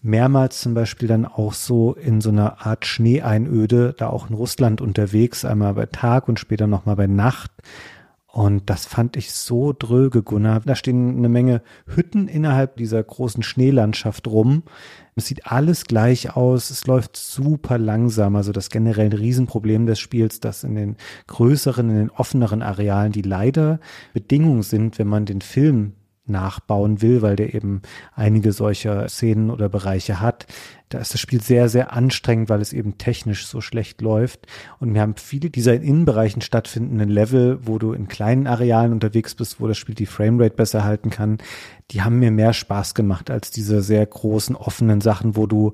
[0.00, 4.80] mehrmals zum Beispiel dann auch so in so einer Art Schneeeinöde, da auch in Russland
[4.80, 7.50] unterwegs, einmal bei Tag und später nochmal bei Nacht.
[8.32, 10.60] Und das fand ich so dröge, Gunnar.
[10.64, 14.62] Da stehen eine Menge Hütten innerhalb dieser großen Schneelandschaft rum.
[15.16, 16.70] Es sieht alles gleich aus.
[16.70, 18.36] Es läuft super langsam.
[18.36, 23.10] Also das generell ein Riesenproblem des Spiels, dass in den größeren, in den offeneren Arealen,
[23.10, 23.80] die leider
[24.12, 25.94] Bedingungen sind, wenn man den Film
[26.30, 27.82] nachbauen will, weil der eben
[28.14, 30.46] einige solcher Szenen oder Bereiche hat.
[30.88, 34.46] Da ist das Spiel sehr, sehr anstrengend, weil es eben technisch so schlecht läuft.
[34.78, 39.34] Und wir haben viele dieser in Innenbereichen stattfindenden Level, wo du in kleinen Arealen unterwegs
[39.34, 41.38] bist, wo das Spiel die Framerate besser halten kann.
[41.92, 45.72] Die haben mir mehr Spaß gemacht als diese sehr großen, offenen Sachen, wo du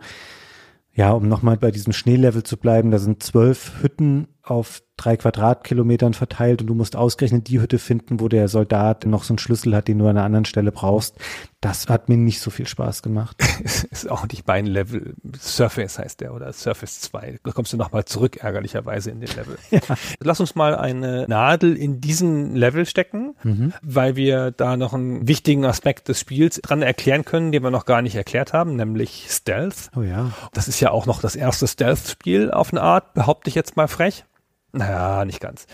[0.92, 6.14] Ja, um nochmal bei diesem Schneelevel zu bleiben, da sind zwölf Hütten auf drei Quadratkilometern
[6.14, 9.76] verteilt und du musst ausgerechnet die Hütte finden, wo der Soldat noch so einen Schlüssel
[9.76, 11.16] hat, den du an einer anderen Stelle brauchst.
[11.60, 13.36] Das hat mir nicht so viel Spaß gemacht.
[13.90, 15.14] ist auch nicht mein Level.
[15.38, 17.40] Surface heißt der oder Surface 2.
[17.42, 19.58] Da kommst du nochmal zurück, ärgerlicherweise in den Level.
[19.70, 19.80] Ja.
[20.20, 23.72] Lass uns mal eine Nadel in diesen Level stecken, mhm.
[23.82, 27.84] weil wir da noch einen wichtigen Aspekt des Spiels dran erklären können, den wir noch
[27.84, 29.90] gar nicht erklärt haben, nämlich Stealth.
[29.96, 30.32] Oh ja.
[30.52, 33.88] Das ist ja auch noch das erste Stealth-Spiel auf eine Art, behaupte ich jetzt mal
[33.88, 34.24] frech.
[34.72, 35.66] Naja, nicht ganz.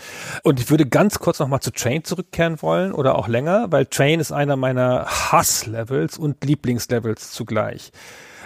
[0.43, 4.19] Und ich würde ganz kurz nochmal zu Train zurückkehren wollen oder auch länger, weil Train
[4.19, 7.91] ist einer meiner Hasslevels und Lieblingslevels zugleich.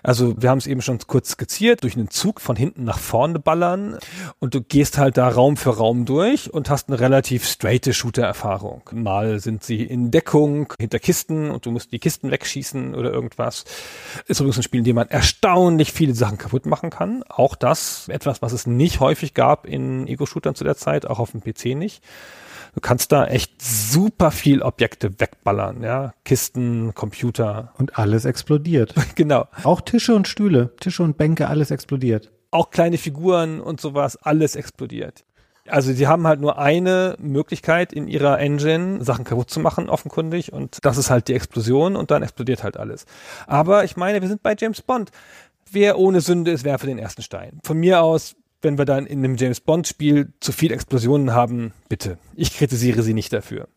[0.08, 3.40] Also wir haben es eben schon kurz skizziert, durch einen Zug von hinten nach vorne
[3.40, 3.98] ballern
[4.40, 8.90] und du gehst halt da Raum für Raum durch und hast eine relativ straighte Shooter-Erfahrung.
[8.94, 13.66] Mal sind sie in Deckung hinter Kisten und du musst die Kisten wegschießen oder irgendwas.
[14.28, 17.24] Ist übrigens ein Spiel, in dem man erstaunlich viele Sachen kaputt machen kann.
[17.28, 21.32] Auch das etwas, was es nicht häufig gab in Ego-Shootern zu der Zeit, auch auf
[21.32, 22.02] dem PC nicht.
[22.78, 26.14] Du kannst da echt super viel Objekte wegballern, ja.
[26.24, 27.74] Kisten, Computer.
[27.80, 28.94] Und alles explodiert.
[29.16, 29.48] genau.
[29.64, 32.32] Auch Tische und Stühle, Tische und Bänke, alles explodiert.
[32.52, 35.26] Auch kleine Figuren und sowas, alles explodiert.
[35.68, 40.54] Also sie haben halt nur eine Möglichkeit in ihrer Engine, Sachen kaputt zu machen, offenkundig.
[40.54, 43.08] Und das ist halt die Explosion und dann explodiert halt alles.
[43.48, 45.10] Aber ich meine, wir sind bei James Bond.
[45.72, 47.60] Wer ohne Sünde ist, werfe den ersten Stein.
[47.64, 51.74] Von mir aus wenn wir dann in einem James Bond Spiel zu viel Explosionen haben,
[51.90, 52.18] bitte.
[52.36, 53.68] Ich kritisiere sie nicht dafür.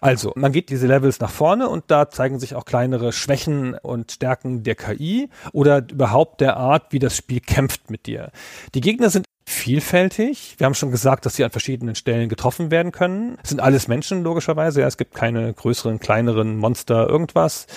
[0.00, 4.12] Also, man geht diese Levels nach vorne und da zeigen sich auch kleinere Schwächen und
[4.12, 8.30] Stärken der KI oder überhaupt der Art, wie das Spiel kämpft mit dir.
[8.74, 10.56] Die Gegner sind vielfältig.
[10.58, 13.38] Wir haben schon gesagt, dass sie an verschiedenen Stellen getroffen werden können.
[13.44, 14.80] Es sind alles Menschen, logischerweise.
[14.80, 17.68] Ja, es gibt keine größeren, kleineren Monster, irgendwas.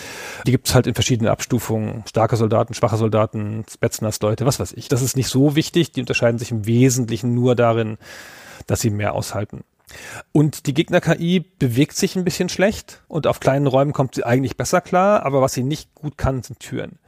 [0.48, 2.04] Die gibt es halt in verschiedenen Abstufungen.
[2.08, 4.88] Starke Soldaten, schwache Soldaten, Spetsnaz-Leute, was weiß ich.
[4.88, 5.92] Das ist nicht so wichtig.
[5.92, 8.00] Die unterscheiden sich im Wesentlichen nur darin,
[8.66, 9.64] dass sie mehr aushalten.
[10.32, 14.58] Und die Gegner-KI bewegt sich ein bisschen schlecht und auf kleinen Räumen kommt sie eigentlich
[14.58, 17.00] besser klar, aber was sie nicht gut kann, sind Türen.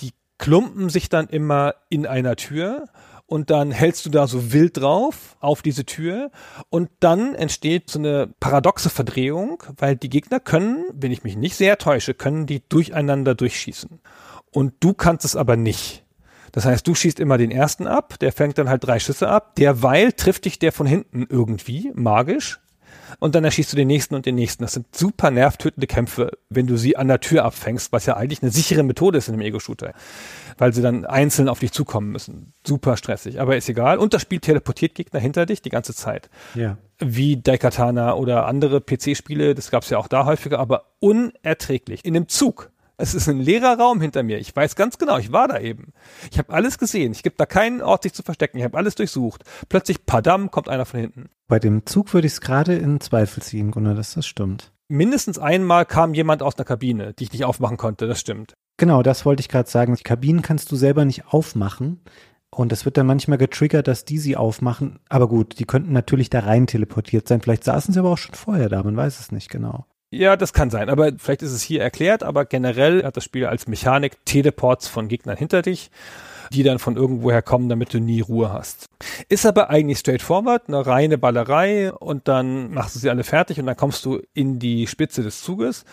[0.00, 2.88] Die klumpen sich dann immer in einer Tür
[3.32, 6.30] und dann hältst du da so wild drauf auf diese Tür
[6.68, 11.56] und dann entsteht so eine paradoxe Verdrehung, weil die Gegner können, wenn ich mich nicht
[11.56, 14.00] sehr täusche, können die durcheinander durchschießen.
[14.50, 16.04] Und du kannst es aber nicht.
[16.52, 19.54] Das heißt, du schießt immer den ersten ab, der fängt dann halt drei Schüsse ab,
[19.56, 22.60] derweil trifft dich der von hinten irgendwie, magisch,
[23.18, 24.62] und dann erschießt du den nächsten und den nächsten.
[24.62, 28.42] Das sind super nervtötende Kämpfe, wenn du sie an der Tür abfängst, was ja eigentlich
[28.42, 29.92] eine sichere Methode ist in einem Ego-Shooter,
[30.58, 32.52] weil sie dann einzeln auf dich zukommen müssen.
[32.66, 33.98] Super stressig, aber ist egal.
[33.98, 36.30] Und das Spiel teleportiert Gegner hinter dich die ganze Zeit.
[36.54, 36.78] Ja.
[36.98, 42.04] Wie Daikatana oder andere PC-Spiele, das gab es ja auch da häufiger, aber unerträglich.
[42.04, 42.70] In einem Zug
[43.02, 44.38] es ist ein leerer Raum hinter mir.
[44.38, 45.92] Ich weiß ganz genau, ich war da eben.
[46.30, 47.10] Ich habe alles gesehen.
[47.10, 48.58] Ich gibt da keinen Ort, sich zu verstecken.
[48.58, 49.42] Ich habe alles durchsucht.
[49.68, 51.30] Plötzlich, padam, kommt einer von hinten.
[51.52, 54.72] Bei dem Zug würde ich es gerade in Zweifel ziehen, Gunnar, dass das stimmt.
[54.88, 58.06] Mindestens einmal kam jemand aus einer Kabine, die ich nicht aufmachen konnte.
[58.06, 58.54] Das stimmt.
[58.78, 59.94] Genau, das wollte ich gerade sagen.
[59.94, 62.00] Die Kabinen kannst du selber nicht aufmachen.
[62.48, 64.98] Und es wird dann manchmal getriggert, dass die sie aufmachen.
[65.10, 67.42] Aber gut, die könnten natürlich da rein teleportiert sein.
[67.42, 69.84] Vielleicht saßen sie aber auch schon vorher da, man weiß es nicht genau.
[70.10, 73.44] Ja, das kann sein, aber vielleicht ist es hier erklärt, aber generell hat das Spiel
[73.44, 75.90] als Mechanik Teleports von Gegnern hinter dich,
[76.52, 78.88] die dann von irgendwoher kommen, damit du nie Ruhe hast.
[79.28, 83.66] Ist aber eigentlich straightforward, eine reine Ballerei und dann machst du sie alle fertig und
[83.66, 85.84] dann kommst du in die Spitze des Zuges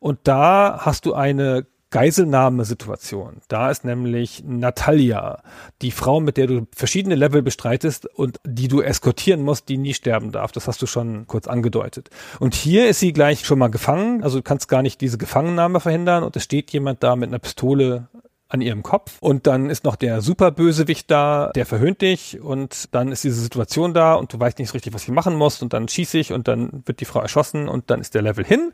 [0.00, 3.40] und da hast du eine Geiselnahmesituation.
[3.48, 5.42] Da ist nämlich Natalia,
[5.80, 9.94] die Frau, mit der du verschiedene Level bestreitest und die du eskortieren musst, die nie
[9.94, 10.52] sterben darf.
[10.52, 12.10] Das hast du schon kurz angedeutet.
[12.40, 14.22] Und hier ist sie gleich schon mal gefangen.
[14.22, 17.38] Also du kannst gar nicht diese Gefangennahme verhindern und es steht jemand da mit einer
[17.38, 18.08] Pistole
[18.48, 23.12] an ihrem Kopf und dann ist noch der Superbösewicht da, der verhöhnt dich und dann
[23.12, 25.72] ist diese Situation da und du weißt nicht so richtig, was ich machen muss und
[25.72, 28.72] dann schieße ich und dann wird die Frau erschossen und dann ist der Level hin.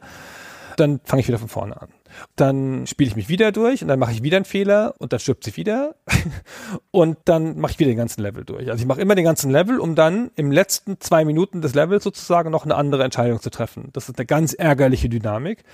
[0.77, 1.89] Dann fange ich wieder von vorne an.
[2.37, 5.21] Dann spiele ich mich wieder durch und dann mache ich wieder einen Fehler und dann
[5.21, 5.97] stirbt sie wieder
[6.91, 8.71] und dann mache ich wieder den ganzen Level durch.
[8.71, 12.05] Also ich mache immer den ganzen Level, um dann im letzten zwei Minuten des Levels
[12.05, 13.91] sozusagen noch eine andere Entscheidung zu treffen.
[13.93, 15.65] Das ist eine ganz ärgerliche Dynamik,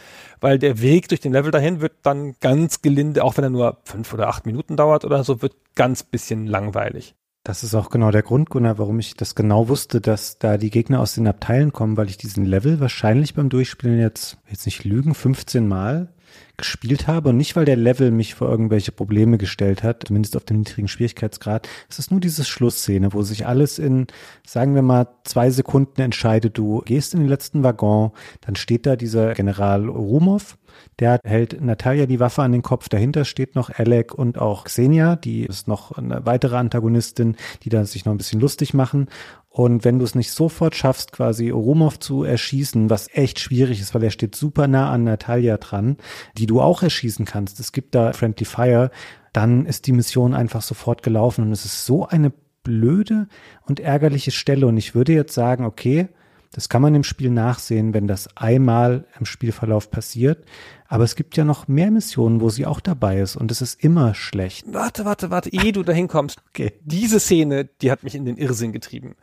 [0.41, 3.78] weil der Weg durch den Level dahin wird dann ganz gelinde, auch wenn er nur
[3.84, 7.14] fünf oder acht Minuten dauert oder so, wird ganz bisschen langweilig.
[7.43, 10.70] Das ist auch genau der Grund, Gunnar, warum ich das genau wusste, dass da die
[10.70, 14.84] Gegner aus den Abteilen kommen, weil ich diesen Level wahrscheinlich beim Durchspielen jetzt, jetzt nicht
[14.84, 16.12] lügen, 15 Mal
[16.57, 20.45] gespielt habe und nicht, weil der Level mich vor irgendwelche Probleme gestellt hat, zumindest auf
[20.45, 21.68] dem niedrigen Schwierigkeitsgrad.
[21.89, 24.07] Es ist nur diese Schlussszene, wo sich alles in,
[24.47, 26.59] sagen wir mal, zwei Sekunden entscheidet.
[26.59, 28.12] Du gehst in den letzten Waggon,
[28.43, 30.59] dann steht da dieser General Rumov,
[30.99, 32.89] der hält Natalia die Waffe an den Kopf.
[32.89, 37.85] Dahinter steht noch Alec und auch Xenia, die ist noch eine weitere Antagonistin, die da
[37.85, 39.09] sich noch ein bisschen lustig machen.
[39.53, 43.94] Und wenn du es nicht sofort schaffst, quasi Orumov zu erschießen, was echt schwierig ist,
[43.94, 45.96] weil er steht super nah an Natalia dran,
[46.38, 47.59] die du auch erschießen kannst.
[47.59, 48.92] Es gibt da Friendly Fire,
[49.32, 52.32] dann ist die Mission einfach sofort gelaufen und es ist so eine
[52.62, 53.26] blöde
[53.66, 54.68] und ärgerliche Stelle.
[54.68, 56.09] Und ich würde jetzt sagen, okay,
[56.53, 60.44] das kann man im Spiel nachsehen, wenn das einmal im Spielverlauf passiert.
[60.88, 63.82] Aber es gibt ja noch mehr Missionen, wo sie auch dabei ist und es ist
[63.84, 64.66] immer schlecht.
[64.72, 66.40] Warte, warte, warte, ehe du dahin kommst.
[66.51, 66.72] Okay.
[66.82, 69.14] Diese Szene, die hat mich in den Irrsinn getrieben.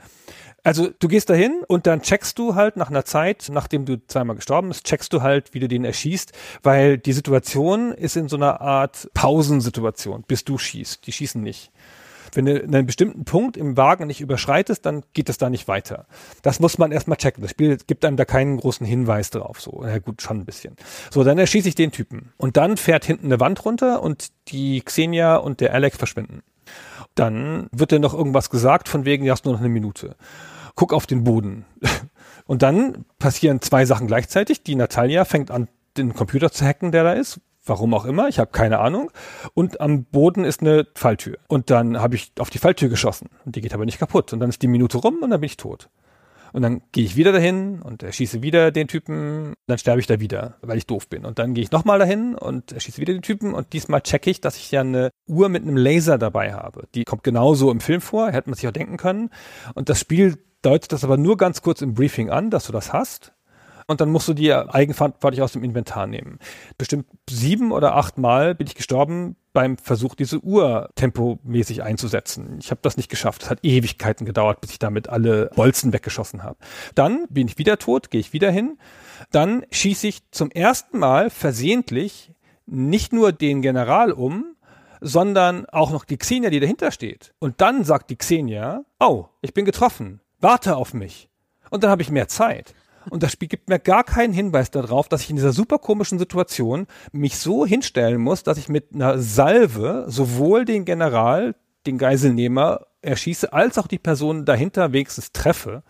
[0.63, 4.37] Also du gehst dahin und dann checkst du halt nach einer Zeit, nachdem du zweimal
[4.37, 6.31] gestorben bist, checkst du halt, wie du den erschießt,
[6.63, 11.05] weil die Situation ist in so einer Art Pausensituation, bis du schießt.
[11.05, 11.71] Die schießen nicht.
[12.37, 16.05] Wenn du einen bestimmten Punkt im Wagen nicht überschreitest, dann geht es da nicht weiter.
[16.43, 17.41] Das muss man erstmal checken.
[17.41, 19.59] Das Spiel gibt einem da keinen großen Hinweis drauf.
[19.59, 20.75] So, na gut, schon ein bisschen.
[21.09, 22.33] So, dann erschieße ich den Typen.
[22.37, 26.43] Und dann fährt hinten eine Wand runter und die Xenia und der Alec verschwinden.
[27.15, 30.15] Dann wird dir noch irgendwas gesagt, von wegen, du hast nur noch eine Minute.
[30.75, 31.65] Guck auf den Boden.
[32.45, 34.61] Und dann passieren zwei Sachen gleichzeitig.
[34.61, 35.67] Die Natalia fängt an,
[35.97, 39.11] den Computer zu hacken, der da ist, Warum auch immer, ich habe keine Ahnung.
[39.53, 41.37] Und am Boden ist eine Falltür.
[41.47, 43.29] Und dann habe ich auf die Falltür geschossen.
[43.45, 44.33] Und die geht aber nicht kaputt.
[44.33, 45.89] Und dann ist die Minute rum und dann bin ich tot.
[46.53, 49.53] Und dann gehe ich wieder dahin und erschieße wieder den Typen.
[49.67, 51.25] Dann sterbe ich da wieder, weil ich doof bin.
[51.25, 53.53] Und dann gehe ich nochmal dahin und erschieße wieder den Typen.
[53.53, 56.87] Und diesmal checke ich, dass ich ja eine Uhr mit einem Laser dabei habe.
[56.95, 59.29] Die kommt genauso im Film vor, hätte man sich auch denken können.
[59.75, 62.93] Und das Spiel deutet das aber nur ganz kurz im Briefing an, dass du das
[62.93, 63.33] hast
[63.87, 66.39] und dann musst du die eigenverantwortlich aus dem Inventar nehmen.
[66.77, 72.57] Bestimmt sieben oder acht Mal bin ich gestorben beim Versuch, diese Uhr tempomäßig einzusetzen.
[72.59, 73.43] Ich habe das nicht geschafft.
[73.43, 76.57] Es hat Ewigkeiten gedauert, bis ich damit alle Bolzen weggeschossen habe.
[76.93, 78.77] Dann bin ich wieder tot, gehe ich wieder hin.
[79.31, 82.33] Dann schieße ich zum ersten Mal versehentlich
[82.67, 84.55] nicht nur den General um,
[84.99, 87.33] sondern auch noch die Xenia, die dahinter steht.
[87.39, 91.29] Und dann sagt die Xenia, oh, ich bin getroffen, warte auf mich.
[91.69, 92.73] Und dann habe ich mehr Zeit.
[93.09, 96.19] Und das Spiel gibt mir gar keinen Hinweis darauf, dass ich in dieser super komischen
[96.19, 101.55] Situation mich so hinstellen muss, dass ich mit einer Salve sowohl den General,
[101.85, 105.83] den Geiselnehmer erschieße, als auch die Person dahinter wenigstens treffe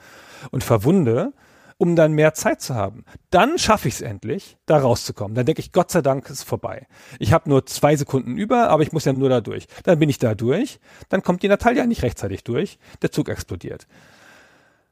[0.52, 1.34] und verwunde,
[1.78, 3.06] um dann mehr Zeit zu haben.
[3.30, 5.36] Dann schaffe ich es endlich, da rauszukommen.
[5.36, 6.88] Dann denke ich, Gott sei Dank ist vorbei.
[7.20, 9.68] Ich habe nur zwei Sekunden über, aber ich muss ja nur da durch.
[9.84, 10.80] Dann bin ich da durch.
[11.10, 12.80] Dann kommt die Natalia nicht rechtzeitig durch.
[13.02, 13.88] Der Zug explodiert.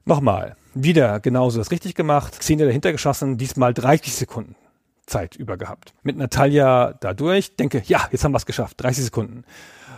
[0.08, 2.38] Nochmal, wieder genauso das richtig gemacht.
[2.38, 4.54] Xenia dahinter geschossen, diesmal 30 Sekunden
[5.04, 5.94] Zeit über gehabt.
[6.04, 9.42] Mit Natalia da durch, denke, ja, jetzt haben wir es geschafft, 30 Sekunden.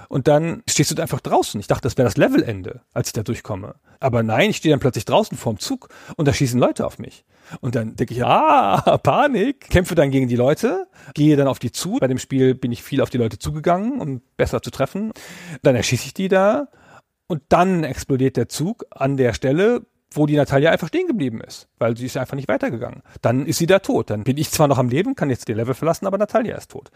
[0.09, 1.61] Und dann stehst du einfach draußen.
[1.61, 3.75] Ich dachte, das wäre das Levelende, als ich da durchkomme.
[4.01, 7.27] Aber nein, ich stehe dann plötzlich draußen vorm Zug und da schießen Leute auf mich.
[7.61, 9.69] Und dann denke ich, ah, Panik.
[9.69, 11.99] Kämpfe dann gegen die Leute, gehe dann auf die zu.
[12.01, 15.13] Bei dem Spiel bin ich viel auf die Leute zugegangen, um besser zu treffen.
[15.63, 16.69] Dann erschieße ich die da
[17.27, 21.69] und dann explodiert der Zug an der Stelle, wo die Natalia einfach stehen geblieben ist,
[21.79, 23.03] weil sie ist einfach nicht weitergegangen.
[23.21, 24.11] Dann ist sie da tot.
[24.11, 26.71] Dann bin ich zwar noch am Leben, kann jetzt die Level verlassen, aber Natalia ist
[26.71, 26.91] tot.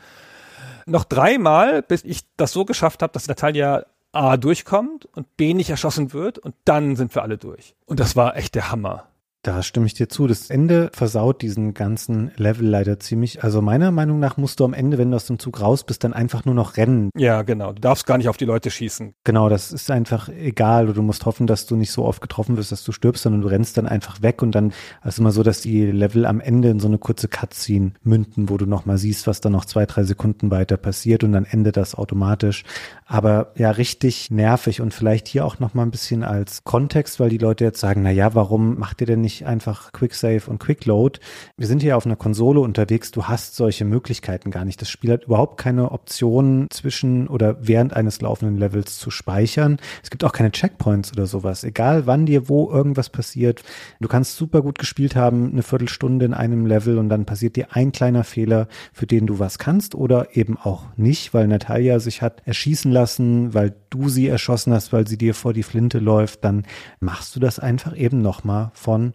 [0.86, 5.70] Noch dreimal, bis ich das so geschafft habe, dass Natalia A durchkommt und B nicht
[5.70, 7.74] erschossen wird und dann sind wir alle durch.
[7.86, 9.08] Und das war echt der Hammer.
[9.44, 10.28] Da stimme ich dir zu.
[10.28, 13.42] Das Ende versaut diesen ganzen Level leider ziemlich.
[13.42, 16.04] Also meiner Meinung nach musst du am Ende, wenn du aus dem Zug raus bist,
[16.04, 17.10] dann einfach nur noch rennen.
[17.16, 17.72] Ja, genau.
[17.72, 19.14] Du darfst gar nicht auf die Leute schießen.
[19.24, 20.92] Genau, das ist einfach egal.
[20.92, 23.48] Du musst hoffen, dass du nicht so oft getroffen wirst, dass du stirbst, sondern du
[23.48, 26.78] rennst dann einfach weg und dann also immer so, dass die Level am Ende in
[26.78, 30.52] so eine kurze Cutscene münden, wo du nochmal siehst, was dann noch zwei, drei Sekunden
[30.52, 32.62] weiter passiert und dann endet das automatisch.
[33.06, 37.38] Aber ja, richtig nervig und vielleicht hier auch nochmal ein bisschen als Kontext, weil die
[37.38, 40.58] Leute jetzt sagen, na ja, warum macht ihr denn nicht nicht einfach Quick Save und
[40.58, 41.18] Quick Load.
[41.56, 43.10] Wir sind hier auf einer Konsole unterwegs.
[43.10, 44.80] Du hast solche Möglichkeiten gar nicht.
[44.80, 49.78] Das Spiel hat überhaupt keine Option zwischen oder während eines laufenden Levels zu speichern.
[50.02, 51.64] Es gibt auch keine Checkpoints oder sowas.
[51.64, 53.62] Egal wann dir wo irgendwas passiert.
[54.00, 57.68] Du kannst super gut gespielt haben, eine Viertelstunde in einem Level und dann passiert dir
[57.70, 62.20] ein kleiner Fehler, für den du was kannst oder eben auch nicht, weil Natalia sich
[62.20, 66.44] hat erschießen lassen, weil du sie erschossen hast, weil sie dir vor die Flinte läuft,
[66.44, 66.64] dann
[67.00, 69.14] machst du das einfach eben nochmal von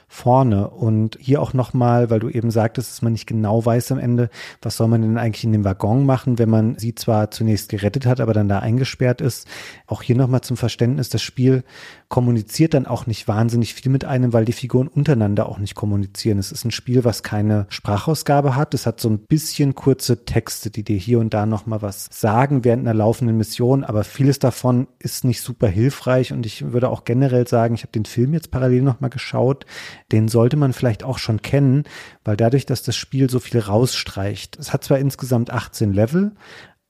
[0.11, 0.69] vorne.
[0.69, 4.29] Und hier auch nochmal, weil du eben sagtest, dass man nicht genau weiß am Ende,
[4.61, 8.05] was soll man denn eigentlich in dem Waggon machen, wenn man sie zwar zunächst gerettet
[8.05, 9.47] hat, aber dann da eingesperrt ist.
[9.87, 11.63] Auch hier nochmal zum Verständnis, das Spiel
[12.09, 16.39] kommuniziert dann auch nicht wahnsinnig viel mit einem, weil die Figuren untereinander auch nicht kommunizieren.
[16.39, 18.73] Es ist ein Spiel, was keine Sprachausgabe hat.
[18.73, 22.65] Es hat so ein bisschen kurze Texte, die dir hier und da nochmal was sagen
[22.65, 27.05] während einer laufenden Mission, aber vieles davon ist nicht super hilfreich und ich würde auch
[27.05, 29.65] generell sagen, ich habe den Film jetzt parallel nochmal geschaut
[30.11, 31.83] den sollte man vielleicht auch schon kennen,
[32.23, 34.57] weil dadurch, dass das Spiel so viel rausstreicht.
[34.59, 36.31] Es hat zwar insgesamt 18 Level,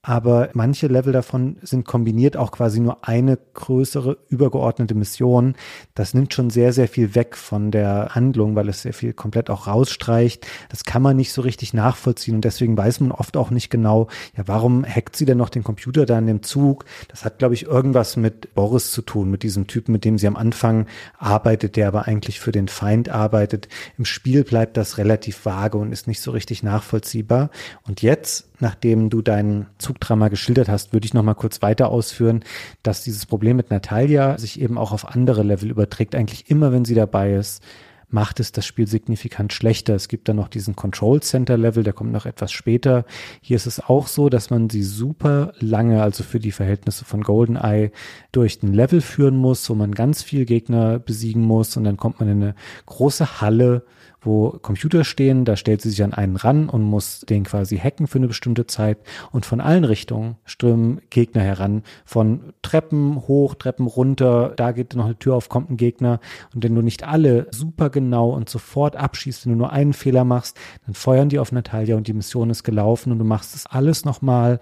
[0.02, 5.54] aber manche Level davon sind kombiniert auch quasi nur eine größere übergeordnete Mission.
[5.94, 9.48] Das nimmt schon sehr, sehr viel weg von der Handlung, weil es sehr viel komplett
[9.48, 10.44] auch rausstreicht.
[10.70, 14.08] Das kann man nicht so richtig nachvollziehen und deswegen weiß man oft auch nicht genau,
[14.36, 16.84] ja, warum hackt sie denn noch den Computer da in dem Zug?
[17.06, 20.26] Das hat, glaube ich, irgendwas mit Boris zu tun, mit diesem Typen, mit dem sie
[20.26, 20.86] am Anfang
[21.16, 23.68] arbeitet, der aber eigentlich für den Feind arbeitet.
[23.98, 27.50] Im Spiel bleibt das relativ vage und ist nicht so richtig nachvollziehbar.
[27.86, 32.44] Und jetzt nachdem du deinen Zugdrama geschildert hast, würde ich noch mal kurz weiter ausführen,
[32.82, 36.14] dass dieses Problem mit Natalia sich eben auch auf andere Level überträgt.
[36.14, 37.62] Eigentlich immer, wenn sie dabei ist,
[38.08, 39.94] macht es das Spiel signifikant schlechter.
[39.94, 43.04] Es gibt dann noch diesen Control Center Level, der kommt noch etwas später.
[43.40, 47.22] Hier ist es auch so, dass man sie super lange, also für die Verhältnisse von
[47.22, 47.90] GoldenEye,
[48.30, 52.20] durch den Level führen muss, wo man ganz viel Gegner besiegen muss und dann kommt
[52.20, 52.54] man in eine
[52.86, 53.84] große Halle,
[54.22, 58.06] wo Computer stehen, da stellt sie sich an einen ran und muss den quasi hacken
[58.06, 58.98] für eine bestimmte Zeit.
[59.30, 65.06] Und von allen Richtungen strömen Gegner heran, von Treppen hoch, Treppen runter, da geht noch
[65.06, 66.20] eine Tür auf, kommt ein Gegner.
[66.54, 70.24] Und wenn du nicht alle super genau und sofort abschießt, wenn du nur einen Fehler
[70.24, 73.66] machst, dann feuern die auf Natalia und die Mission ist gelaufen und du machst das
[73.66, 74.60] alles nochmal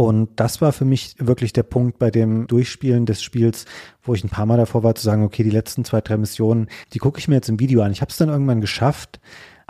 [0.00, 3.66] und das war für mich wirklich der Punkt bei dem Durchspielen des Spiels,
[4.02, 6.68] wo ich ein paar Mal davor war zu sagen, okay, die letzten zwei, drei Missionen,
[6.94, 7.92] die gucke ich mir jetzt im Video an.
[7.92, 9.20] Ich habe es dann irgendwann geschafft,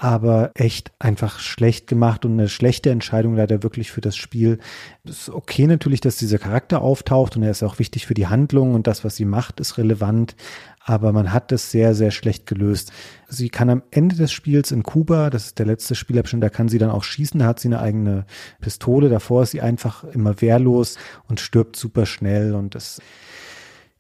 [0.02, 4.58] aber echt einfach schlecht gemacht und eine schlechte Entscheidung leider wirklich für das Spiel.
[5.04, 8.28] Es ist okay natürlich, dass dieser Charakter auftaucht und er ist auch wichtig für die
[8.28, 10.34] Handlung und das, was sie macht, ist relevant
[10.82, 12.92] aber man hat das sehr, sehr schlecht gelöst.
[13.28, 16.68] Sie kann am Ende des Spiels in Kuba, das ist der letzte Spielabschnitt, da kann
[16.68, 18.24] sie dann auch schießen, da hat sie eine eigene
[18.60, 20.96] Pistole, davor ist sie einfach immer wehrlos
[21.28, 23.00] und stirbt super schnell und das,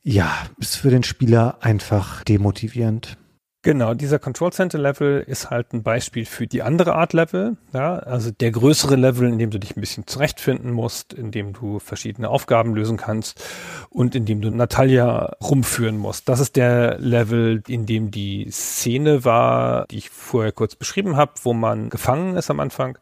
[0.02, 3.18] ja, ist für den Spieler einfach demotivierend.
[3.62, 7.58] Genau, dieser Control Center Level ist halt ein Beispiel für die andere Art Level.
[7.74, 11.52] Ja, also der größere Level, in dem du dich ein bisschen zurechtfinden musst, in dem
[11.52, 13.44] du verschiedene Aufgaben lösen kannst
[13.90, 16.30] und in dem du Natalia rumführen musst.
[16.30, 21.32] Das ist der Level, in dem die Szene war, die ich vorher kurz beschrieben habe,
[21.42, 22.96] wo man gefangen ist am Anfang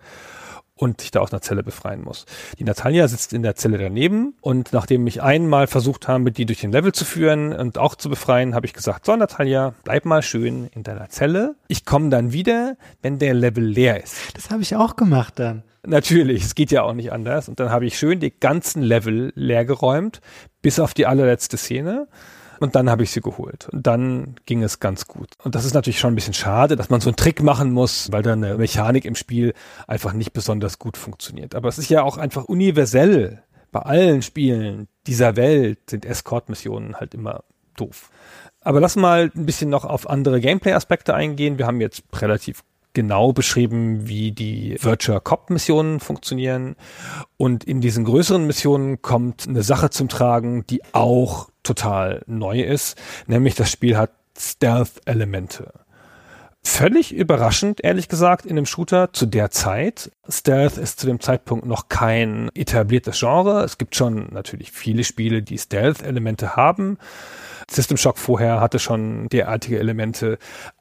[0.78, 2.24] und sich da aus einer Zelle befreien muss.
[2.58, 6.60] Die Natalia sitzt in der Zelle daneben und nachdem ich einmal versucht habe, die durch
[6.60, 10.22] den Level zu führen und auch zu befreien, habe ich gesagt, so Natalia, bleib mal
[10.22, 11.56] schön in deiner Zelle.
[11.66, 14.36] Ich komme dann wieder, wenn der Level leer ist.
[14.36, 15.64] Das habe ich auch gemacht dann.
[15.86, 17.48] Natürlich, es geht ja auch nicht anders.
[17.48, 20.20] Und dann habe ich schön die ganzen Level leer geräumt,
[20.60, 22.08] bis auf die allerletzte Szene.
[22.60, 23.68] Und dann habe ich sie geholt.
[23.70, 25.30] Und dann ging es ganz gut.
[25.42, 28.10] Und das ist natürlich schon ein bisschen schade, dass man so einen Trick machen muss,
[28.12, 29.54] weil dann eine Mechanik im Spiel
[29.86, 31.54] einfach nicht besonders gut funktioniert.
[31.54, 33.42] Aber es ist ja auch einfach universell.
[33.70, 37.44] Bei allen Spielen dieser Welt sind Escort-Missionen halt immer
[37.76, 38.10] doof.
[38.60, 41.58] Aber lass mal ein bisschen noch auf andere Gameplay-Aspekte eingehen.
[41.58, 42.64] Wir haben jetzt relativ
[42.98, 46.74] genau beschrieben, wie die Virtual Cop Missionen funktionieren.
[47.36, 52.98] Und in diesen größeren Missionen kommt eine Sache zum Tragen, die auch total neu ist,
[53.28, 55.72] nämlich das Spiel hat Stealth-Elemente.
[56.64, 60.10] Völlig überraschend, ehrlich gesagt, in einem Shooter zu der Zeit.
[60.28, 63.62] Stealth ist zu dem Zeitpunkt noch kein etabliertes Genre.
[63.62, 66.98] Es gibt schon natürlich viele Spiele, die Stealth-Elemente haben.
[67.70, 70.38] System Shock vorher hatte schon derartige Elemente,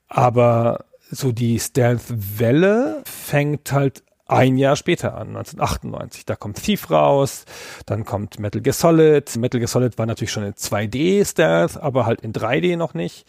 [0.08, 6.26] aber so die Stealth-Welle fängt halt ein Jahr später an, 1998.
[6.26, 7.46] Da kommt Thief raus,
[7.86, 9.36] dann kommt Metal Gear Solid.
[9.38, 13.26] Metal Gear Solid war natürlich schon in 2D-Stealth, aber halt in 3D noch nicht.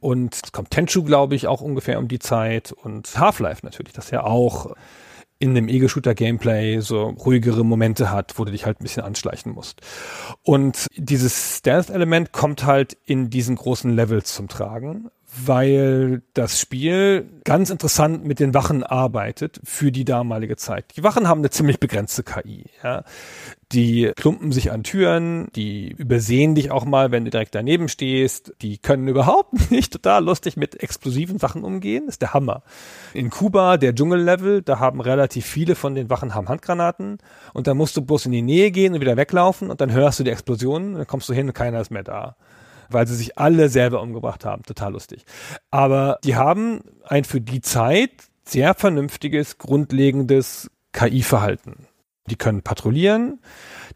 [0.00, 2.72] Und es kommt Tenchu, glaube ich, auch ungefähr um die Zeit.
[2.72, 4.74] Und Half-Life natürlich, das ja auch
[5.38, 9.80] in einem Ego-Shooter-Gameplay so ruhigere Momente hat, wo du dich halt ein bisschen anschleichen musst.
[10.42, 17.70] Und dieses Stealth-Element kommt halt in diesen großen Levels zum Tragen, weil das Spiel ganz
[17.70, 20.94] interessant mit den Wachen arbeitet für die damalige Zeit.
[20.96, 22.66] Die Wachen haben eine ziemlich begrenzte KI.
[22.84, 23.04] Ja.
[23.72, 28.52] Die klumpen sich an Türen, die übersehen dich auch mal, wenn du direkt daneben stehst.
[28.60, 32.04] Die können überhaupt nicht total lustig mit explosiven Sachen umgehen.
[32.04, 32.62] Das ist der Hammer.
[33.14, 37.18] In Kuba, der Dschungellevel, da haben relativ viele von den Wachen haben Handgranaten
[37.54, 40.20] und da musst du bloß in die Nähe gehen und wieder weglaufen und dann hörst
[40.20, 42.36] du die Explosionen, dann kommst du hin und keiner ist mehr da
[42.92, 44.62] weil sie sich alle selber umgebracht haben.
[44.62, 45.24] Total lustig.
[45.70, 48.10] Aber die haben ein für die Zeit
[48.44, 51.86] sehr vernünftiges, grundlegendes KI-Verhalten.
[52.28, 53.40] Die können patrouillieren,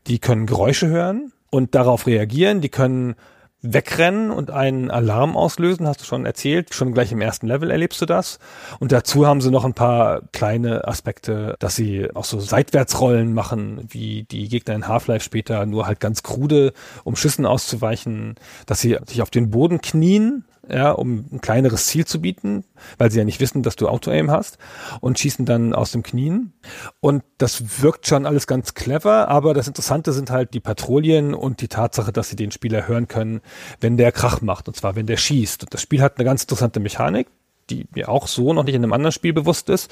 [0.06, 3.14] die können Geräusche hören und darauf reagieren, die können
[3.62, 6.74] wegrennen und einen Alarm auslösen, hast du schon erzählt.
[6.74, 8.38] Schon gleich im ersten Level erlebst du das.
[8.78, 13.86] Und dazu haben sie noch ein paar kleine Aspekte, dass sie auch so Seitwärtsrollen machen,
[13.88, 16.72] wie die Gegner in Half-Life später, nur halt ganz krude,
[17.04, 18.34] um Schüssen auszuweichen,
[18.66, 22.64] dass sie sich auf den Boden knien, ja, um ein kleineres Ziel zu bieten,
[22.98, 24.58] weil sie ja nicht wissen, dass du Auto-Aim hast
[25.00, 26.52] und schießen dann aus dem Knien.
[27.00, 31.60] Und das wirkt schon alles ganz clever, aber das Interessante sind halt die Patrouillen und
[31.60, 33.40] die Tatsache, dass sie den Spieler hören können,
[33.80, 35.64] wenn der Krach macht, und zwar wenn der schießt.
[35.64, 37.28] Und das Spiel hat eine ganz interessante Mechanik,
[37.70, 39.90] die mir auch so noch nicht in einem anderen Spiel bewusst ist.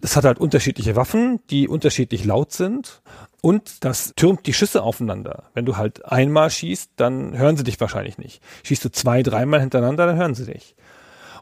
[0.00, 3.02] Es hat halt unterschiedliche Waffen, die unterschiedlich laut sind
[3.40, 5.44] und das türmt die Schüsse aufeinander.
[5.54, 8.42] Wenn du halt einmal schießt, dann hören sie dich wahrscheinlich nicht.
[8.62, 10.76] Schießt du zwei, dreimal hintereinander, dann hören sie dich.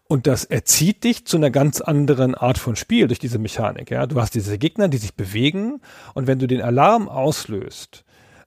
[0.09, 3.91] Und das erzieht dich zu einer ganz anderen Art von Spiel durch diese Mechanik.
[3.91, 5.81] Ja, du hast diese Gegner, die sich bewegen,
[6.15, 8.05] und wenn du den Alarm auslöst,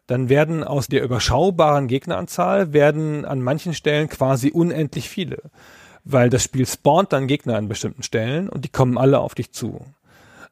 [0.07, 5.37] dann werden aus der überschaubaren Gegneranzahl werden an manchen Stellen quasi unendlich viele,
[6.03, 9.51] weil das Spiel spawnt dann Gegner an bestimmten Stellen und die kommen alle auf dich
[9.51, 9.85] zu.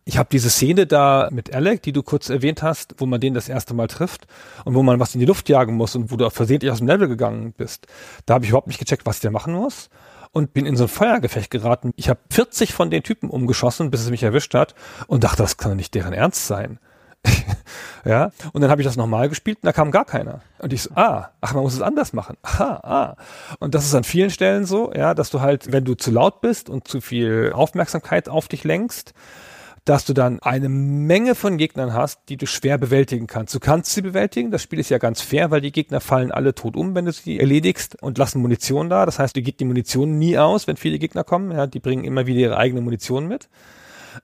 [0.08, 3.34] Ich habe diese Szene da mit Alec, die du kurz erwähnt hast, wo man den
[3.34, 4.26] das erste Mal trifft
[4.64, 6.88] und wo man was in die Luft jagen muss und wo du versehentlich aus dem
[6.88, 7.88] Level gegangen bist.
[8.26, 9.90] Da habe ich überhaupt nicht gecheckt, was der machen muss
[10.32, 11.92] und bin in so ein Feuergefecht geraten.
[11.98, 14.76] Ich habe 40 von den Typen umgeschossen, bis es mich erwischt hat
[15.08, 16.80] und dachte, das kann doch nicht deren Ernst sein.
[18.06, 20.40] ja, und dann habe ich das nochmal gespielt und da kam gar keiner.
[20.60, 22.38] Und ich so, ah, ach, man muss es anders machen.
[22.44, 23.16] Aha, ah.
[23.60, 26.40] Und das ist an vielen Stellen so, ja, dass du halt, wenn du zu laut
[26.40, 29.14] bist und zu viel Aufmerksamkeit auf dich lenkst,
[29.88, 33.56] dass du dann eine Menge von Gegnern hast, die du schwer bewältigen kannst.
[33.56, 36.54] Du kannst sie bewältigen, das Spiel ist ja ganz fair, weil die Gegner fallen alle
[36.54, 39.06] tot um, wenn du sie erledigst und lassen Munition da.
[39.06, 41.52] Das heißt, dir geht die Munition nie aus, wenn viele Gegner kommen.
[41.52, 43.48] Ja, die bringen immer wieder ihre eigene Munition mit.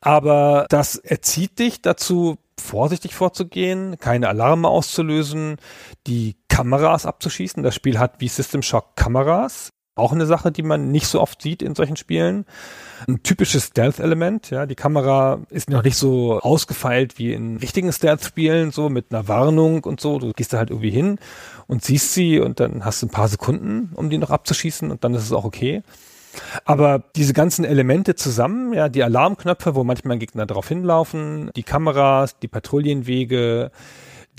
[0.01, 5.57] Aber das erzieht dich dazu, vorsichtig vorzugehen, keine Alarme auszulösen,
[6.07, 7.63] die Kameras abzuschießen.
[7.63, 9.72] Das Spiel hat wie System Shock Kameras.
[9.95, 12.45] Auch eine Sache, die man nicht so oft sieht in solchen Spielen.
[13.07, 14.65] Ein typisches Stealth-Element, ja.
[14.65, 19.83] Die Kamera ist noch nicht so ausgefeilt wie in richtigen Stealth-Spielen, so mit einer Warnung
[19.83, 20.17] und so.
[20.17, 21.19] Du gehst da halt irgendwie hin
[21.67, 25.03] und siehst sie und dann hast du ein paar Sekunden, um die noch abzuschießen und
[25.03, 25.83] dann ist es auch okay.
[26.65, 32.39] Aber diese ganzen Elemente zusammen, ja, die Alarmknöpfe, wo manchmal Gegner drauf hinlaufen, die Kameras,
[32.39, 33.71] die Patrouillenwege,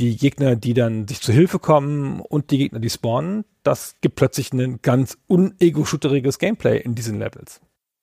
[0.01, 4.16] die Gegner, die dann sich zu Hilfe kommen und die Gegner, die spawnen, das gibt
[4.16, 7.61] plötzlich ein ganz unego-shooteriges Gameplay in diesen Levels.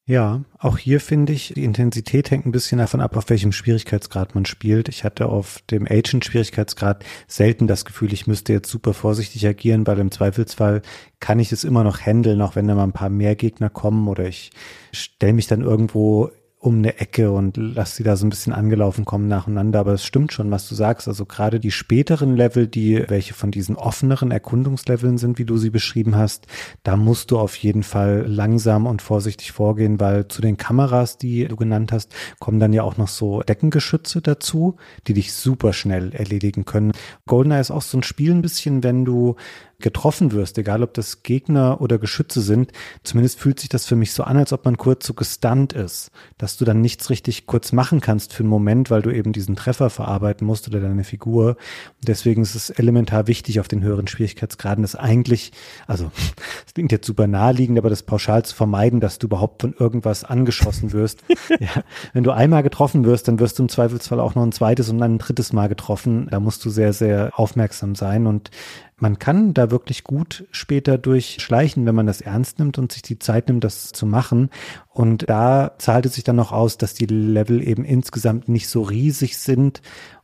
[0.08, 4.34] Ja, auch hier finde ich, die Intensität hängt ein bisschen davon ab, auf welchem Schwierigkeitsgrad
[4.34, 4.90] man spielt.
[4.90, 10.00] Ich hatte auf dem Agent-Schwierigkeitsgrad selten das Gefühl, ich müsste jetzt super vorsichtig agieren, weil
[10.00, 10.82] im Zweifelsfall
[11.20, 14.08] kann ich es immer noch handeln, auch wenn da mal ein paar mehr Gegner kommen
[14.08, 14.52] oder ich
[14.92, 16.32] stelle mich dann irgendwo
[16.62, 19.80] um eine Ecke und lass sie da so ein bisschen angelaufen kommen nacheinander.
[19.80, 21.08] Aber es stimmt schon, was du sagst.
[21.08, 25.72] Also gerade die späteren Level, die welche von diesen offeneren Erkundungsleveln sind, wie du sie
[25.72, 26.46] beschrieben hast,
[26.84, 31.48] da musst du auf jeden Fall langsam und vorsichtig vorgehen, weil zu den Kameras, die
[31.48, 34.76] du genannt hast, kommen dann ja auch noch so Deckengeschütze dazu,
[35.08, 36.92] die dich super schnell erledigen können.
[37.26, 39.36] GoldenEye ist auch so ein Spiel ein bisschen, wenn du
[39.82, 42.72] getroffen wirst, egal ob das Gegner oder Geschütze sind,
[43.04, 46.12] zumindest fühlt sich das für mich so an, als ob man kurz so gestunt ist,
[46.38, 49.56] dass du dann nichts richtig kurz machen kannst für einen Moment, weil du eben diesen
[49.56, 51.50] Treffer verarbeiten musst oder deine Figur.
[51.50, 55.52] Und deswegen ist es elementar wichtig auf den höheren Schwierigkeitsgraden, das eigentlich,
[55.88, 56.12] also
[56.68, 60.24] es klingt jetzt super naheliegend, aber das pauschal zu vermeiden, dass du überhaupt von irgendwas
[60.24, 61.24] angeschossen wirst.
[61.60, 61.84] ja,
[62.14, 64.98] wenn du einmal getroffen wirst, dann wirst du im Zweifelsfall auch noch ein zweites und
[65.00, 66.28] dann ein drittes Mal getroffen.
[66.30, 68.52] Da musst du sehr, sehr aufmerksam sein und
[69.02, 73.20] man kann da wirklich gut später durchschleichen, wenn man das ernst nimmt und sich die
[73.20, 74.50] Zeit nimmt, das zu machen.
[74.90, 78.84] Und da zahlt es sich dann noch aus, dass die Level eben insgesamt nicht so
[78.84, 79.82] riesig sind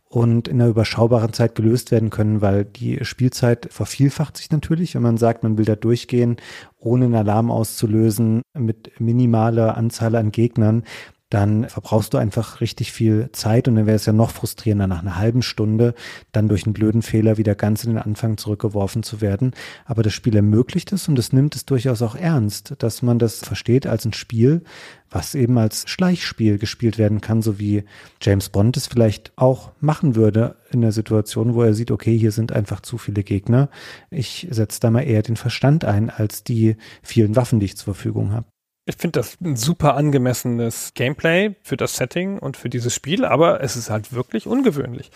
[0.10, 5.02] und in einer überschaubaren Zeit gelöst werden können, weil die Spielzeit vervielfacht sich natürlich, wenn
[5.02, 6.38] man sagt, man will da durchgehen,
[6.78, 10.84] ohne einen Alarm auszulösen, mit minimaler Anzahl an Gegnern
[11.30, 15.02] dann verbrauchst du einfach richtig viel Zeit und dann wäre es ja noch frustrierender, nach
[15.02, 15.94] einer halben Stunde
[16.32, 19.52] dann durch einen blöden Fehler wieder ganz in den Anfang zurückgeworfen zu werden.
[19.86, 23.40] Aber das Spiel ermöglicht es und es nimmt es durchaus auch ernst, dass man das
[23.40, 24.64] versteht als ein Spiel,
[25.10, 27.84] was eben als Schleichspiel gespielt werden kann, so wie
[28.22, 32.32] James Bond es vielleicht auch machen würde in der Situation, wo er sieht, okay, hier
[32.32, 33.70] sind einfach zu viele Gegner.
[34.10, 37.94] Ich setze da mal eher den Verstand ein als die vielen Waffen, die ich zur
[37.94, 38.46] Verfügung habe.
[38.90, 43.62] Ich finde das ein super angemessenes Gameplay für das Setting und für dieses Spiel, aber
[43.62, 45.12] es ist halt wirklich ungewöhnlich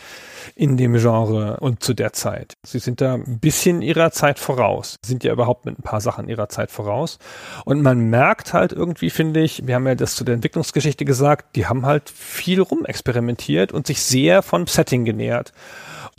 [0.56, 2.58] in dem Genre und zu der Zeit.
[2.64, 6.28] Sie sind da ein bisschen ihrer Zeit voraus, sind ja überhaupt mit ein paar Sachen
[6.28, 7.18] ihrer Zeit voraus.
[7.64, 11.56] Und man merkt halt irgendwie, finde ich, wir haben ja das zu der Entwicklungsgeschichte gesagt,
[11.56, 15.54] die haben halt viel rumexperimentiert und sich sehr von Setting genähert.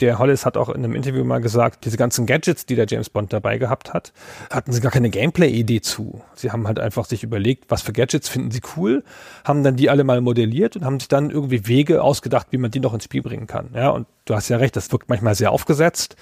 [0.03, 3.09] Der Hollis hat auch in einem Interview mal gesagt, diese ganzen Gadgets, die der James
[3.09, 4.13] Bond dabei gehabt hat,
[4.51, 6.21] hatten sie gar keine Gameplay-Idee zu.
[6.35, 9.05] Sie haben halt einfach sich überlegt, was für Gadgets finden sie cool,
[9.45, 12.73] haben dann die alle mal modelliert und haben sich dann irgendwie Wege ausgedacht, wie man
[12.73, 13.71] die noch ins Spiel bringen kann.
[13.77, 16.17] Ja, und du hast ja recht, das wirkt manchmal sehr aufgesetzt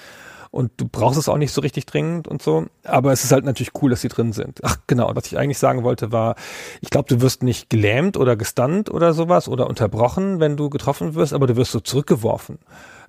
[0.50, 2.66] und du brauchst es auch nicht so richtig dringend und so.
[2.84, 4.60] Aber es ist halt natürlich cool, dass sie drin sind.
[4.62, 6.34] Ach genau, was ich eigentlich sagen wollte war,
[6.82, 11.14] ich glaube, du wirst nicht gelähmt oder gestunt oder sowas oder unterbrochen, wenn du getroffen
[11.14, 12.58] wirst, aber du wirst so zurückgeworfen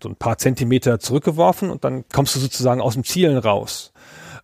[0.02, 3.94] so ein paar Zentimeter zurückgeworfen und dann kommst du sozusagen aus dem Zielen raus.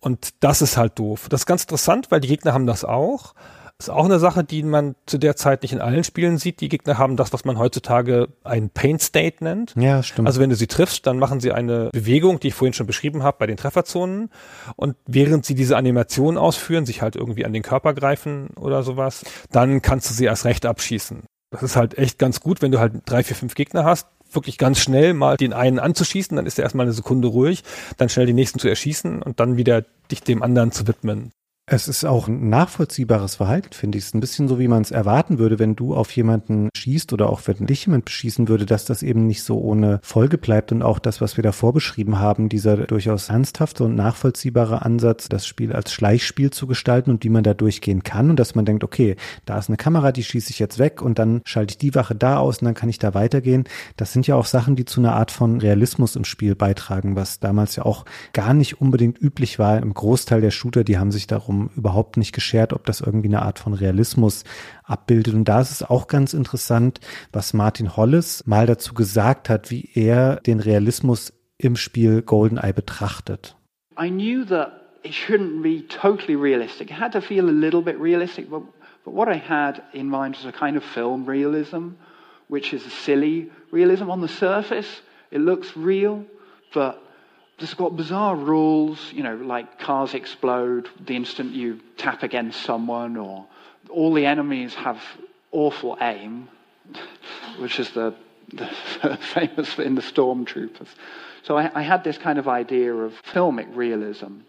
[0.00, 1.28] Und das ist halt doof.
[1.28, 3.34] Das ist ganz interessant, weil die Gegner haben das auch.
[3.78, 6.60] Das ist auch eine Sache, die man zu der Zeit nicht in allen Spielen sieht.
[6.60, 9.74] Die Gegner haben das, was man heutzutage ein Pain State nennt.
[9.76, 10.26] Ja, stimmt.
[10.26, 13.22] Also wenn du sie triffst, dann machen sie eine Bewegung, die ich vorhin schon beschrieben
[13.22, 14.30] habe bei den Trefferzonen.
[14.74, 19.24] Und während sie diese Animation ausführen, sich halt irgendwie an den Körper greifen oder sowas,
[19.52, 21.22] dann kannst du sie erst recht abschießen.
[21.50, 24.58] Das ist halt echt ganz gut, wenn du halt drei, vier, fünf Gegner hast, wirklich
[24.58, 27.64] ganz schnell mal den einen anzuschießen, dann ist er erstmal eine Sekunde ruhig,
[27.96, 31.32] dann schnell den nächsten zu erschießen und dann wieder dich dem anderen zu widmen.
[31.70, 34.04] Es ist auch ein nachvollziehbares Verhalten, finde ich.
[34.04, 37.12] Es ist ein bisschen so, wie man es erwarten würde, wenn du auf jemanden schießt
[37.12, 40.72] oder auch wenn dich jemand beschießen würde, dass das eben nicht so ohne Folge bleibt
[40.72, 45.46] und auch das, was wir davor beschrieben haben, dieser durchaus ernsthafte und nachvollziehbare Ansatz, das
[45.46, 48.82] Spiel als Schleichspiel zu gestalten und wie man da durchgehen kann und dass man denkt,
[48.82, 51.94] okay, da ist eine Kamera, die schieße ich jetzt weg und dann schalte ich die
[51.94, 53.64] Wache da aus und dann kann ich da weitergehen.
[53.98, 57.40] Das sind ja auch Sachen, die zu einer Art von Realismus im Spiel beitragen, was
[57.40, 59.76] damals ja auch gar nicht unbedingt üblich war.
[59.82, 63.42] Im Großteil der Shooter, die haben sich darum überhaupt nicht geschert, ob das irgendwie eine
[63.42, 64.44] Art von Realismus
[64.84, 65.34] abbildet.
[65.34, 67.00] Und da ist es auch ganz interessant,
[67.32, 73.56] was Martin Hollis mal dazu gesagt hat, wie er den Realismus im Spiel GoldenEye betrachtet.
[74.00, 74.72] I knew that
[75.02, 76.90] it shouldn't be totally realistic.
[76.90, 78.62] It had to feel a little bit realistic, but,
[79.04, 81.90] but what I had in mind was a kind of film realism,
[82.48, 84.10] which is a silly realism.
[84.10, 86.24] On the surface, it looks real,
[86.72, 87.02] but
[87.58, 93.16] It's got bizarre rules, you know, like cars explode the instant you tap against someone,
[93.16, 93.46] or
[93.90, 95.02] all the enemies have
[95.50, 96.48] awful aim,
[97.58, 98.14] which is the,
[98.52, 98.66] the
[99.34, 100.88] famous in the stormtroopers.
[101.42, 104.40] So I, I had this kind of idea of filmic realism,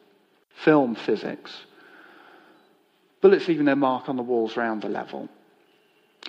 [0.64, 1.52] film physics.
[3.22, 5.30] Bullets leaving their mark on the walls around the level.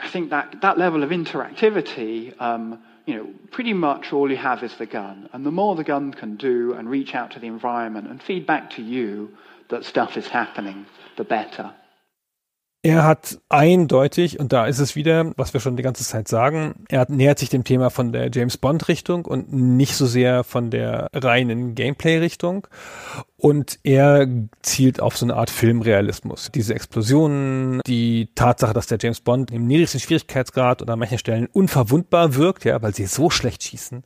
[0.01, 4.63] I think that, that level of interactivity um, you know, pretty much all you have
[4.63, 5.29] is the gun.
[5.33, 8.47] And the more the gun can do and reach out to the environment and feed
[8.47, 9.31] back to you
[9.69, 10.87] that stuff is happening,
[11.17, 11.73] the better.
[12.83, 16.87] Er hat eindeutig, und da ist es wieder, was wir schon die ganze Zeit sagen,
[16.89, 20.71] er nähert sich dem Thema von der James Bond Richtung und nicht so sehr von
[20.71, 22.67] der reinen Gameplay Richtung.
[23.37, 24.27] Und er
[24.63, 26.51] zielt auf so eine Art Filmrealismus.
[26.55, 31.49] Diese Explosionen, die Tatsache, dass der James Bond im niedrigsten Schwierigkeitsgrad oder an manchen Stellen
[31.53, 34.05] unverwundbar wirkt, ja, weil sie so schlecht schießen.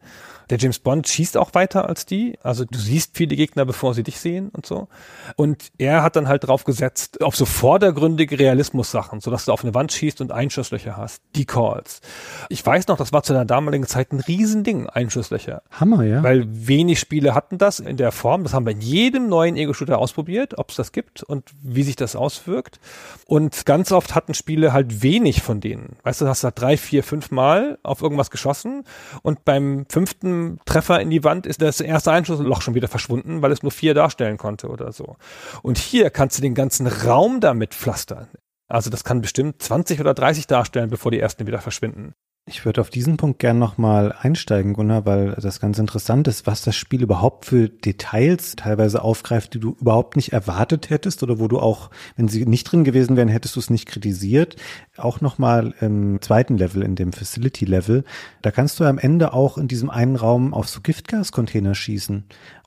[0.50, 2.38] Der James Bond schießt auch weiter als die.
[2.42, 4.88] Also du siehst viele Gegner, bevor sie dich sehen und so.
[5.36, 9.74] Und er hat dann halt drauf gesetzt, auf so vordergründige Realismus-Sachen, sodass du auf eine
[9.74, 11.22] Wand schießt und Einschusslöcher hast.
[11.34, 12.00] Die Calls.
[12.48, 15.62] Ich weiß noch, das war zu der damaligen Zeit ein Riesending, Einschusslöcher.
[15.70, 16.22] Hammer, ja.
[16.22, 18.42] Weil wenig Spiele hatten das in der Form.
[18.42, 21.96] Das haben wir in jedem neuen Ego-Shooter ausprobiert, ob es das gibt und wie sich
[21.96, 22.80] das auswirkt.
[23.26, 25.96] Und ganz oft hatten Spiele halt wenig von denen.
[26.02, 28.84] Weißt du, hast halt drei, vier, fünf Mal auf irgendwas geschossen
[29.22, 30.33] und beim fünften
[30.64, 33.94] Treffer in die Wand ist das erste Einschussloch schon wieder verschwunden, weil es nur vier
[33.94, 35.16] darstellen konnte oder so.
[35.62, 38.28] Und hier kannst du den ganzen Raum damit pflastern.
[38.68, 42.14] Also das kann bestimmt 20 oder 30 darstellen, bevor die ersten wieder verschwinden.
[42.46, 46.60] Ich würde auf diesen Punkt gern nochmal einsteigen, Gunnar, weil das ganz interessant ist, was
[46.60, 51.48] das Spiel überhaupt für Details teilweise aufgreift, die du überhaupt nicht erwartet hättest oder wo
[51.48, 54.56] du auch, wenn sie nicht drin gewesen wären, hättest du es nicht kritisiert.
[54.98, 58.04] Auch nochmal im zweiten Level, in dem Facility Level,
[58.42, 62.24] da kannst du am Ende auch in diesem einen Raum auf so Giftgascontainer schießen.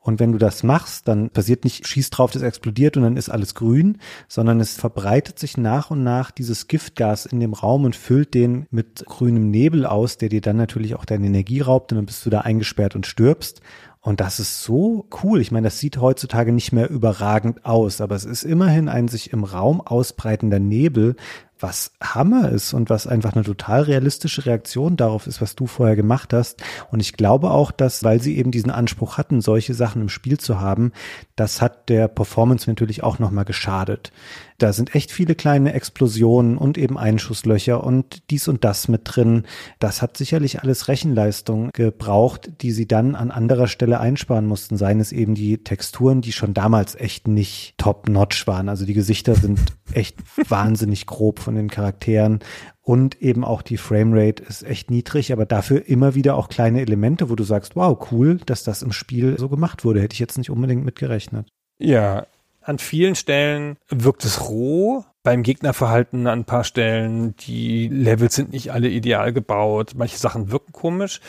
[0.08, 3.28] Und wenn du das machst, dann passiert nicht, schieß drauf, das explodiert und dann ist
[3.28, 3.98] alles grün,
[4.30, 8.68] sondern es verbreitet sich nach und nach dieses Giftgas in dem Raum und füllt den
[8.72, 12.26] mit grünem Nebel aus, der dir dann natürlich auch deine Energie raubt und dann bist
[12.26, 13.60] du da eingesperrt und stirbst.
[14.00, 15.42] Und das ist so cool.
[15.42, 19.34] Ich meine, das sieht heutzutage nicht mehr überragend aus, aber es ist immerhin ein sich
[19.34, 21.18] im Raum ausbreitender Nebel,
[21.60, 25.96] was Hammer ist und was einfach eine total realistische Reaktion darauf ist, was du vorher
[25.96, 26.62] gemacht hast.
[26.92, 30.40] Und ich glaube auch, dass, weil sie eben diesen Anspruch hatten, solche Sachen im Spiel
[30.40, 30.92] zu haben,
[31.36, 34.12] das hat der Performance natürlich auch nochmal geschadet.
[34.58, 39.44] Da sind echt viele kleine Explosionen und eben Einschusslöcher und dies und das mit drin.
[39.78, 44.76] Das hat sicherlich alles Rechenleistung gebraucht, die sie dann an anderer Stelle einsparen mussten.
[44.76, 48.68] Seien es eben die Texturen, die schon damals echt nicht top-notch waren.
[48.68, 49.60] Also die Gesichter sind
[49.92, 50.18] echt
[50.50, 52.40] wahnsinnig grob von den Charakteren
[52.82, 57.30] und eben auch die Framerate ist echt niedrig, aber dafür immer wieder auch kleine Elemente,
[57.30, 60.02] wo du sagst, wow, cool, dass das im Spiel so gemacht wurde.
[60.02, 61.48] Hätte ich jetzt nicht unbedingt mit gerechnet.
[61.80, 62.26] Ja,
[62.62, 65.06] an vielen Stellen wirkt es roh.
[65.24, 69.94] Beim Gegnerverhalten an ein paar Stellen, die Levels sind nicht alle ideal gebaut.
[69.96, 71.22] Manche Sachen wirken komisch.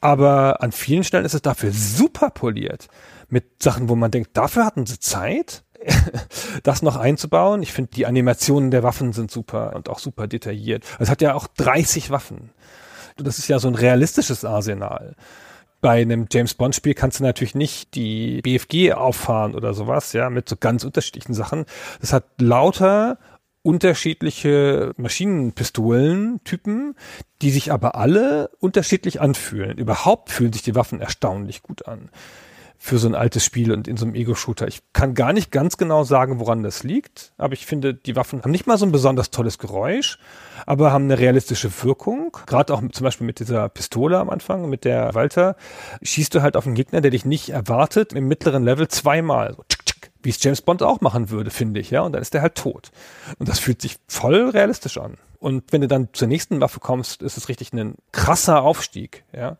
[0.00, 2.88] Aber an vielen Stellen ist es dafür super poliert.
[3.28, 5.62] Mit Sachen, wo man denkt, dafür hatten sie Zeit
[6.62, 7.62] das noch einzubauen.
[7.62, 10.84] Ich finde, die Animationen der Waffen sind super und auch super detailliert.
[10.98, 12.50] Es hat ja auch 30 Waffen.
[13.16, 15.16] Das ist ja so ein realistisches Arsenal
[15.80, 20.30] bei einem James Bond Spiel kannst du natürlich nicht die BFG auffahren oder sowas, ja,
[20.30, 21.66] mit so ganz unterschiedlichen Sachen.
[22.00, 23.18] Das hat lauter
[23.62, 26.94] unterschiedliche Maschinenpistolen-Typen,
[27.42, 29.78] die sich aber alle unterschiedlich anfühlen.
[29.78, 32.10] Überhaupt fühlen sich die Waffen erstaunlich gut an
[32.78, 34.68] für so ein altes Spiel und in so einem Ego-Shooter.
[34.68, 38.42] Ich kann gar nicht ganz genau sagen, woran das liegt, aber ich finde, die Waffen
[38.42, 40.18] haben nicht mal so ein besonders tolles Geräusch,
[40.64, 42.36] aber haben eine realistische Wirkung.
[42.46, 45.56] Gerade auch zum Beispiel mit dieser Pistole am Anfang, mit der Walter,
[46.02, 49.54] schießt du halt auf einen Gegner, der dich nicht erwartet, im mittleren Level zweimal.
[49.54, 49.87] So, tsk,
[50.28, 52.54] wie es James Bond auch machen würde, finde ich, ja, und dann ist der halt
[52.54, 52.90] tot.
[53.38, 55.14] Und das fühlt sich voll realistisch an.
[55.38, 59.56] Und wenn du dann zur nächsten Waffe kommst, ist es richtig ein krasser Aufstieg, ja.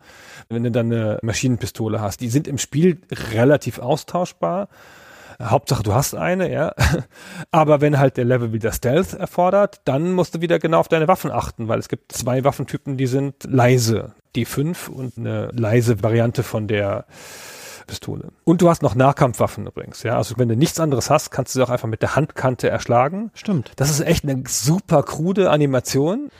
[0.51, 4.69] Wenn du dann eine Maschinenpistole hast, die sind im Spiel relativ austauschbar.
[5.40, 6.74] Hauptsache, du hast eine, ja.
[7.51, 11.09] Aber wenn halt der Level wieder Stealth erfordert, dann musst du wieder genau auf deine
[11.09, 14.12] Waffen achten, weil es gibt zwei Waffentypen, die sind leise.
[14.36, 17.07] D5 und eine leise Variante von der
[17.89, 18.28] Pistole.
[18.44, 20.16] Und du hast noch Nahkampfwaffen übrigens, ja.
[20.16, 23.32] Also wenn du nichts anderes hast, kannst du sie auch einfach mit der Handkante erschlagen.
[23.35, 23.73] Stimmt.
[23.74, 26.31] Das ist echt eine super krude Animation.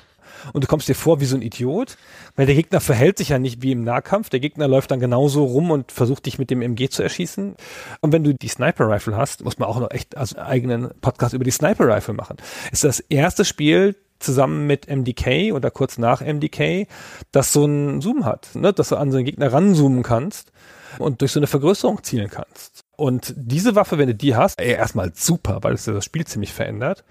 [0.53, 1.97] Und du kommst dir vor wie so ein Idiot,
[2.37, 4.29] weil der Gegner verhält sich ja nicht wie im Nahkampf.
[4.29, 7.57] Der Gegner läuft dann genauso rum und versucht dich mit dem MG zu erschießen.
[8.01, 11.35] Und wenn du die Sniper Rifle hast, muss man auch noch echt als eigenen Podcast
[11.35, 12.37] über die Sniper Rifle machen.
[12.71, 16.89] Ist das erste Spiel, zusammen mit MDK oder kurz nach MDK,
[17.31, 18.73] das so einen Zoom hat, ne?
[18.73, 20.51] dass du an so einen Gegner ranzoomen kannst
[20.99, 22.85] und durch so eine Vergrößerung zielen kannst.
[22.97, 26.27] Und diese Waffe, wenn du die hast, ey, erstmal super, weil es ja das Spiel
[26.27, 27.05] ziemlich verändert.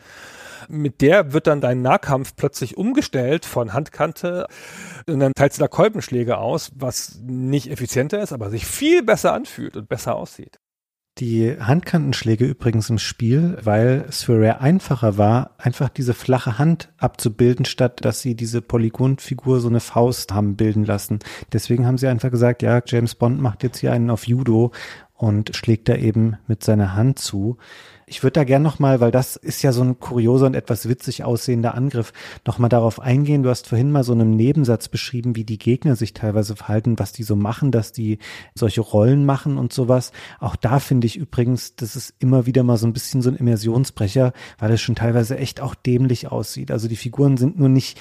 [0.70, 4.48] Mit der wird dann dein Nahkampf plötzlich umgestellt von Handkante
[5.08, 9.34] und dann teilst du da Kolbenschläge aus, was nicht effizienter ist, aber sich viel besser
[9.34, 10.60] anfühlt und besser aussieht.
[11.20, 16.90] Die Handkantenschläge übrigens im Spiel, weil es für Rare einfacher war, einfach diese flache Hand
[17.00, 21.18] abzubilden, statt dass sie diese Polygonfigur so eine Faust haben bilden lassen.
[21.54, 24.72] Deswegen haben sie einfach gesagt, ja, James Bond macht jetzt hier einen auf Judo
[25.18, 27.58] und schlägt da eben mit seiner Hand zu.
[28.10, 31.26] Ich würde da gern nochmal, weil das ist ja so ein kurioser und etwas witzig
[31.26, 32.14] aussehender Angriff,
[32.46, 33.44] nochmal darauf eingehen.
[33.44, 37.12] Du hast vorhin mal so einen Nebensatz beschrieben, wie die Gegner sich teilweise verhalten, was
[37.12, 38.20] die so machen, dass die
[38.56, 40.14] solche Rollen machen und sowas.
[40.40, 43.36] Auch da finde ich übrigens, das ist immer wieder mal so ein bisschen so ein
[43.36, 46.72] Immersionsbrecher, weil es schon teilweise echt auch dämlich aussieht.
[46.72, 48.00] Also die Figuren sind nur nicht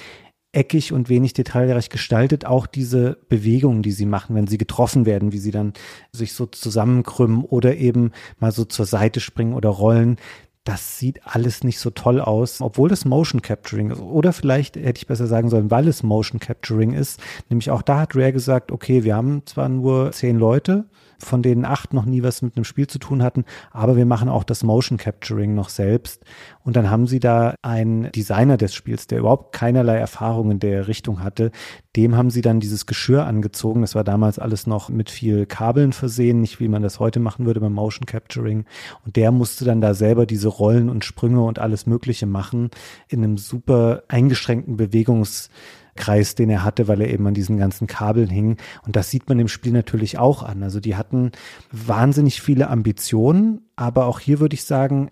[0.51, 2.45] eckig und wenig detailreich gestaltet.
[2.45, 5.73] Auch diese Bewegungen, die sie machen, wenn sie getroffen werden, wie sie dann
[6.11, 10.17] sich so zusammenkrümmen oder eben mal so zur Seite springen oder rollen.
[10.63, 14.01] Das sieht alles nicht so toll aus, obwohl das Motion Capturing ist.
[14.01, 17.21] Oder vielleicht hätte ich besser sagen sollen, weil es Motion Capturing ist.
[17.49, 20.85] Nämlich auch da hat Rare gesagt, okay, wir haben zwar nur zehn Leute,
[21.19, 24.29] von denen acht noch nie was mit einem Spiel zu tun hatten, aber wir machen
[24.29, 26.23] auch das Motion Capturing noch selbst.
[26.63, 30.87] Und dann haben sie da einen Designer des Spiels, der überhaupt keinerlei Erfahrung in der
[30.87, 31.51] Richtung hatte.
[31.95, 33.81] Dem haben sie dann dieses Geschirr angezogen.
[33.81, 37.45] Das war damals alles noch mit viel Kabeln versehen, nicht wie man das heute machen
[37.45, 38.65] würde beim Motion Capturing.
[39.05, 42.69] Und der musste dann da selber diese Rollen und Sprünge und alles Mögliche machen
[43.07, 45.49] in einem super eingeschränkten Bewegungs
[45.97, 48.57] Kreis, den er hatte, weil er eben an diesen ganzen Kabeln hing.
[48.85, 50.63] Und das sieht man im Spiel natürlich auch an.
[50.63, 51.31] Also die hatten
[51.71, 55.09] wahnsinnig viele Ambitionen, aber auch hier würde ich sagen,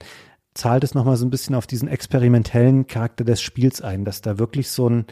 [0.53, 4.39] zahlt es nochmal so ein bisschen auf diesen experimentellen Charakter des Spiels ein, dass da
[4.39, 5.05] wirklich so ein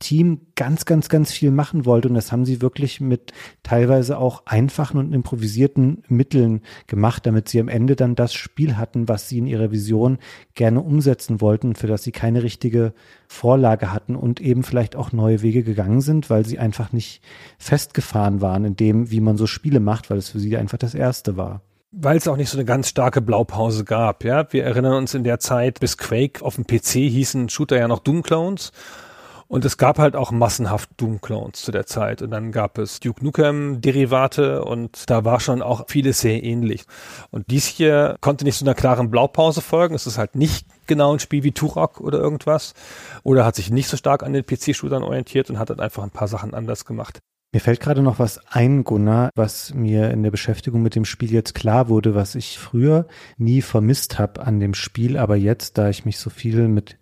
[0.00, 2.08] Team ganz, ganz, ganz viel machen wollte.
[2.08, 3.32] Und das haben sie wirklich mit
[3.62, 9.08] teilweise auch einfachen und improvisierten Mitteln gemacht, damit sie am Ende dann das Spiel hatten,
[9.08, 10.18] was sie in ihrer Vision
[10.54, 12.92] gerne umsetzen wollten, für das sie keine richtige
[13.28, 17.22] Vorlage hatten und eben vielleicht auch neue Wege gegangen sind, weil sie einfach nicht
[17.58, 20.94] festgefahren waren in dem, wie man so Spiele macht, weil es für sie einfach das
[20.94, 21.60] erste war.
[21.92, 24.24] weil es auch nicht so eine ganz starke Blaupause gab.
[24.24, 27.88] Ja, wir erinnern uns in der Zeit, bis Quake auf dem PC hießen Shooter ja
[27.88, 28.72] noch Doom Clones.
[29.50, 32.22] Und es gab halt auch massenhaft Doom-Clones zu der Zeit.
[32.22, 36.84] Und dann gab es Duke Nukem-Derivate und da war schon auch vieles sehr ähnlich.
[37.32, 39.96] Und dies hier konnte nicht so einer klaren Blaupause folgen.
[39.96, 42.74] Es ist halt nicht genau ein Spiel wie Turok oder irgendwas.
[43.24, 46.10] Oder hat sich nicht so stark an den PC-Shootern orientiert und hat dann einfach ein
[46.10, 47.18] paar Sachen anders gemacht.
[47.52, 51.32] Mir fällt gerade noch was ein, Gunnar, was mir in der Beschäftigung mit dem Spiel
[51.32, 55.88] jetzt klar wurde, was ich früher nie vermisst habe an dem Spiel, aber jetzt, da
[55.88, 56.96] ich mich so viel mit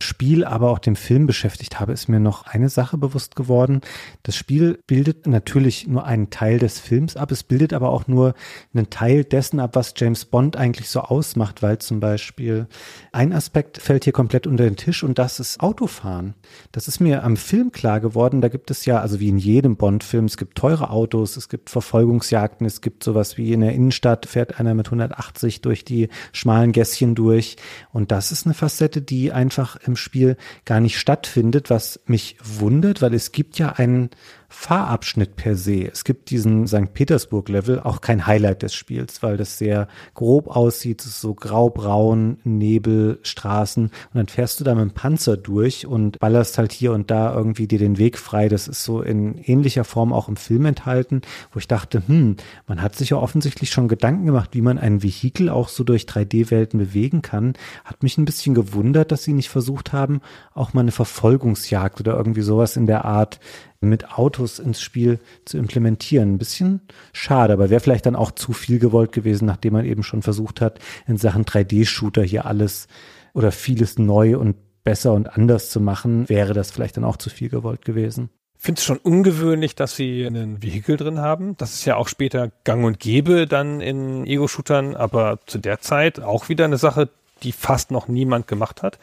[0.00, 3.80] Spiel, aber auch dem Film beschäftigt habe, ist mir noch eine Sache bewusst geworden.
[4.22, 8.34] Das Spiel bildet natürlich nur einen Teil des Films ab, es bildet aber auch nur
[8.74, 12.66] einen Teil dessen ab, was James Bond eigentlich so ausmacht, weil zum Beispiel
[13.12, 16.34] ein Aspekt fällt hier komplett unter den Tisch und das ist Autofahren.
[16.72, 18.40] Das ist mir am Film klar geworden.
[18.40, 21.70] Da gibt es ja, also wie in jedem Bond-Film, es gibt teure Autos, es gibt
[21.70, 26.72] Verfolgungsjagden, es gibt sowas wie in der Innenstadt fährt einer mit 180 durch die schmalen
[26.72, 27.56] Gässchen durch.
[27.92, 33.02] Und das ist eine Facette, die einfach im Spiel gar nicht stattfindet, was mich wundert,
[33.02, 34.10] weil es gibt ja einen
[34.50, 35.88] Fahrabschnitt per se.
[35.92, 36.94] Es gibt diesen St.
[36.94, 42.38] Petersburg-Level, auch kein Highlight des Spiels, weil das sehr grob aussieht, es ist so graubraun,
[42.44, 46.92] Nebel, Straßen und dann fährst du da mit dem Panzer durch und ballerst halt hier
[46.92, 48.48] und da irgendwie dir den Weg frei.
[48.48, 51.20] Das ist so in ähnlicher Form auch im Film enthalten,
[51.52, 55.02] wo ich dachte, hm, man hat sich ja offensichtlich schon Gedanken gemacht, wie man ein
[55.02, 57.52] Vehikel auch so durch 3D-Welten bewegen kann.
[57.84, 60.22] Hat mich ein bisschen gewundert, dass sie nicht versucht haben,
[60.54, 63.40] auch mal eine Verfolgungsjagd oder irgendwie sowas in der Art
[63.80, 66.34] mit Autos ins Spiel zu implementieren.
[66.34, 66.80] Ein bisschen
[67.12, 70.60] schade, aber wäre vielleicht dann auch zu viel gewollt gewesen, nachdem man eben schon versucht
[70.60, 72.88] hat, in Sachen 3D-Shooter hier alles
[73.34, 77.30] oder vieles neu und besser und anders zu machen, wäre das vielleicht dann auch zu
[77.30, 78.30] viel gewollt gewesen.
[78.60, 81.56] Finde es schon ungewöhnlich, dass sie einen Vehikel drin haben.
[81.58, 86.18] Das ist ja auch später gang und gäbe dann in Ego-Shootern, aber zu der Zeit
[86.20, 87.08] auch wieder eine Sache,
[87.44, 88.98] die fast noch niemand gemacht hat.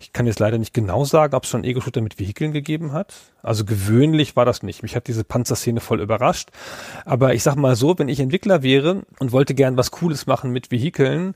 [0.00, 3.14] Ich kann jetzt leider nicht genau sagen, ob es schon Ego-Shooter mit Vehikeln gegeben hat.
[3.42, 4.82] Also gewöhnlich war das nicht.
[4.84, 6.50] Mich hat diese Panzerszene voll überrascht.
[7.04, 10.52] Aber ich sag mal so, wenn ich Entwickler wäre und wollte gern was Cooles machen
[10.52, 11.34] mit Vehikeln,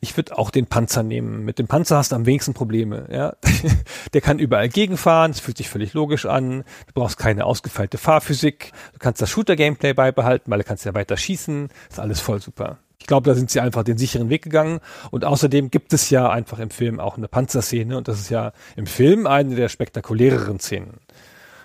[0.00, 1.44] ich würde auch den Panzer nehmen.
[1.44, 3.06] Mit dem Panzer hast du am wenigsten Probleme.
[3.12, 3.36] Ja?
[4.12, 6.64] Der kann überall gegenfahren, es fühlt sich völlig logisch an.
[6.88, 8.72] Du brauchst keine ausgefeilte Fahrphysik.
[8.92, 11.68] Du kannst das Shooter-Gameplay beibehalten, weil du kannst ja weiter schießen.
[11.88, 12.78] ist alles voll super.
[13.10, 14.78] Ich glaube, da sind sie einfach den sicheren Weg gegangen.
[15.10, 17.98] Und außerdem gibt es ja einfach im Film auch eine Panzerszene.
[17.98, 21.00] Und das ist ja im Film eine der spektakuläreren Szenen.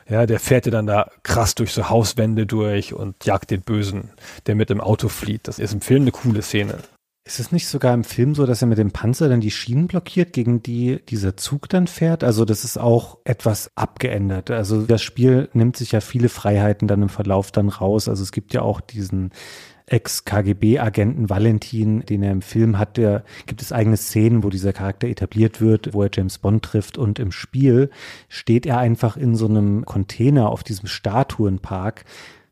[0.10, 4.10] Ja, der fährt ja dann da krass durch so Hauswände durch und jagt den Bösen,
[4.48, 5.48] der mit dem Auto flieht.
[5.48, 6.80] Das ist im Film eine coole Szene.
[7.28, 9.86] Ist es nicht sogar im Film so, dass er mit dem Panzer dann die Schienen
[9.86, 12.24] blockiert, gegen die dieser Zug dann fährt?
[12.24, 14.50] Also das ist auch etwas abgeändert.
[14.50, 18.10] Also das Spiel nimmt sich ja viele Freiheiten dann im Verlauf dann raus.
[18.10, 19.32] Also es gibt ja auch diesen
[19.88, 25.08] Ex-KGB-Agenten Valentin, den er im Film hat, der gibt es eigene Szenen, wo dieser Charakter
[25.08, 27.90] etabliert wird, wo er James Bond trifft und im Spiel
[28.28, 32.06] steht er einfach in so einem Container auf diesem Statuenpark,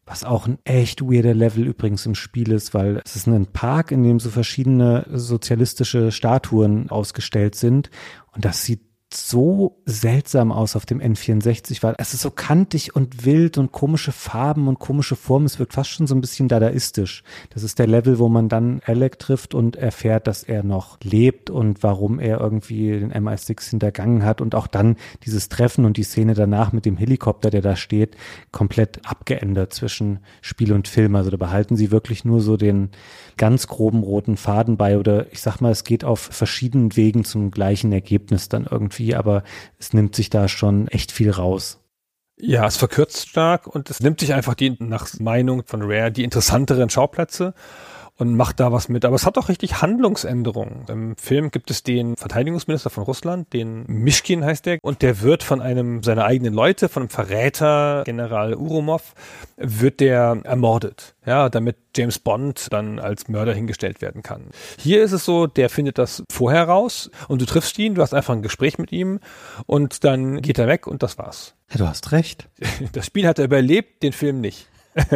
[0.06, 3.92] was auch ein echt weirder Level übrigens im Spiel ist, weil es ist ein Park,
[3.92, 7.90] in dem so verschiedene sozialistische Statuen ausgestellt sind
[8.34, 8.82] und das sieht
[9.16, 14.12] so seltsam aus auf dem N64, weil es ist so kantig und wild und komische
[14.12, 15.46] Farben und komische Formen.
[15.46, 17.24] Es wirkt fast schon so ein bisschen dadaistisch.
[17.52, 21.50] Das ist der Level, wo man dann Alec trifft und erfährt, dass er noch lebt
[21.50, 26.04] und warum er irgendwie den MI6 hintergangen hat und auch dann dieses Treffen und die
[26.04, 28.16] Szene danach mit dem Helikopter, der da steht,
[28.52, 31.16] komplett abgeändert zwischen Spiel und Film.
[31.16, 32.90] Also da behalten sie wirklich nur so den
[33.38, 37.52] ganz groben roten Faden bei oder ich sag mal, es geht auf verschiedenen Wegen zum
[37.52, 39.44] gleichen Ergebnis dann irgendwie, aber
[39.80, 41.80] es nimmt sich da schon echt viel raus.
[42.38, 46.24] Ja, es verkürzt stark und es nimmt sich einfach die, nach Meinung von Rare, die
[46.24, 47.54] interessanteren Schauplätze
[48.18, 49.06] und macht da was mit.
[49.06, 50.86] Aber es hat auch richtig Handlungsänderungen.
[50.88, 55.44] Im Film gibt es den Verteidigungsminister von Russland, den Mischkin heißt der, und der wird
[55.44, 59.14] von einem seiner eigenen Leute, von einem Verräter, General Urumov,
[59.58, 61.16] wird der ermordet.
[61.26, 64.50] Ja, damit James Bond dann als Mörder hingestellt werden kann.
[64.78, 68.14] Hier ist es so, der findet das vorher raus und du triffst ihn, du hast
[68.14, 69.20] einfach ein Gespräch mit ihm
[69.66, 71.56] und dann geht er weg und das war's.
[71.72, 72.50] Ja, du hast recht.
[72.92, 74.68] Das Spiel hat er überlebt, den Film nicht.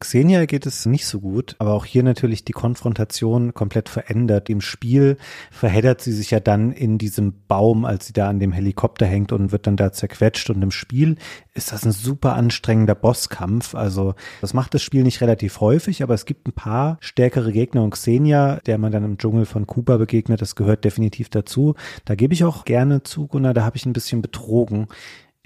[0.00, 4.48] Xenia geht es nicht so gut, aber auch hier natürlich die Konfrontation komplett verändert.
[4.48, 5.16] Im Spiel
[5.50, 9.32] verheddert sie sich ja dann in diesem Baum, als sie da an dem Helikopter hängt
[9.32, 10.50] und wird dann da zerquetscht.
[10.50, 11.16] Und im Spiel
[11.52, 13.74] ist das ein super anstrengender Bosskampf.
[13.74, 17.82] Also das macht das Spiel nicht relativ häufig, aber es gibt ein paar stärkere Gegner
[17.82, 21.74] und Xenia, der man dann im Dschungel von Kuba begegnet, das gehört definitiv dazu.
[22.04, 24.86] Da gebe ich auch gerne zu, Gunnar, da habe ich ein bisschen betrogen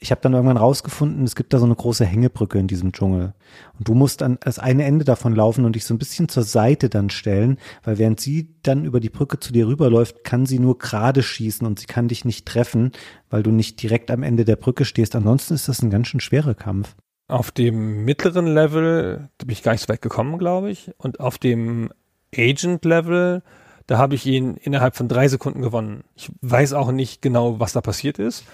[0.03, 3.35] ich habe dann irgendwann rausgefunden, es gibt da so eine große Hängebrücke in diesem Dschungel.
[3.79, 6.43] Und du musst an das eine Ende davon laufen und dich so ein bisschen zur
[6.43, 10.59] Seite dann stellen, weil während sie dann über die Brücke zu dir rüberläuft, kann sie
[10.59, 12.91] nur gerade schießen und sie kann dich nicht treffen,
[13.31, 15.15] weil du nicht direkt am Ende der Brücke stehst.
[15.15, 16.97] Ansonsten ist das ein ganz schön schwerer Kampf.
[17.29, 20.91] Auf dem mittleren Level bin ich gar nicht so weit gekommen, glaube ich.
[20.99, 21.91] Und auf dem
[22.37, 23.43] Agent-Level,
[23.87, 26.03] da habe ich ihn innerhalb von drei Sekunden gewonnen.
[26.17, 28.45] Ich weiß auch nicht genau, was da passiert ist.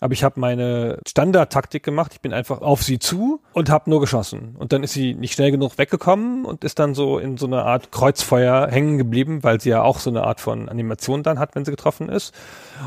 [0.00, 2.12] Aber ich habe meine Standardtaktik gemacht.
[2.14, 4.54] Ich bin einfach auf sie zu und habe nur geschossen.
[4.58, 7.64] Und dann ist sie nicht schnell genug weggekommen und ist dann so in so einer
[7.64, 11.54] Art Kreuzfeuer hängen geblieben, weil sie ja auch so eine Art von Animation dann hat,
[11.54, 12.34] wenn sie getroffen ist.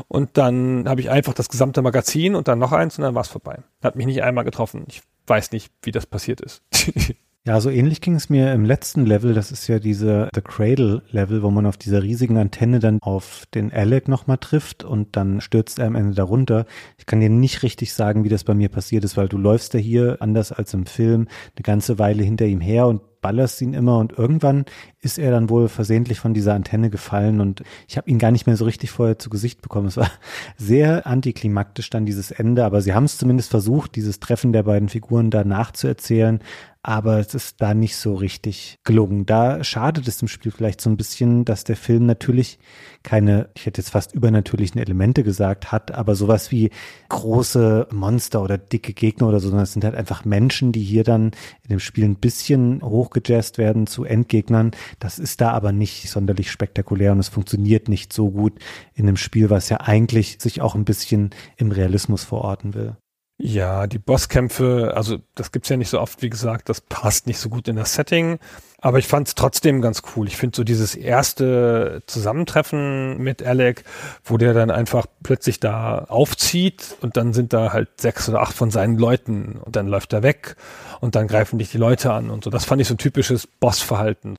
[0.08, 3.22] Und dann habe ich einfach das gesamte Magazin und dann noch eins und dann war
[3.22, 3.58] es vorbei.
[3.82, 4.84] Hat mich nicht einmal getroffen.
[4.88, 6.62] Ich weiß nicht, wie das passiert ist.
[7.44, 9.34] Ja, so ähnlich ging es mir im letzten Level.
[9.34, 13.46] Das ist ja diese The Cradle Level, wo man auf dieser riesigen Antenne dann auf
[13.52, 16.66] den Alec nochmal trifft und dann stürzt er am Ende darunter.
[16.98, 19.74] Ich kann dir nicht richtig sagen, wie das bei mir passiert ist, weil du läufst
[19.74, 23.72] ja hier anders als im Film eine ganze Weile hinter ihm her und ballerst ihn
[23.72, 24.66] immer und irgendwann
[25.00, 28.46] ist er dann wohl versehentlich von dieser Antenne gefallen und ich habe ihn gar nicht
[28.46, 29.86] mehr so richtig vorher zu Gesicht bekommen.
[29.86, 30.10] Es war
[30.58, 34.88] sehr antiklimaktisch dann dieses Ende, aber sie haben es zumindest versucht, dieses Treffen der beiden
[34.88, 36.40] Figuren da nachzuerzählen,
[36.82, 39.24] aber es ist da nicht so richtig gelungen.
[39.24, 42.58] Da schadet es dem Spiel vielleicht so ein bisschen, dass der Film natürlich
[43.04, 46.70] keine, ich hätte jetzt fast übernatürlichen Elemente gesagt, hat, aber sowas wie
[47.08, 51.04] große Monster oder dicke Gegner oder so, sondern es sind halt einfach Menschen, die hier
[51.04, 51.26] dann
[51.62, 54.72] in dem Spiel ein bisschen hochgejazzt werden zu Endgegnern.
[54.98, 58.54] Das ist da aber nicht sonderlich spektakulär und es funktioniert nicht so gut
[58.94, 62.96] in einem Spiel, was ja eigentlich sich auch ein bisschen im Realismus verorten will.
[63.44, 67.40] Ja, die Bosskämpfe, also das gibt's ja nicht so oft, wie gesagt, das passt nicht
[67.40, 68.38] so gut in das Setting.
[68.82, 70.26] Aber ich fand es trotzdem ganz cool.
[70.26, 73.84] Ich finde so dieses erste Zusammentreffen mit Alec,
[74.24, 78.54] wo der dann einfach plötzlich da aufzieht und dann sind da halt sechs oder acht
[78.54, 80.56] von seinen Leuten und dann läuft er weg
[80.98, 82.50] und dann greifen dich die Leute an und so.
[82.50, 84.36] Das fand ich so ein typisches Bossverhalten.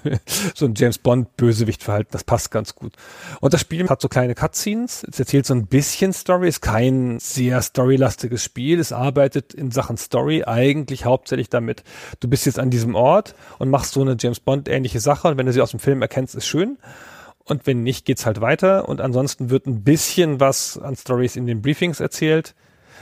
[0.54, 2.94] so ein James Bond Bösewichtverhalten, das passt ganz gut.
[3.40, 5.06] Und das Spiel hat so kleine Cutscenes.
[5.10, 8.80] Es erzählt so ein bisschen Story, ist kein sehr storylastiges Spiel.
[8.80, 11.82] Es arbeitet in Sachen Story eigentlich hauptsächlich damit,
[12.20, 15.26] du bist jetzt an diesem Ort und machst machst so eine James Bond ähnliche Sache
[15.26, 16.78] und wenn du sie aus dem Film erkennst, ist schön.
[17.42, 18.88] Und wenn nicht, geht's halt weiter.
[18.88, 22.54] Und ansonsten wird ein bisschen was an Stories in den Briefings erzählt.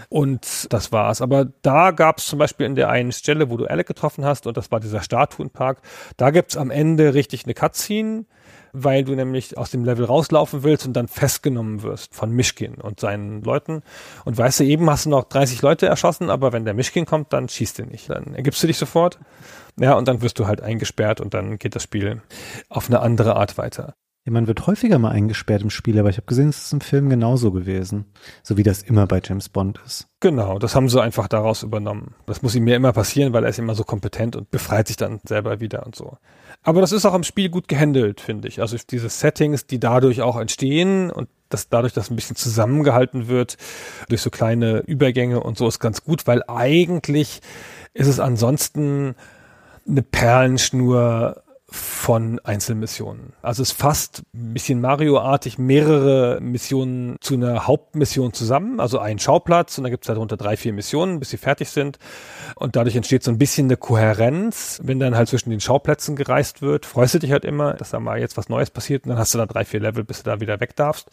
[0.08, 1.20] Und das war's.
[1.20, 4.56] Aber da gab's zum Beispiel in der einen Stelle, wo du Alec getroffen hast, und
[4.56, 5.82] das war dieser Statuenpark,
[6.16, 8.24] da gibt's am Ende richtig eine Cutscene,
[8.72, 13.00] weil du nämlich aus dem Level rauslaufen willst und dann festgenommen wirst von Mischkin und
[13.00, 13.82] seinen Leuten.
[14.24, 17.34] Und weißt du, eben hast du noch 30 Leute erschossen, aber wenn der Mischkin kommt,
[17.34, 18.08] dann schießt er nicht.
[18.08, 19.18] Dann ergibst du dich sofort.
[19.80, 22.20] Ja, und dann wirst du halt eingesperrt und dann geht das Spiel
[22.68, 23.94] auf eine andere Art weiter.
[24.26, 26.82] Ja, man wird häufiger mal eingesperrt im Spiel, aber ich habe gesehen, es ist im
[26.82, 28.04] Film genauso gewesen.
[28.42, 30.08] So wie das immer bei James Bond ist.
[30.20, 32.14] Genau, das haben sie einfach daraus übernommen.
[32.26, 34.98] Das muss ihm mir immer passieren, weil er ist immer so kompetent und befreit sich
[34.98, 36.18] dann selber wieder und so.
[36.62, 38.60] Aber das ist auch im Spiel gut gehandelt, finde ich.
[38.60, 43.56] Also diese Settings, die dadurch auch entstehen und dass dadurch das ein bisschen zusammengehalten wird
[44.10, 47.40] durch so kleine Übergänge und so ist ganz gut, weil eigentlich
[47.94, 49.14] ist es ansonsten
[49.86, 51.42] eine Perlenschnur
[51.72, 53.32] von Einzelmissionen.
[53.42, 59.78] Also es fasst ein bisschen Mario-artig mehrere Missionen zu einer Hauptmission zusammen, also ein Schauplatz
[59.78, 61.98] und da gibt es halt unter drei, vier Missionen, bis sie fertig sind.
[62.56, 66.60] Und dadurch entsteht so ein bisschen eine Kohärenz, wenn dann halt zwischen den Schauplätzen gereist
[66.60, 66.86] wird.
[66.86, 69.32] Freust du dich halt immer, dass da mal jetzt was Neues passiert und dann hast
[69.34, 71.08] du da drei, vier Level, bis du da wieder weg darfst.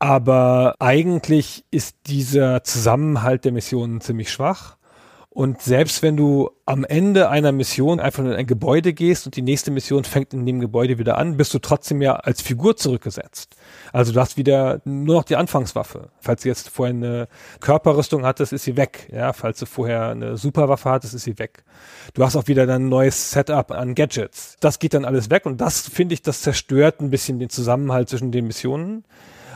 [0.00, 4.77] Aber eigentlich ist dieser Zusammenhalt der Missionen ziemlich schwach.
[5.38, 9.42] Und selbst wenn du am Ende einer Mission einfach in ein Gebäude gehst und die
[9.42, 13.54] nächste Mission fängt in dem Gebäude wieder an, bist du trotzdem ja als Figur zurückgesetzt.
[13.92, 16.10] Also du hast wieder nur noch die Anfangswaffe.
[16.18, 17.28] Falls du jetzt vorher eine
[17.60, 19.08] Körperrüstung hattest, ist sie weg.
[19.12, 21.62] Ja, falls du vorher eine Superwaffe hattest, ist sie weg.
[22.14, 24.56] Du hast auch wieder dann ein neues Setup an Gadgets.
[24.58, 28.08] Das geht dann alles weg und das finde ich, das zerstört ein bisschen den Zusammenhalt
[28.08, 29.04] zwischen den Missionen.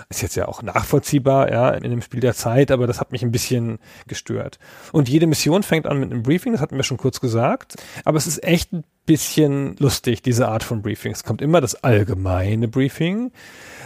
[0.08, 3.22] Ist jetzt ja auch nachvollziehbar, ja, in dem Spiel der Zeit, aber das hat mich
[3.22, 4.58] ein bisschen gestört.
[4.92, 7.76] Und jede Mission fängt an mit einem Briefing, das hatten wir schon kurz gesagt.
[8.04, 11.12] Aber es ist echt ein bisschen lustig, diese Art von Briefing.
[11.12, 13.32] Es kommt immer das allgemeine Briefing.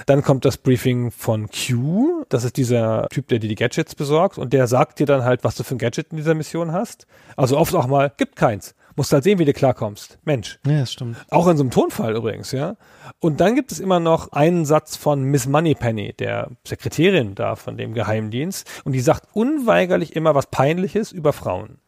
[0.07, 2.25] Dann kommt das Briefing von Q.
[2.29, 4.39] Das ist dieser Typ, der dir die Gadgets besorgt.
[4.39, 7.07] Und der sagt dir dann halt, was du für ein Gadget in dieser Mission hast.
[7.35, 8.76] Also oft auch mal, gibt keins.
[8.97, 10.19] Musst halt sehen, wie du klarkommst.
[10.25, 10.59] Mensch.
[10.67, 11.19] Ja, das stimmt.
[11.29, 12.77] Auch in so einem Tonfall übrigens, ja.
[13.21, 17.77] Und dann gibt es immer noch einen Satz von Miss Moneypenny, der Sekretärin da von
[17.77, 18.67] dem Geheimdienst.
[18.85, 21.79] Und die sagt unweigerlich immer was Peinliches über Frauen.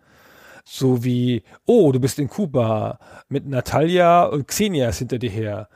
[0.65, 2.99] So wie, oh, du bist in Kuba
[3.31, 5.69] mit Natalia und Xenia ist hinter dir her.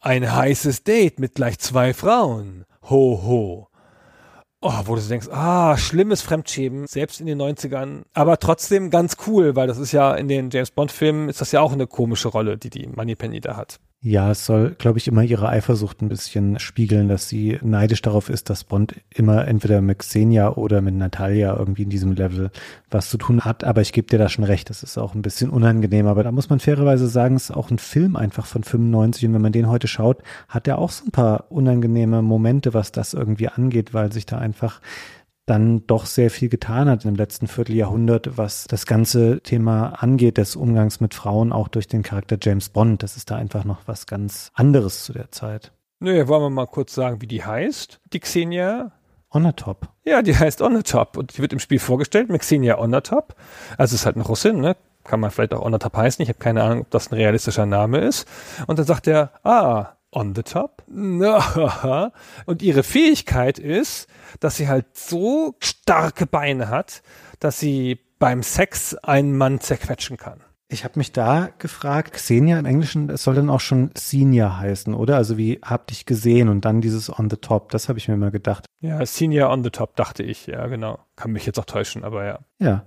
[0.00, 2.64] Ein heißes Date mit gleich zwei Frauen.
[2.88, 3.68] Ho, ho.
[4.62, 9.54] Oh, wo du denkst, ah, schlimmes Fremdschämen, selbst in den 90ern, aber trotzdem ganz cool,
[9.56, 12.28] weil das ist ja in den James Bond Filmen ist das ja auch eine komische
[12.28, 13.80] Rolle, die die Moneypenny da hat.
[14.04, 18.30] Ja, es soll, glaube ich, immer ihre Eifersucht ein bisschen spiegeln, dass sie neidisch darauf
[18.30, 22.50] ist, dass Bond immer entweder mit Xenia oder mit Natalia irgendwie in diesem Level
[22.90, 23.62] was zu tun hat.
[23.62, 26.08] Aber ich gebe dir da schon recht, das ist auch ein bisschen unangenehm.
[26.08, 29.24] Aber da muss man fairerweise sagen, es ist auch ein Film einfach von 95.
[29.26, 32.90] Und wenn man den heute schaut, hat er auch so ein paar unangenehme Momente, was
[32.90, 34.80] das irgendwie angeht, weil sich da einfach
[35.52, 40.56] dann doch sehr viel getan hat im letzten Vierteljahrhundert, was das ganze Thema angeht, des
[40.56, 43.02] Umgangs mit Frauen, auch durch den Charakter James Bond.
[43.02, 45.72] Das ist da einfach noch was ganz anderes zu der Zeit.
[46.00, 48.00] Nö, wollen wir mal kurz sagen, wie die heißt?
[48.14, 48.92] Die Xenia
[49.30, 49.90] Onatop.
[50.04, 53.34] Ja, die heißt Onatop und die wird im Spiel vorgestellt mit Xenia Onatop.
[53.76, 54.74] Also es ist halt eine Russin, ne?
[55.04, 56.22] Kann man vielleicht auch Onatop heißen.
[56.22, 58.26] Ich habe keine Ahnung, ob das ein realistischer Name ist.
[58.66, 60.84] Und dann sagt er, ah, on the top.
[60.86, 64.08] Und ihre Fähigkeit ist,
[64.38, 67.02] dass sie halt so starke Beine hat,
[67.40, 70.40] dass sie beim Sex einen Mann zerquetschen kann.
[70.68, 74.94] Ich habe mich da gefragt, Xenia im Englischen, es soll dann auch schon Senior heißen,
[74.94, 75.16] oder?
[75.16, 78.16] Also wie hab dich gesehen und dann dieses on the top, das habe ich mir
[78.16, 78.64] mal gedacht.
[78.80, 80.98] Ja, Senior on the top, dachte ich, ja, genau.
[81.14, 82.38] Kann mich jetzt auch täuschen, aber ja.
[82.58, 82.86] Ja.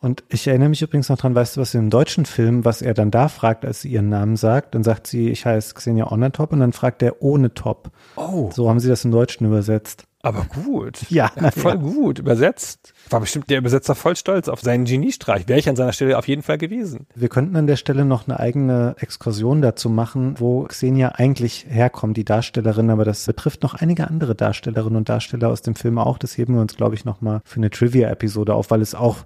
[0.00, 2.94] Und ich erinnere mich übrigens noch dran, weißt du, was im deutschen Film, was er
[2.94, 6.52] dann da fragt, als sie ihren Namen sagt, dann sagt sie, ich heiße Xenia Onatop
[6.52, 7.90] und dann fragt er ohne Top.
[8.14, 8.50] Oh.
[8.52, 10.04] So haben sie das im Deutschen übersetzt.
[10.20, 11.08] Aber gut.
[11.10, 11.76] Ja, ja voll ja.
[11.76, 12.92] gut übersetzt.
[13.08, 15.46] War bestimmt der Übersetzer voll stolz auf seinen Geniestreich.
[15.46, 17.06] Wäre ich an seiner Stelle auf jeden Fall gewesen.
[17.14, 22.16] Wir könnten an der Stelle noch eine eigene Exkursion dazu machen, wo Xenia eigentlich herkommt,
[22.16, 26.18] die Darstellerin, aber das betrifft noch einige andere Darstellerinnen und Darsteller aus dem Film auch.
[26.18, 29.18] Das heben wir uns, glaube ich, nochmal für eine Trivia-Episode auf, weil es auch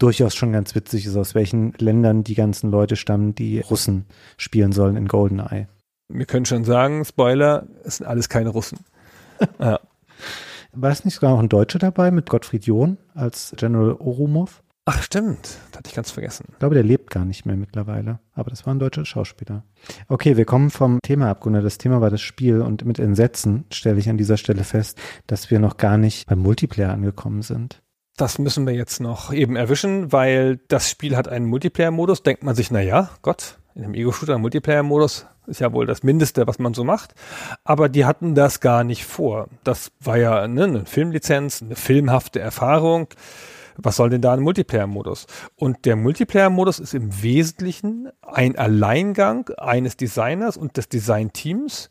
[0.00, 4.06] durchaus schon ganz witzig ist, aus welchen Ländern die ganzen Leute stammen, die Russen
[4.36, 5.68] spielen sollen in GoldenEye.
[6.08, 8.78] Wir können schon sagen, Spoiler, es sind alles keine Russen.
[9.60, 9.78] ja.
[10.72, 14.62] War es nicht sogar noch ein Deutscher dabei mit Gottfried John als General Orumov?
[14.86, 16.46] Ach stimmt, das hatte ich ganz vergessen.
[16.52, 19.62] Ich glaube, der lebt gar nicht mehr mittlerweile, aber das war ein deutscher Schauspieler.
[20.08, 21.62] Okay, wir kommen vom Thema ab, Gunnar.
[21.62, 25.50] Das Thema war das Spiel und mit Entsetzen stelle ich an dieser Stelle fest, dass
[25.50, 27.82] wir noch gar nicht beim Multiplayer angekommen sind.
[28.20, 32.22] Das müssen wir jetzt noch eben erwischen, weil das Spiel hat einen Multiplayer-Modus.
[32.22, 36.02] Denkt man sich, na ja, Gott, in einem Ego-Shooter ein Multiplayer-Modus ist ja wohl das
[36.02, 37.14] Mindeste, was man so macht.
[37.64, 39.48] Aber die hatten das gar nicht vor.
[39.64, 43.08] Das war ja ne, eine Filmlizenz, eine filmhafte Erfahrung.
[43.78, 45.26] Was soll denn da ein Multiplayer-Modus?
[45.56, 51.88] Und der Multiplayer-Modus ist im Wesentlichen ein Alleingang eines Designers und des Designteams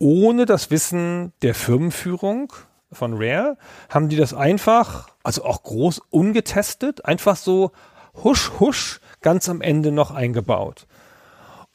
[0.00, 2.52] ohne das Wissen der Firmenführung
[2.92, 3.56] von Rare,
[3.88, 7.70] haben die das einfach, also auch groß ungetestet, einfach so
[8.24, 10.86] husch husch ganz am Ende noch eingebaut.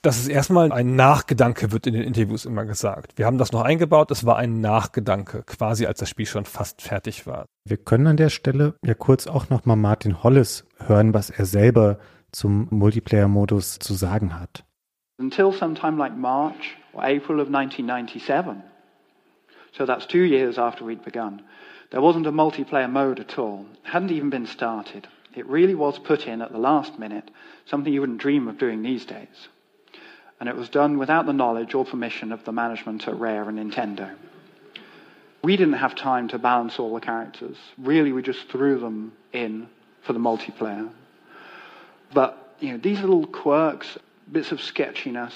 [0.02, 3.18] Das ist erstmal ein Nachgedanke, wird in den Interviews immer gesagt.
[3.18, 6.84] Wir haben das noch eingebaut, es war ein Nachgedanke, quasi als das Spiel schon fast
[6.84, 7.46] fertig war.
[7.68, 11.98] Wir können an der Stelle ja kurz auch nochmal Martin Hollis hören, was er selber
[12.32, 14.64] zum Multiplayer-Modus zu sagen hat.
[15.18, 18.62] Until sometime like March or April of 1997,
[19.78, 21.42] So that's two years after we'd begun.
[21.92, 23.66] There wasn't a multiplayer mode at all.
[23.84, 25.08] It hadn't even been started.
[25.36, 27.30] It really was put in at the last minute,
[27.66, 29.50] something you wouldn't dream of doing these days.
[30.40, 33.60] And it was done without the knowledge or permission of the management at Rare and
[33.60, 34.16] Nintendo.
[35.44, 37.58] We didn't have time to balance all the characters.
[37.78, 39.68] Really, we just threw them in
[40.02, 40.90] for the multiplayer.
[42.14, 43.98] But, you know, these little quirks,
[44.32, 45.34] bits of sketchiness,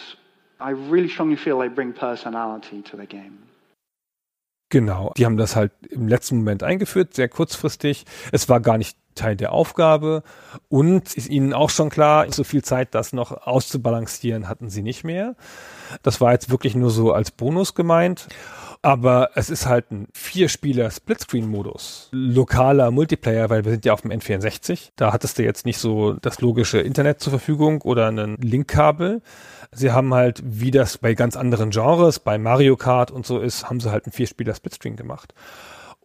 [0.60, 3.49] I really strongly feel they bring personality to the game.
[4.70, 8.06] Genau, die haben das halt im letzten Moment eingeführt, sehr kurzfristig.
[8.32, 10.24] Es war gar nicht Teil der Aufgabe
[10.70, 15.04] und ist ihnen auch schon klar, so viel Zeit, das noch auszubalancieren, hatten sie nicht
[15.04, 15.36] mehr.
[16.04, 18.28] Das war jetzt wirklich nur so als Bonus gemeint.
[18.82, 22.08] Aber es ist halt ein Vier-Spieler Splitscreen-Modus.
[22.12, 24.92] Lokaler Multiplayer, weil wir sind ja auf dem N64.
[24.96, 29.22] Da hattest du jetzt nicht so das logische Internet zur Verfügung oder ein Linkkabel.
[29.72, 33.70] Sie haben halt, wie das bei ganz anderen Genres, bei Mario Kart und so ist,
[33.70, 35.34] haben sie halt einen Vierspieler Splitscreen gemacht.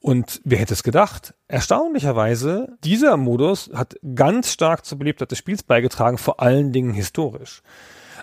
[0.04, 1.32] Und wer hätte es gedacht?
[1.48, 7.62] Erstaunlicherweise, dieser Modus hat ganz stark zur Beliebtheit des Spiels beigetragen, vor allen Dingen historisch.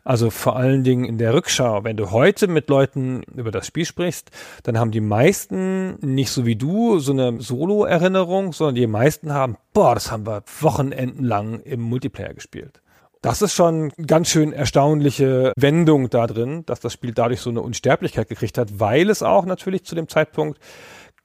[0.04, 1.84] Also vor allen Dingen in der Rückschau.
[1.84, 4.30] Wenn du heute mit Leuten über das Spiel sprichst,
[4.62, 9.58] dann haben die meisten nicht so wie du so eine Solo-Erinnerung, sondern die meisten haben,
[9.74, 12.82] boah, das haben wir wochenendenlang im Multiplayer gespielt.
[13.22, 17.62] Das ist schon ganz schön erstaunliche Wendung da drin, dass das Spiel dadurch so eine
[17.62, 20.60] Unsterblichkeit gekriegt hat, weil es auch natürlich zu dem Zeitpunkt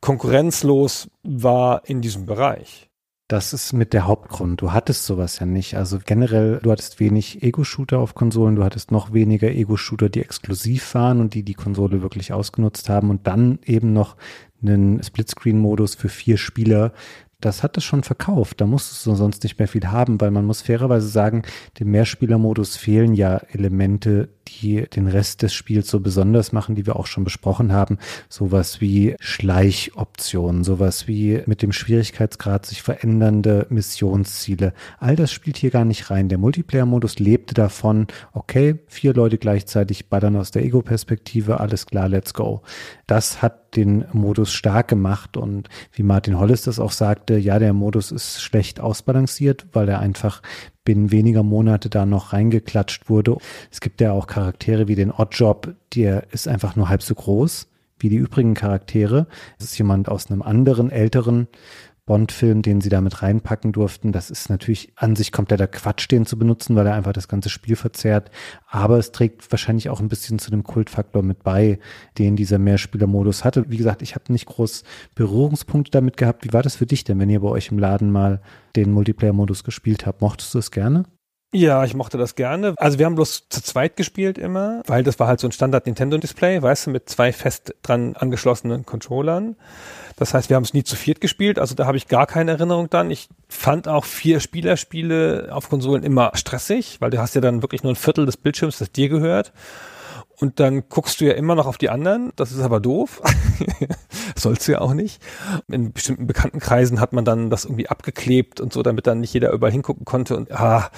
[0.00, 2.90] konkurrenzlos war in diesem Bereich.
[3.28, 4.60] Das ist mit der Hauptgrund.
[4.60, 5.74] Du hattest sowas ja nicht.
[5.74, 10.94] Also generell, du hattest wenig Ego-Shooter auf Konsolen, du hattest noch weniger Ego-Shooter, die exklusiv
[10.94, 14.16] waren und die die Konsole wirklich ausgenutzt haben und dann eben noch
[14.62, 16.92] einen Splitscreen-Modus für vier Spieler,
[17.46, 18.60] das hat es schon verkauft.
[18.60, 21.42] Da musstest du sonst nicht mehr viel haben, weil man muss fairerweise sagen,
[21.78, 24.28] dem Mehrspielermodus fehlen ja Elemente,
[24.60, 27.98] die den Rest des Spiels so besonders machen, die wir auch schon besprochen haben.
[28.28, 34.72] Sowas wie Schleichoptionen, sowas wie mit dem Schwierigkeitsgrad sich verändernde Missionsziele.
[34.98, 36.28] All das spielt hier gar nicht rein.
[36.28, 42.34] Der Multiplayer-Modus lebte davon, okay, vier Leute gleichzeitig ballern aus der Ego-Perspektive, alles klar, let's
[42.34, 42.62] go.
[43.06, 47.72] Das hat den Modus stark gemacht und wie Martin Hollis das auch sagte, ja, der
[47.72, 50.40] Modus ist schlecht ausbalanciert, weil er einfach
[50.86, 53.36] binnen weniger Monate da noch reingeklatscht wurde.
[53.70, 57.68] Es gibt ja auch Charaktere wie den Oddjob, der ist einfach nur halb so groß
[57.98, 59.26] wie die übrigen Charaktere.
[59.58, 61.48] Das ist jemand aus einem anderen, älteren
[62.06, 64.12] Bond-Film, den sie damit reinpacken durften.
[64.12, 67.48] Das ist natürlich an sich kompletter Quatsch, den zu benutzen, weil er einfach das ganze
[67.48, 68.30] Spiel verzerrt.
[68.68, 71.80] Aber es trägt wahrscheinlich auch ein bisschen zu dem Kultfaktor mit bei,
[72.16, 73.64] den dieser Mehrspieler-Modus hatte.
[73.68, 74.84] Wie gesagt, ich habe nicht groß
[75.16, 76.44] Berührungspunkte damit gehabt.
[76.44, 78.40] Wie war das für dich denn, wenn ihr bei euch im Laden mal
[78.76, 80.20] den Multiplayer-Modus gespielt habt?
[80.20, 81.04] Mochtest du es gerne?
[81.52, 82.74] Ja, ich mochte das gerne.
[82.76, 85.86] Also wir haben bloß zu zweit gespielt immer, weil das war halt so ein Standard
[85.86, 89.56] Nintendo Display, weißt du, mit zwei fest dran angeschlossenen Controllern.
[90.16, 92.52] Das heißt, wir haben es nie zu viert gespielt, also da habe ich gar keine
[92.52, 93.10] Erinnerung dann.
[93.10, 97.82] Ich fand auch vier Spielerspiele auf Konsolen immer stressig, weil du hast ja dann wirklich
[97.82, 99.52] nur ein Viertel des Bildschirms, das dir gehört.
[100.38, 102.32] Und dann guckst du ja immer noch auf die anderen.
[102.36, 103.22] Das ist aber doof.
[104.36, 105.22] Sollst du ja auch nicht.
[105.68, 109.50] In bestimmten Bekanntenkreisen hat man dann das irgendwie abgeklebt und so, damit dann nicht jeder
[109.52, 110.36] überall hingucken konnte.
[110.36, 110.90] Und ah,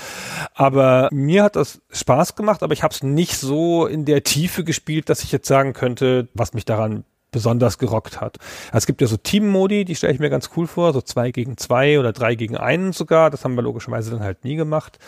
[0.54, 4.64] aber mir hat das Spaß gemacht, aber ich habe es nicht so in der Tiefe
[4.64, 8.38] gespielt, dass ich jetzt sagen könnte, was mich daran besonders gerockt hat.
[8.72, 11.56] Es gibt ja so Team-Modi, die stelle ich mir ganz cool vor, so zwei gegen
[11.56, 13.30] zwei oder drei gegen einen sogar.
[13.30, 14.98] Das haben wir logischerweise dann halt nie gemacht.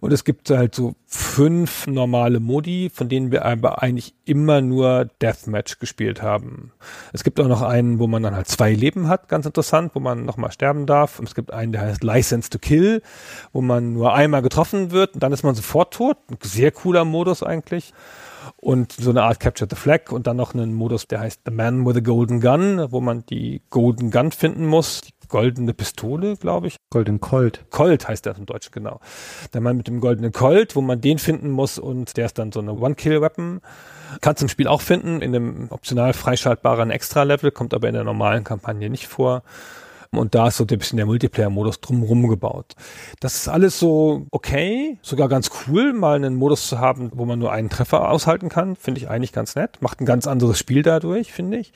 [0.00, 5.06] Und es gibt halt so fünf normale Modi, von denen wir aber eigentlich immer nur
[5.20, 6.72] Deathmatch gespielt haben.
[7.12, 10.00] Es gibt auch noch einen, wo man dann halt zwei Leben hat, ganz interessant, wo
[10.00, 11.18] man nochmal sterben darf.
[11.18, 13.02] Und es gibt einen, der heißt License to Kill,
[13.52, 16.18] wo man nur einmal getroffen wird und dann ist man sofort tot.
[16.30, 17.92] Ein sehr cooler Modus eigentlich
[18.56, 21.52] und so eine Art Capture the Flag und dann noch einen Modus, der heißt The
[21.52, 26.36] Man with a Golden Gun, wo man die Golden Gun finden muss, die goldene Pistole,
[26.36, 26.76] glaube ich.
[26.90, 27.64] Golden Colt.
[27.70, 29.00] Colt heißt das im Deutschen, genau.
[29.54, 32.52] Der Mann mit dem goldenen Colt, wo man den finden muss und der ist dann
[32.52, 33.60] so eine One-Kill-Weapon.
[34.20, 38.04] Kannst du im Spiel auch finden, in einem optional freischaltbaren Extra-Level, kommt aber in der
[38.04, 39.42] normalen Kampagne nicht vor.
[40.12, 42.74] Und da ist so ein bisschen der Multiplayer-Modus drumherum gebaut.
[43.20, 47.38] Das ist alles so okay, sogar ganz cool, mal einen Modus zu haben, wo man
[47.38, 48.74] nur einen Treffer aushalten kann.
[48.74, 49.80] Finde ich eigentlich ganz nett.
[49.80, 51.72] Macht ein ganz anderes Spiel dadurch, finde ich.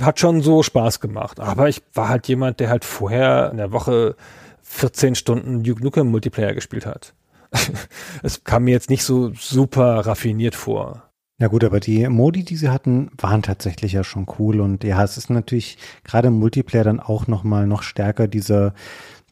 [0.00, 1.38] Hat schon so Spaß gemacht.
[1.38, 4.16] Aber ich war halt jemand, der halt vorher in der Woche
[4.62, 7.14] 14 Stunden Duke Nukem Multiplayer gespielt hat.
[8.24, 11.11] es kam mir jetzt nicht so super raffiniert vor.
[11.38, 14.60] Ja gut, aber die Modi, die sie hatten, waren tatsächlich ja schon cool.
[14.60, 18.74] Und ja, es ist natürlich gerade im Multiplayer dann auch nochmal noch stärker dieser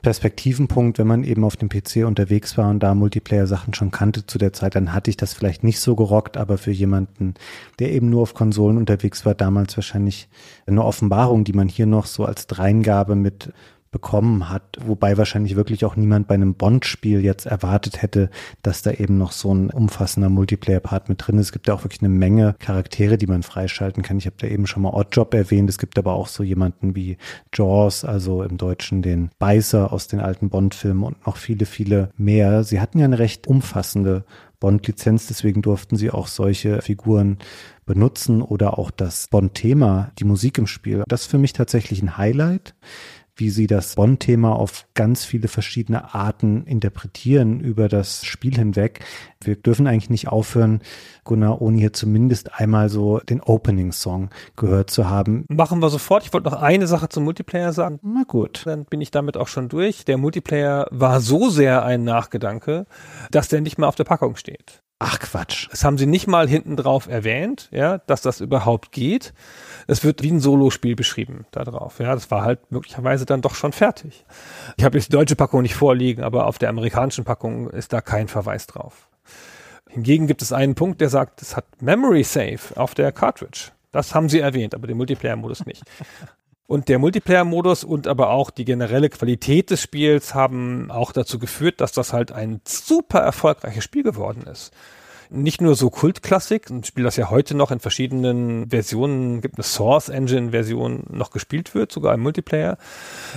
[0.02, 4.39] Perspektivenpunkt, wenn man eben auf dem PC unterwegs war und da Multiplayer-Sachen schon kannte zu
[4.39, 7.35] der Zeit, dann hatte ich das vielleicht nicht so gerockt, aber für jemanden,
[7.78, 10.28] der eben nur auf Konsolen unterwegs war, damals wahrscheinlich
[10.66, 13.52] eine Offenbarung, die man hier noch so als Dreingabe mit
[13.91, 18.31] bekommen hat, wobei wahrscheinlich wirklich auch niemand bei einem Bond-Spiel jetzt erwartet hätte,
[18.62, 21.47] dass da eben noch so ein umfassender Multiplayer-Part mit drin ist.
[21.47, 24.19] Es gibt ja auch wirklich eine Menge Charaktere, die man freischalten kann.
[24.19, 25.69] Ich habe da eben schon mal Oddjob erwähnt.
[25.69, 27.17] Es gibt aber auch so jemanden wie
[27.53, 32.62] Jaws, also im Deutschen den Beißer aus den alten Bond-Filmen und noch viele, viele mehr.
[32.62, 34.25] Sie hatten ja eine recht umfassende
[34.61, 37.39] Bond-Lizenz, deswegen durften sie auch solche Figuren
[37.87, 41.03] benutzen oder auch das Bond-Thema, die Musik im Spiel.
[41.09, 42.75] Das ist für mich tatsächlich ein Highlight
[43.36, 49.01] wie sie das Bond-Thema auf ganz viele verschiedene Arten interpretieren über das Spiel hinweg.
[49.43, 50.81] Wir dürfen eigentlich nicht aufhören,
[51.24, 55.44] Gunnar, ohne hier zumindest einmal so den Opening-Song gehört zu haben.
[55.48, 56.24] Machen wir sofort.
[56.24, 57.98] Ich wollte noch eine Sache zum Multiplayer sagen.
[58.02, 58.62] Na gut.
[58.65, 60.05] Dann bin ich damit auch schon durch.
[60.05, 62.86] Der Multiplayer war so sehr ein Nachgedanke,
[63.31, 64.82] dass der nicht mehr auf der Packung steht.
[65.02, 65.66] Ach Quatsch.
[65.70, 69.32] Das haben sie nicht mal hinten drauf erwähnt, ja, dass das überhaupt geht.
[69.86, 71.98] Es wird wie ein Solospiel beschrieben da drauf.
[71.98, 74.24] Ja, das war halt möglicherweise dann doch schon fertig.
[74.77, 78.01] Ich habe jetzt die deutsche Packung nicht vorliegen, aber auf der amerikanischen Packung ist da
[78.01, 79.09] kein Verweis drauf.
[79.89, 83.73] Hingegen gibt es einen Punkt, der sagt, es hat Memory Save auf der Cartridge.
[83.93, 85.82] Das haben sie erwähnt, aber den Multiplayer-Modus nicht.
[86.69, 91.81] Und der Multiplayer-Modus und aber auch die generelle Qualität des Spiels haben auch dazu geführt,
[91.81, 94.73] dass das halt ein super erfolgreiches Spiel geworden ist.
[95.32, 99.62] Nicht nur so Kultklassik, ein Spiel, das ja heute noch in verschiedenen Versionen gibt, eine
[99.62, 102.78] Source Engine Version noch gespielt wird, sogar im Multiplayer.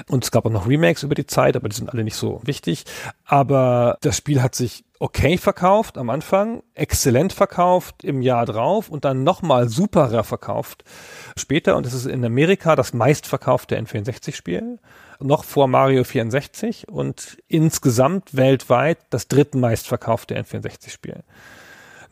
[0.09, 2.41] Und es gab auch noch Remakes über die Zeit, aber die sind alle nicht so
[2.43, 2.85] wichtig.
[3.25, 9.03] Aber das Spiel hat sich okay verkauft am Anfang, exzellent verkauft im Jahr drauf und
[9.03, 10.85] dann nochmal superer verkauft
[11.35, 11.75] später.
[11.75, 14.79] Und es ist in Amerika das meistverkaufte N64-Spiel,
[15.19, 21.23] noch vor Mario 64 und insgesamt weltweit das drittmeistverkaufte N64-Spiel.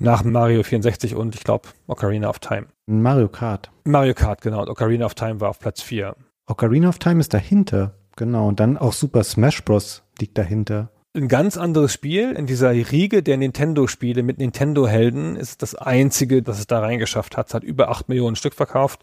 [0.04, 2.68] Nach Mario 64 und ich glaube Ocarina of Time.
[2.88, 3.70] Mario Kart.
[3.84, 4.62] Mario Kart, genau.
[4.62, 6.16] Und Ocarina of Time war auf Platz 4.
[6.48, 8.48] Ocarina of Time ist dahinter, genau.
[8.48, 10.04] Und dann auch Super Smash Bros.
[10.20, 12.32] liegt dahinter ein ganz anderes Spiel.
[12.32, 17.50] In dieser Riege der Nintendo-Spiele mit Nintendo-Helden ist das einzige, das es da reingeschafft hat.
[17.50, 19.02] Es hat über acht Millionen Stück verkauft.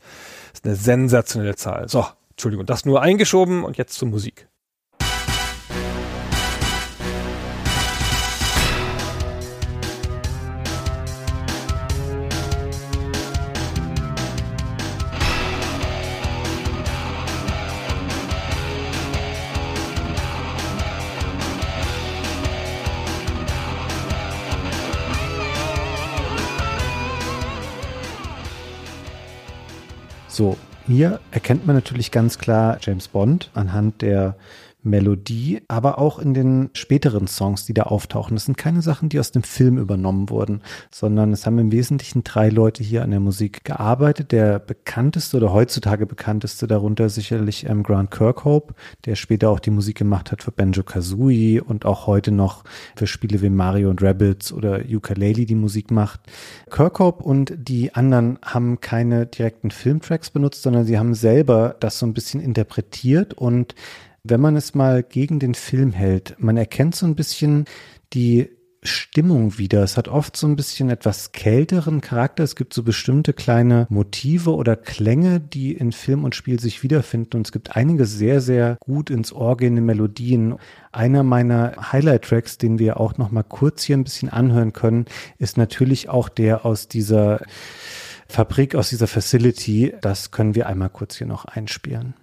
[0.51, 1.89] Das ist eine sensationelle Zahl.
[1.89, 4.48] So, Entschuldigung, das nur eingeschoben und jetzt zur Musik.
[30.39, 30.57] So,
[30.87, 34.37] hier erkennt man natürlich ganz klar James Bond anhand der
[34.83, 38.37] Melodie, aber auch in den späteren Songs, die da auftauchen.
[38.37, 42.23] Das sind keine Sachen, die aus dem Film übernommen wurden, sondern es haben im Wesentlichen
[42.23, 44.31] drei Leute hier an der Musik gearbeitet.
[44.31, 48.75] Der bekannteste oder heutzutage bekannteste darunter sicherlich ähm, Grant Kirkhope,
[49.05, 52.63] der später auch die Musik gemacht hat für Banjo Kazooie und auch heute noch
[52.95, 56.21] für Spiele wie Mario und Rabbits oder Ukulele die Musik macht.
[56.71, 62.07] Kirkhope und die anderen haben keine direkten Filmtracks benutzt, sondern sie haben selber das so
[62.07, 63.75] ein bisschen interpretiert und
[64.31, 67.65] wenn man es mal gegen den Film hält, man erkennt so ein bisschen
[68.13, 68.51] die
[68.83, 69.83] Stimmung wieder.
[69.83, 72.45] Es hat oft so ein bisschen etwas kälteren Charakter.
[72.45, 77.39] Es gibt so bestimmte kleine Motive oder Klänge, die in Film und Spiel sich wiederfinden.
[77.39, 80.57] Und es gibt einige sehr, sehr gut ins Ohr gehende Melodien.
[80.93, 85.07] Einer meiner Highlight-Tracks, den wir auch noch mal kurz hier ein bisschen anhören können,
[85.39, 87.41] ist natürlich auch der aus dieser
[88.29, 89.95] Fabrik, aus dieser Facility.
[90.03, 92.15] Das können wir einmal kurz hier noch einspielen.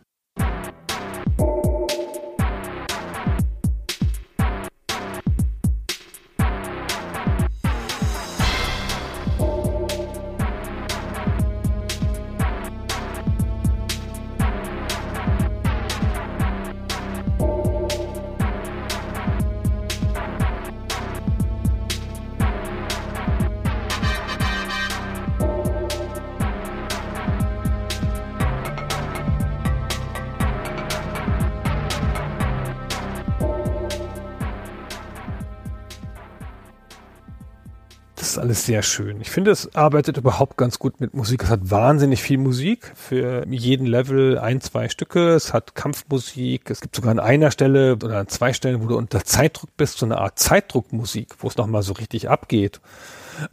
[38.66, 39.22] Sehr schön.
[39.22, 41.44] Ich finde, es arbeitet überhaupt ganz gut mit Musik.
[41.44, 45.34] Es hat wahnsinnig viel Musik für jeden Level ein, zwei Stücke.
[45.34, 46.70] Es hat Kampfmusik.
[46.70, 50.00] Es gibt sogar an einer Stelle oder an zwei Stellen, wo du unter Zeitdruck bist,
[50.00, 52.82] so eine Art Zeitdruckmusik, wo es nochmal so richtig abgeht.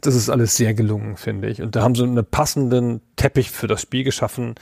[0.01, 1.61] Das ist alles sehr gelungen, finde ich.
[1.61, 4.55] Und da haben sie einen passenden Teppich für das Spiel geschaffen,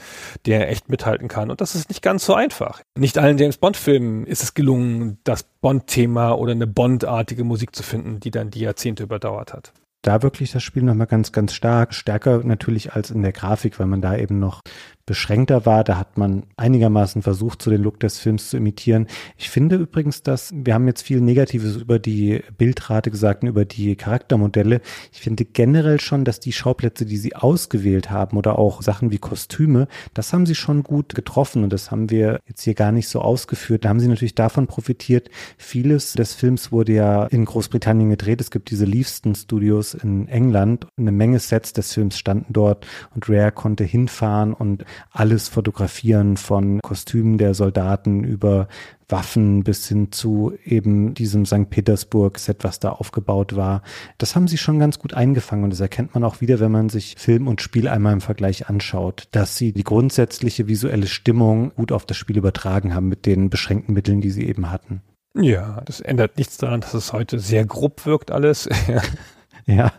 [0.46, 1.50] der echt mithalten kann.
[1.50, 2.82] Und das ist nicht ganz so einfach.
[2.96, 8.20] Nicht allen James Bond-Filmen ist es gelungen, das Bond-Thema oder eine Bond-artige Musik zu finden,
[8.20, 9.72] die dann die Jahrzehnte überdauert hat
[10.02, 13.86] da wirklich das Spiel nochmal ganz, ganz stark, stärker natürlich als in der Grafik, weil
[13.86, 14.62] man da eben noch
[15.06, 15.84] beschränkter war.
[15.84, 19.06] Da hat man einigermaßen versucht, so den Look des Films zu imitieren.
[19.36, 23.64] Ich finde übrigens, dass wir haben jetzt viel Negatives über die Bildrate gesagt und über
[23.64, 24.80] die Charaktermodelle.
[25.12, 29.18] Ich finde generell schon, dass die Schauplätze, die sie ausgewählt haben oder auch Sachen wie
[29.18, 33.08] Kostüme, das haben sie schon gut getroffen und das haben wir jetzt hier gar nicht
[33.08, 33.84] so ausgeführt.
[33.84, 35.30] Da haben sie natürlich davon profitiert.
[35.58, 38.40] Vieles des Films wurde ja in Großbritannien gedreht.
[38.40, 40.86] Es gibt diese Leaveston Studios in England.
[40.96, 46.80] Eine Menge Sets des Films standen dort und Rare konnte hinfahren und alles fotografieren von
[46.82, 48.68] Kostümen der Soldaten über
[49.08, 51.68] Waffen bis hin zu eben diesem St.
[51.70, 53.82] Petersburg-Set, was da aufgebaut war.
[54.18, 56.88] Das haben sie schon ganz gut eingefangen und das erkennt man auch wieder, wenn man
[56.88, 61.92] sich Film und Spiel einmal im Vergleich anschaut, dass sie die grundsätzliche visuelle Stimmung gut
[61.92, 65.02] auf das Spiel übertragen haben mit den beschränkten Mitteln, die sie eben hatten.
[65.34, 68.68] Ja, das ändert nichts daran, dass es heute sehr grob wirkt alles.
[69.66, 69.92] Ja,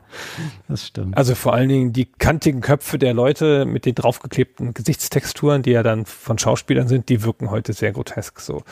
[0.67, 1.17] das stimmt.
[1.17, 5.83] Also vor allen Dingen die kantigen Köpfe der Leute mit den draufgeklebten Gesichtstexturen, die ja
[5.83, 8.63] dann von Schauspielern sind, die wirken heute sehr grotesk so.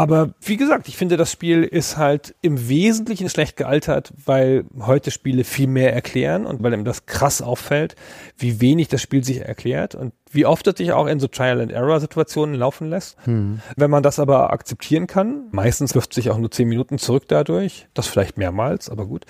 [0.00, 5.10] Aber wie gesagt, ich finde, das Spiel ist halt im Wesentlichen schlecht gealtert, weil heute
[5.10, 7.96] Spiele viel mehr erklären und weil ihm das krass auffällt,
[8.38, 12.54] wie wenig das Spiel sich erklärt und wie oft es sich auch in so Trial-and-Error-Situationen
[12.54, 13.18] laufen lässt.
[13.26, 13.60] Hm.
[13.76, 17.86] Wenn man das aber akzeptieren kann, meistens wirft sich auch nur zehn Minuten zurück dadurch,
[17.92, 19.26] das vielleicht mehrmals, aber gut.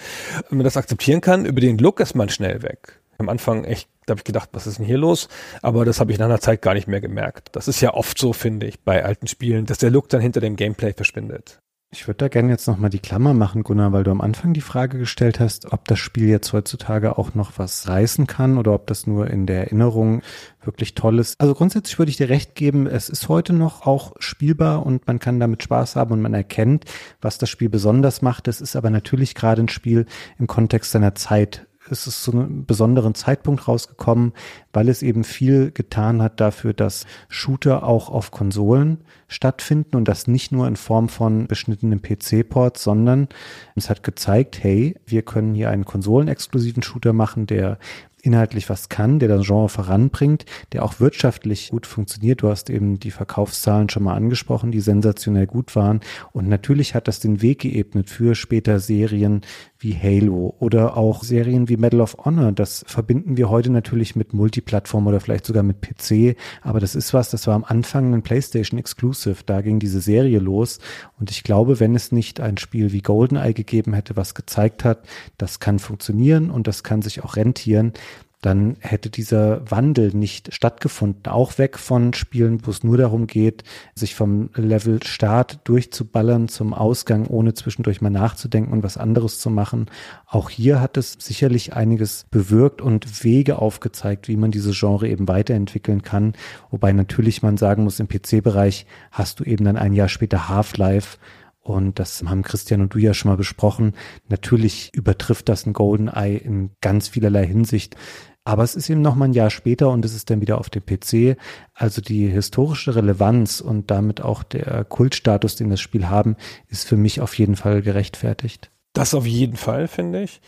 [0.50, 3.00] Wenn man das akzeptieren kann, über den Look ist man schnell weg.
[3.18, 5.28] Am Anfang echt da habe ich gedacht, was ist denn hier los?
[5.62, 7.50] Aber das habe ich nach einer Zeit gar nicht mehr gemerkt.
[7.52, 10.40] Das ist ja oft so, finde ich, bei alten Spielen, dass der Look dann hinter
[10.40, 11.60] dem Gameplay verschwindet.
[11.92, 14.60] Ich würde da gerne jetzt nochmal die Klammer machen, Gunnar, weil du am Anfang die
[14.60, 18.86] Frage gestellt hast, ob das Spiel jetzt heutzutage auch noch was reißen kann oder ob
[18.86, 20.22] das nur in der Erinnerung
[20.62, 21.40] wirklich toll ist.
[21.40, 25.18] Also grundsätzlich würde ich dir recht geben, es ist heute noch auch spielbar und man
[25.18, 26.84] kann damit Spaß haben und man erkennt,
[27.20, 28.46] was das Spiel besonders macht.
[28.46, 30.06] Es ist aber natürlich gerade ein Spiel
[30.38, 34.32] im Kontext seiner Zeit ist es zu einem besonderen Zeitpunkt rausgekommen,
[34.72, 38.98] weil es eben viel getan hat dafür, dass Shooter auch auf Konsolen
[39.28, 43.28] stattfinden und das nicht nur in Form von beschnittenen PC-Ports, sondern
[43.76, 47.78] es hat gezeigt, hey, wir können hier einen konsolenexklusiven Shooter machen, der
[48.22, 52.42] inhaltlich was kann, der das Genre voranbringt, der auch wirtschaftlich gut funktioniert.
[52.42, 56.00] Du hast eben die Verkaufszahlen schon mal angesprochen, die sensationell gut waren.
[56.32, 59.42] Und natürlich hat das den Weg geebnet für später Serien
[59.78, 62.52] wie Halo oder auch Serien wie Medal of Honor.
[62.52, 66.36] Das verbinden wir heute natürlich mit Multiplattform oder vielleicht sogar mit PC.
[66.62, 69.36] Aber das ist was, das war am Anfang ein PlayStation Exclusive.
[69.46, 70.78] Da ging diese Serie los.
[71.18, 75.06] Und ich glaube, wenn es nicht ein Spiel wie GoldenEye gegeben hätte, was gezeigt hat,
[75.38, 77.92] das kann funktionieren und das kann sich auch rentieren,
[78.40, 81.30] dann hätte dieser Wandel nicht stattgefunden.
[81.30, 83.64] Auch weg von Spielen, wo es nur darum geht,
[83.94, 89.50] sich vom Level Start durchzuballern zum Ausgang, ohne zwischendurch mal nachzudenken und was anderes zu
[89.50, 89.86] machen.
[90.26, 95.28] Auch hier hat es sicherlich einiges bewirkt und Wege aufgezeigt, wie man diese Genre eben
[95.28, 96.32] weiterentwickeln kann.
[96.70, 101.18] Wobei natürlich man sagen muss, im PC-Bereich hast du eben dann ein Jahr später Half-Life,
[101.62, 103.92] und das haben Christian und du ja schon mal besprochen.
[104.28, 107.96] Natürlich übertrifft das ein GoldenEye in ganz vielerlei Hinsicht.
[108.44, 110.70] Aber es ist eben noch mal ein Jahr später und es ist dann wieder auf
[110.70, 111.36] dem PC.
[111.74, 116.36] Also die historische Relevanz und damit auch der Kultstatus, den das Spiel haben,
[116.68, 118.70] ist für mich auf jeden Fall gerechtfertigt.
[118.92, 120.40] Das auf jeden Fall, finde ich.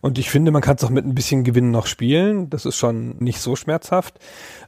[0.00, 2.48] Und ich finde, man kann es auch mit ein bisschen Gewinn noch spielen.
[2.48, 4.18] Das ist schon nicht so schmerzhaft.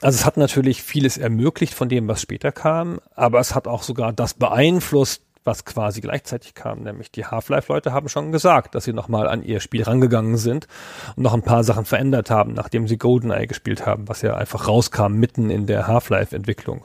[0.02, 3.82] Also es hat natürlich vieles ermöglicht von dem, was später kam, aber es hat auch
[3.82, 8.92] sogar das beeinflusst, was quasi gleichzeitig kam, nämlich die Half-Life-Leute haben schon gesagt, dass sie
[8.92, 10.66] nochmal an ihr Spiel rangegangen sind
[11.16, 14.68] und noch ein paar Sachen verändert haben, nachdem sie GoldenEye gespielt haben, was ja einfach
[14.68, 16.84] rauskam mitten in der Half-Life-Entwicklung.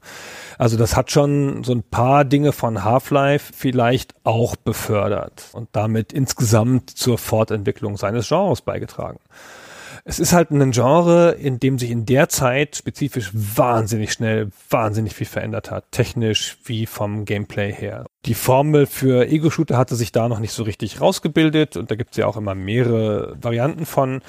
[0.58, 6.14] Also das hat schon so ein paar Dinge von Half-Life vielleicht auch befördert und damit
[6.14, 9.20] insgesamt zur Fortentwicklung seines Genres beigetragen.
[10.10, 15.14] Es ist halt ein Genre, in dem sich in der Zeit spezifisch wahnsinnig schnell, wahnsinnig
[15.14, 15.92] viel verändert hat.
[15.92, 18.06] Technisch wie vom Gameplay her.
[18.24, 22.12] Die Formel für Ego-Shooter hatte sich da noch nicht so richtig rausgebildet und da gibt
[22.12, 24.22] es ja auch immer mehrere Varianten von.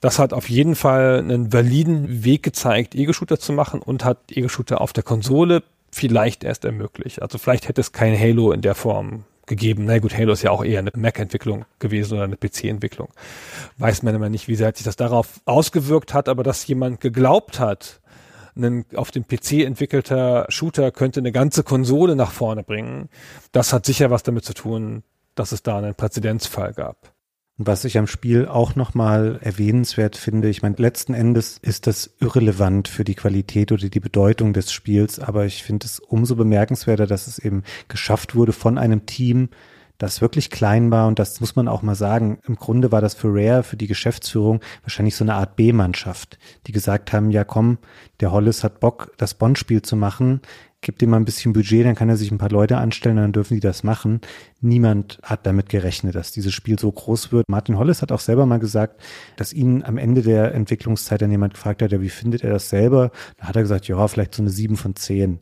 [0.00, 4.80] Das hat auf jeden Fall einen validen Weg gezeigt, Ego-Shooter zu machen und hat Ego-Shooter
[4.80, 7.22] auf der Konsole vielleicht erst ermöglicht.
[7.22, 9.84] Also vielleicht hätte es kein Halo in der Form gegeben.
[9.84, 13.08] Na gut, Halo ist ja auch eher eine Mac-Entwicklung gewesen oder eine PC-Entwicklung.
[13.78, 17.60] Weiß man immer nicht, wie sehr sich das darauf ausgewirkt hat, aber dass jemand geglaubt
[17.60, 18.00] hat,
[18.56, 23.08] ein auf dem PC entwickelter Shooter könnte eine ganze Konsole nach vorne bringen,
[23.52, 25.02] das hat sicher was damit zu tun,
[25.34, 27.13] dass es da einen Präzedenzfall gab.
[27.56, 32.88] Was ich am Spiel auch nochmal erwähnenswert finde, ich meine, letzten Endes ist das irrelevant
[32.88, 37.28] für die Qualität oder die Bedeutung des Spiels, aber ich finde es umso bemerkenswerter, dass
[37.28, 39.50] es eben geschafft wurde von einem Team,
[39.98, 42.40] das wirklich klein war und das muss man auch mal sagen.
[42.48, 46.72] Im Grunde war das für Rare, für die Geschäftsführung wahrscheinlich so eine Art B-Mannschaft, die
[46.72, 47.78] gesagt haben, ja komm,
[48.18, 50.40] der Hollis hat Bock, das Bond-Spiel zu machen
[50.84, 53.32] gibt ihm mal ein bisschen Budget, dann kann er sich ein paar Leute anstellen, dann
[53.32, 54.20] dürfen die das machen.
[54.60, 57.48] Niemand hat damit gerechnet, dass dieses Spiel so groß wird.
[57.48, 59.00] Martin Hollis hat auch selber mal gesagt,
[59.36, 62.68] dass ihn am Ende der Entwicklungszeit dann jemand gefragt hat, ja, wie findet er das
[62.68, 63.10] selber?
[63.38, 65.40] Da hat er gesagt, ja, vielleicht so eine sieben von zehn.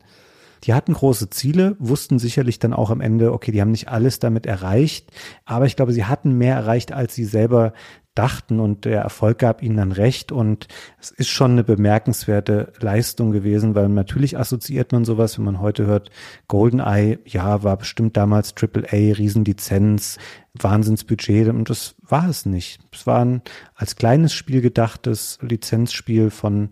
[0.64, 4.20] Die hatten große Ziele, wussten sicherlich dann auch am Ende, okay, die haben nicht alles
[4.20, 5.10] damit erreicht,
[5.44, 7.72] aber ich glaube, sie hatten mehr erreicht, als sie selber
[8.14, 10.68] dachten und der Erfolg gab ihnen dann recht und
[11.00, 15.86] es ist schon eine bemerkenswerte Leistung gewesen, weil natürlich assoziiert man sowas, wenn man heute
[15.86, 16.10] hört,
[16.46, 20.18] GoldenEye, ja, war bestimmt damals AAA, Riesenlizenz,
[20.54, 22.80] Wahnsinnsbudget und das war es nicht.
[22.92, 23.42] Es war ein
[23.74, 26.68] als kleines Spiel gedachtes Lizenzspiel von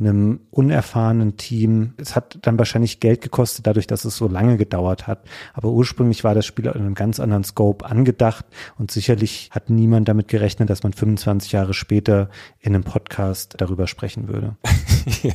[0.00, 1.94] einem unerfahrenen Team.
[1.96, 5.24] Es hat dann wahrscheinlich Geld gekostet, dadurch, dass es so lange gedauert hat.
[5.54, 8.46] Aber ursprünglich war das Spiel in einem ganz anderen Scope angedacht
[8.78, 12.30] und sicherlich hat niemand damit gerechnet, dass man 25 Jahre später
[12.60, 14.56] in einem Podcast darüber sprechen würde.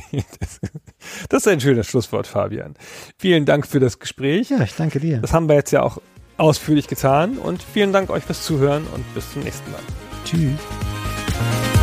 [1.28, 2.74] das ist ein schönes Schlusswort, Fabian.
[3.18, 4.50] Vielen Dank für das Gespräch.
[4.50, 5.18] Ja, ich danke dir.
[5.18, 5.98] Das haben wir jetzt ja auch
[6.36, 9.80] ausführlich getan und vielen Dank euch fürs Zuhören und bis zum nächsten Mal.
[10.24, 11.73] Tschüss.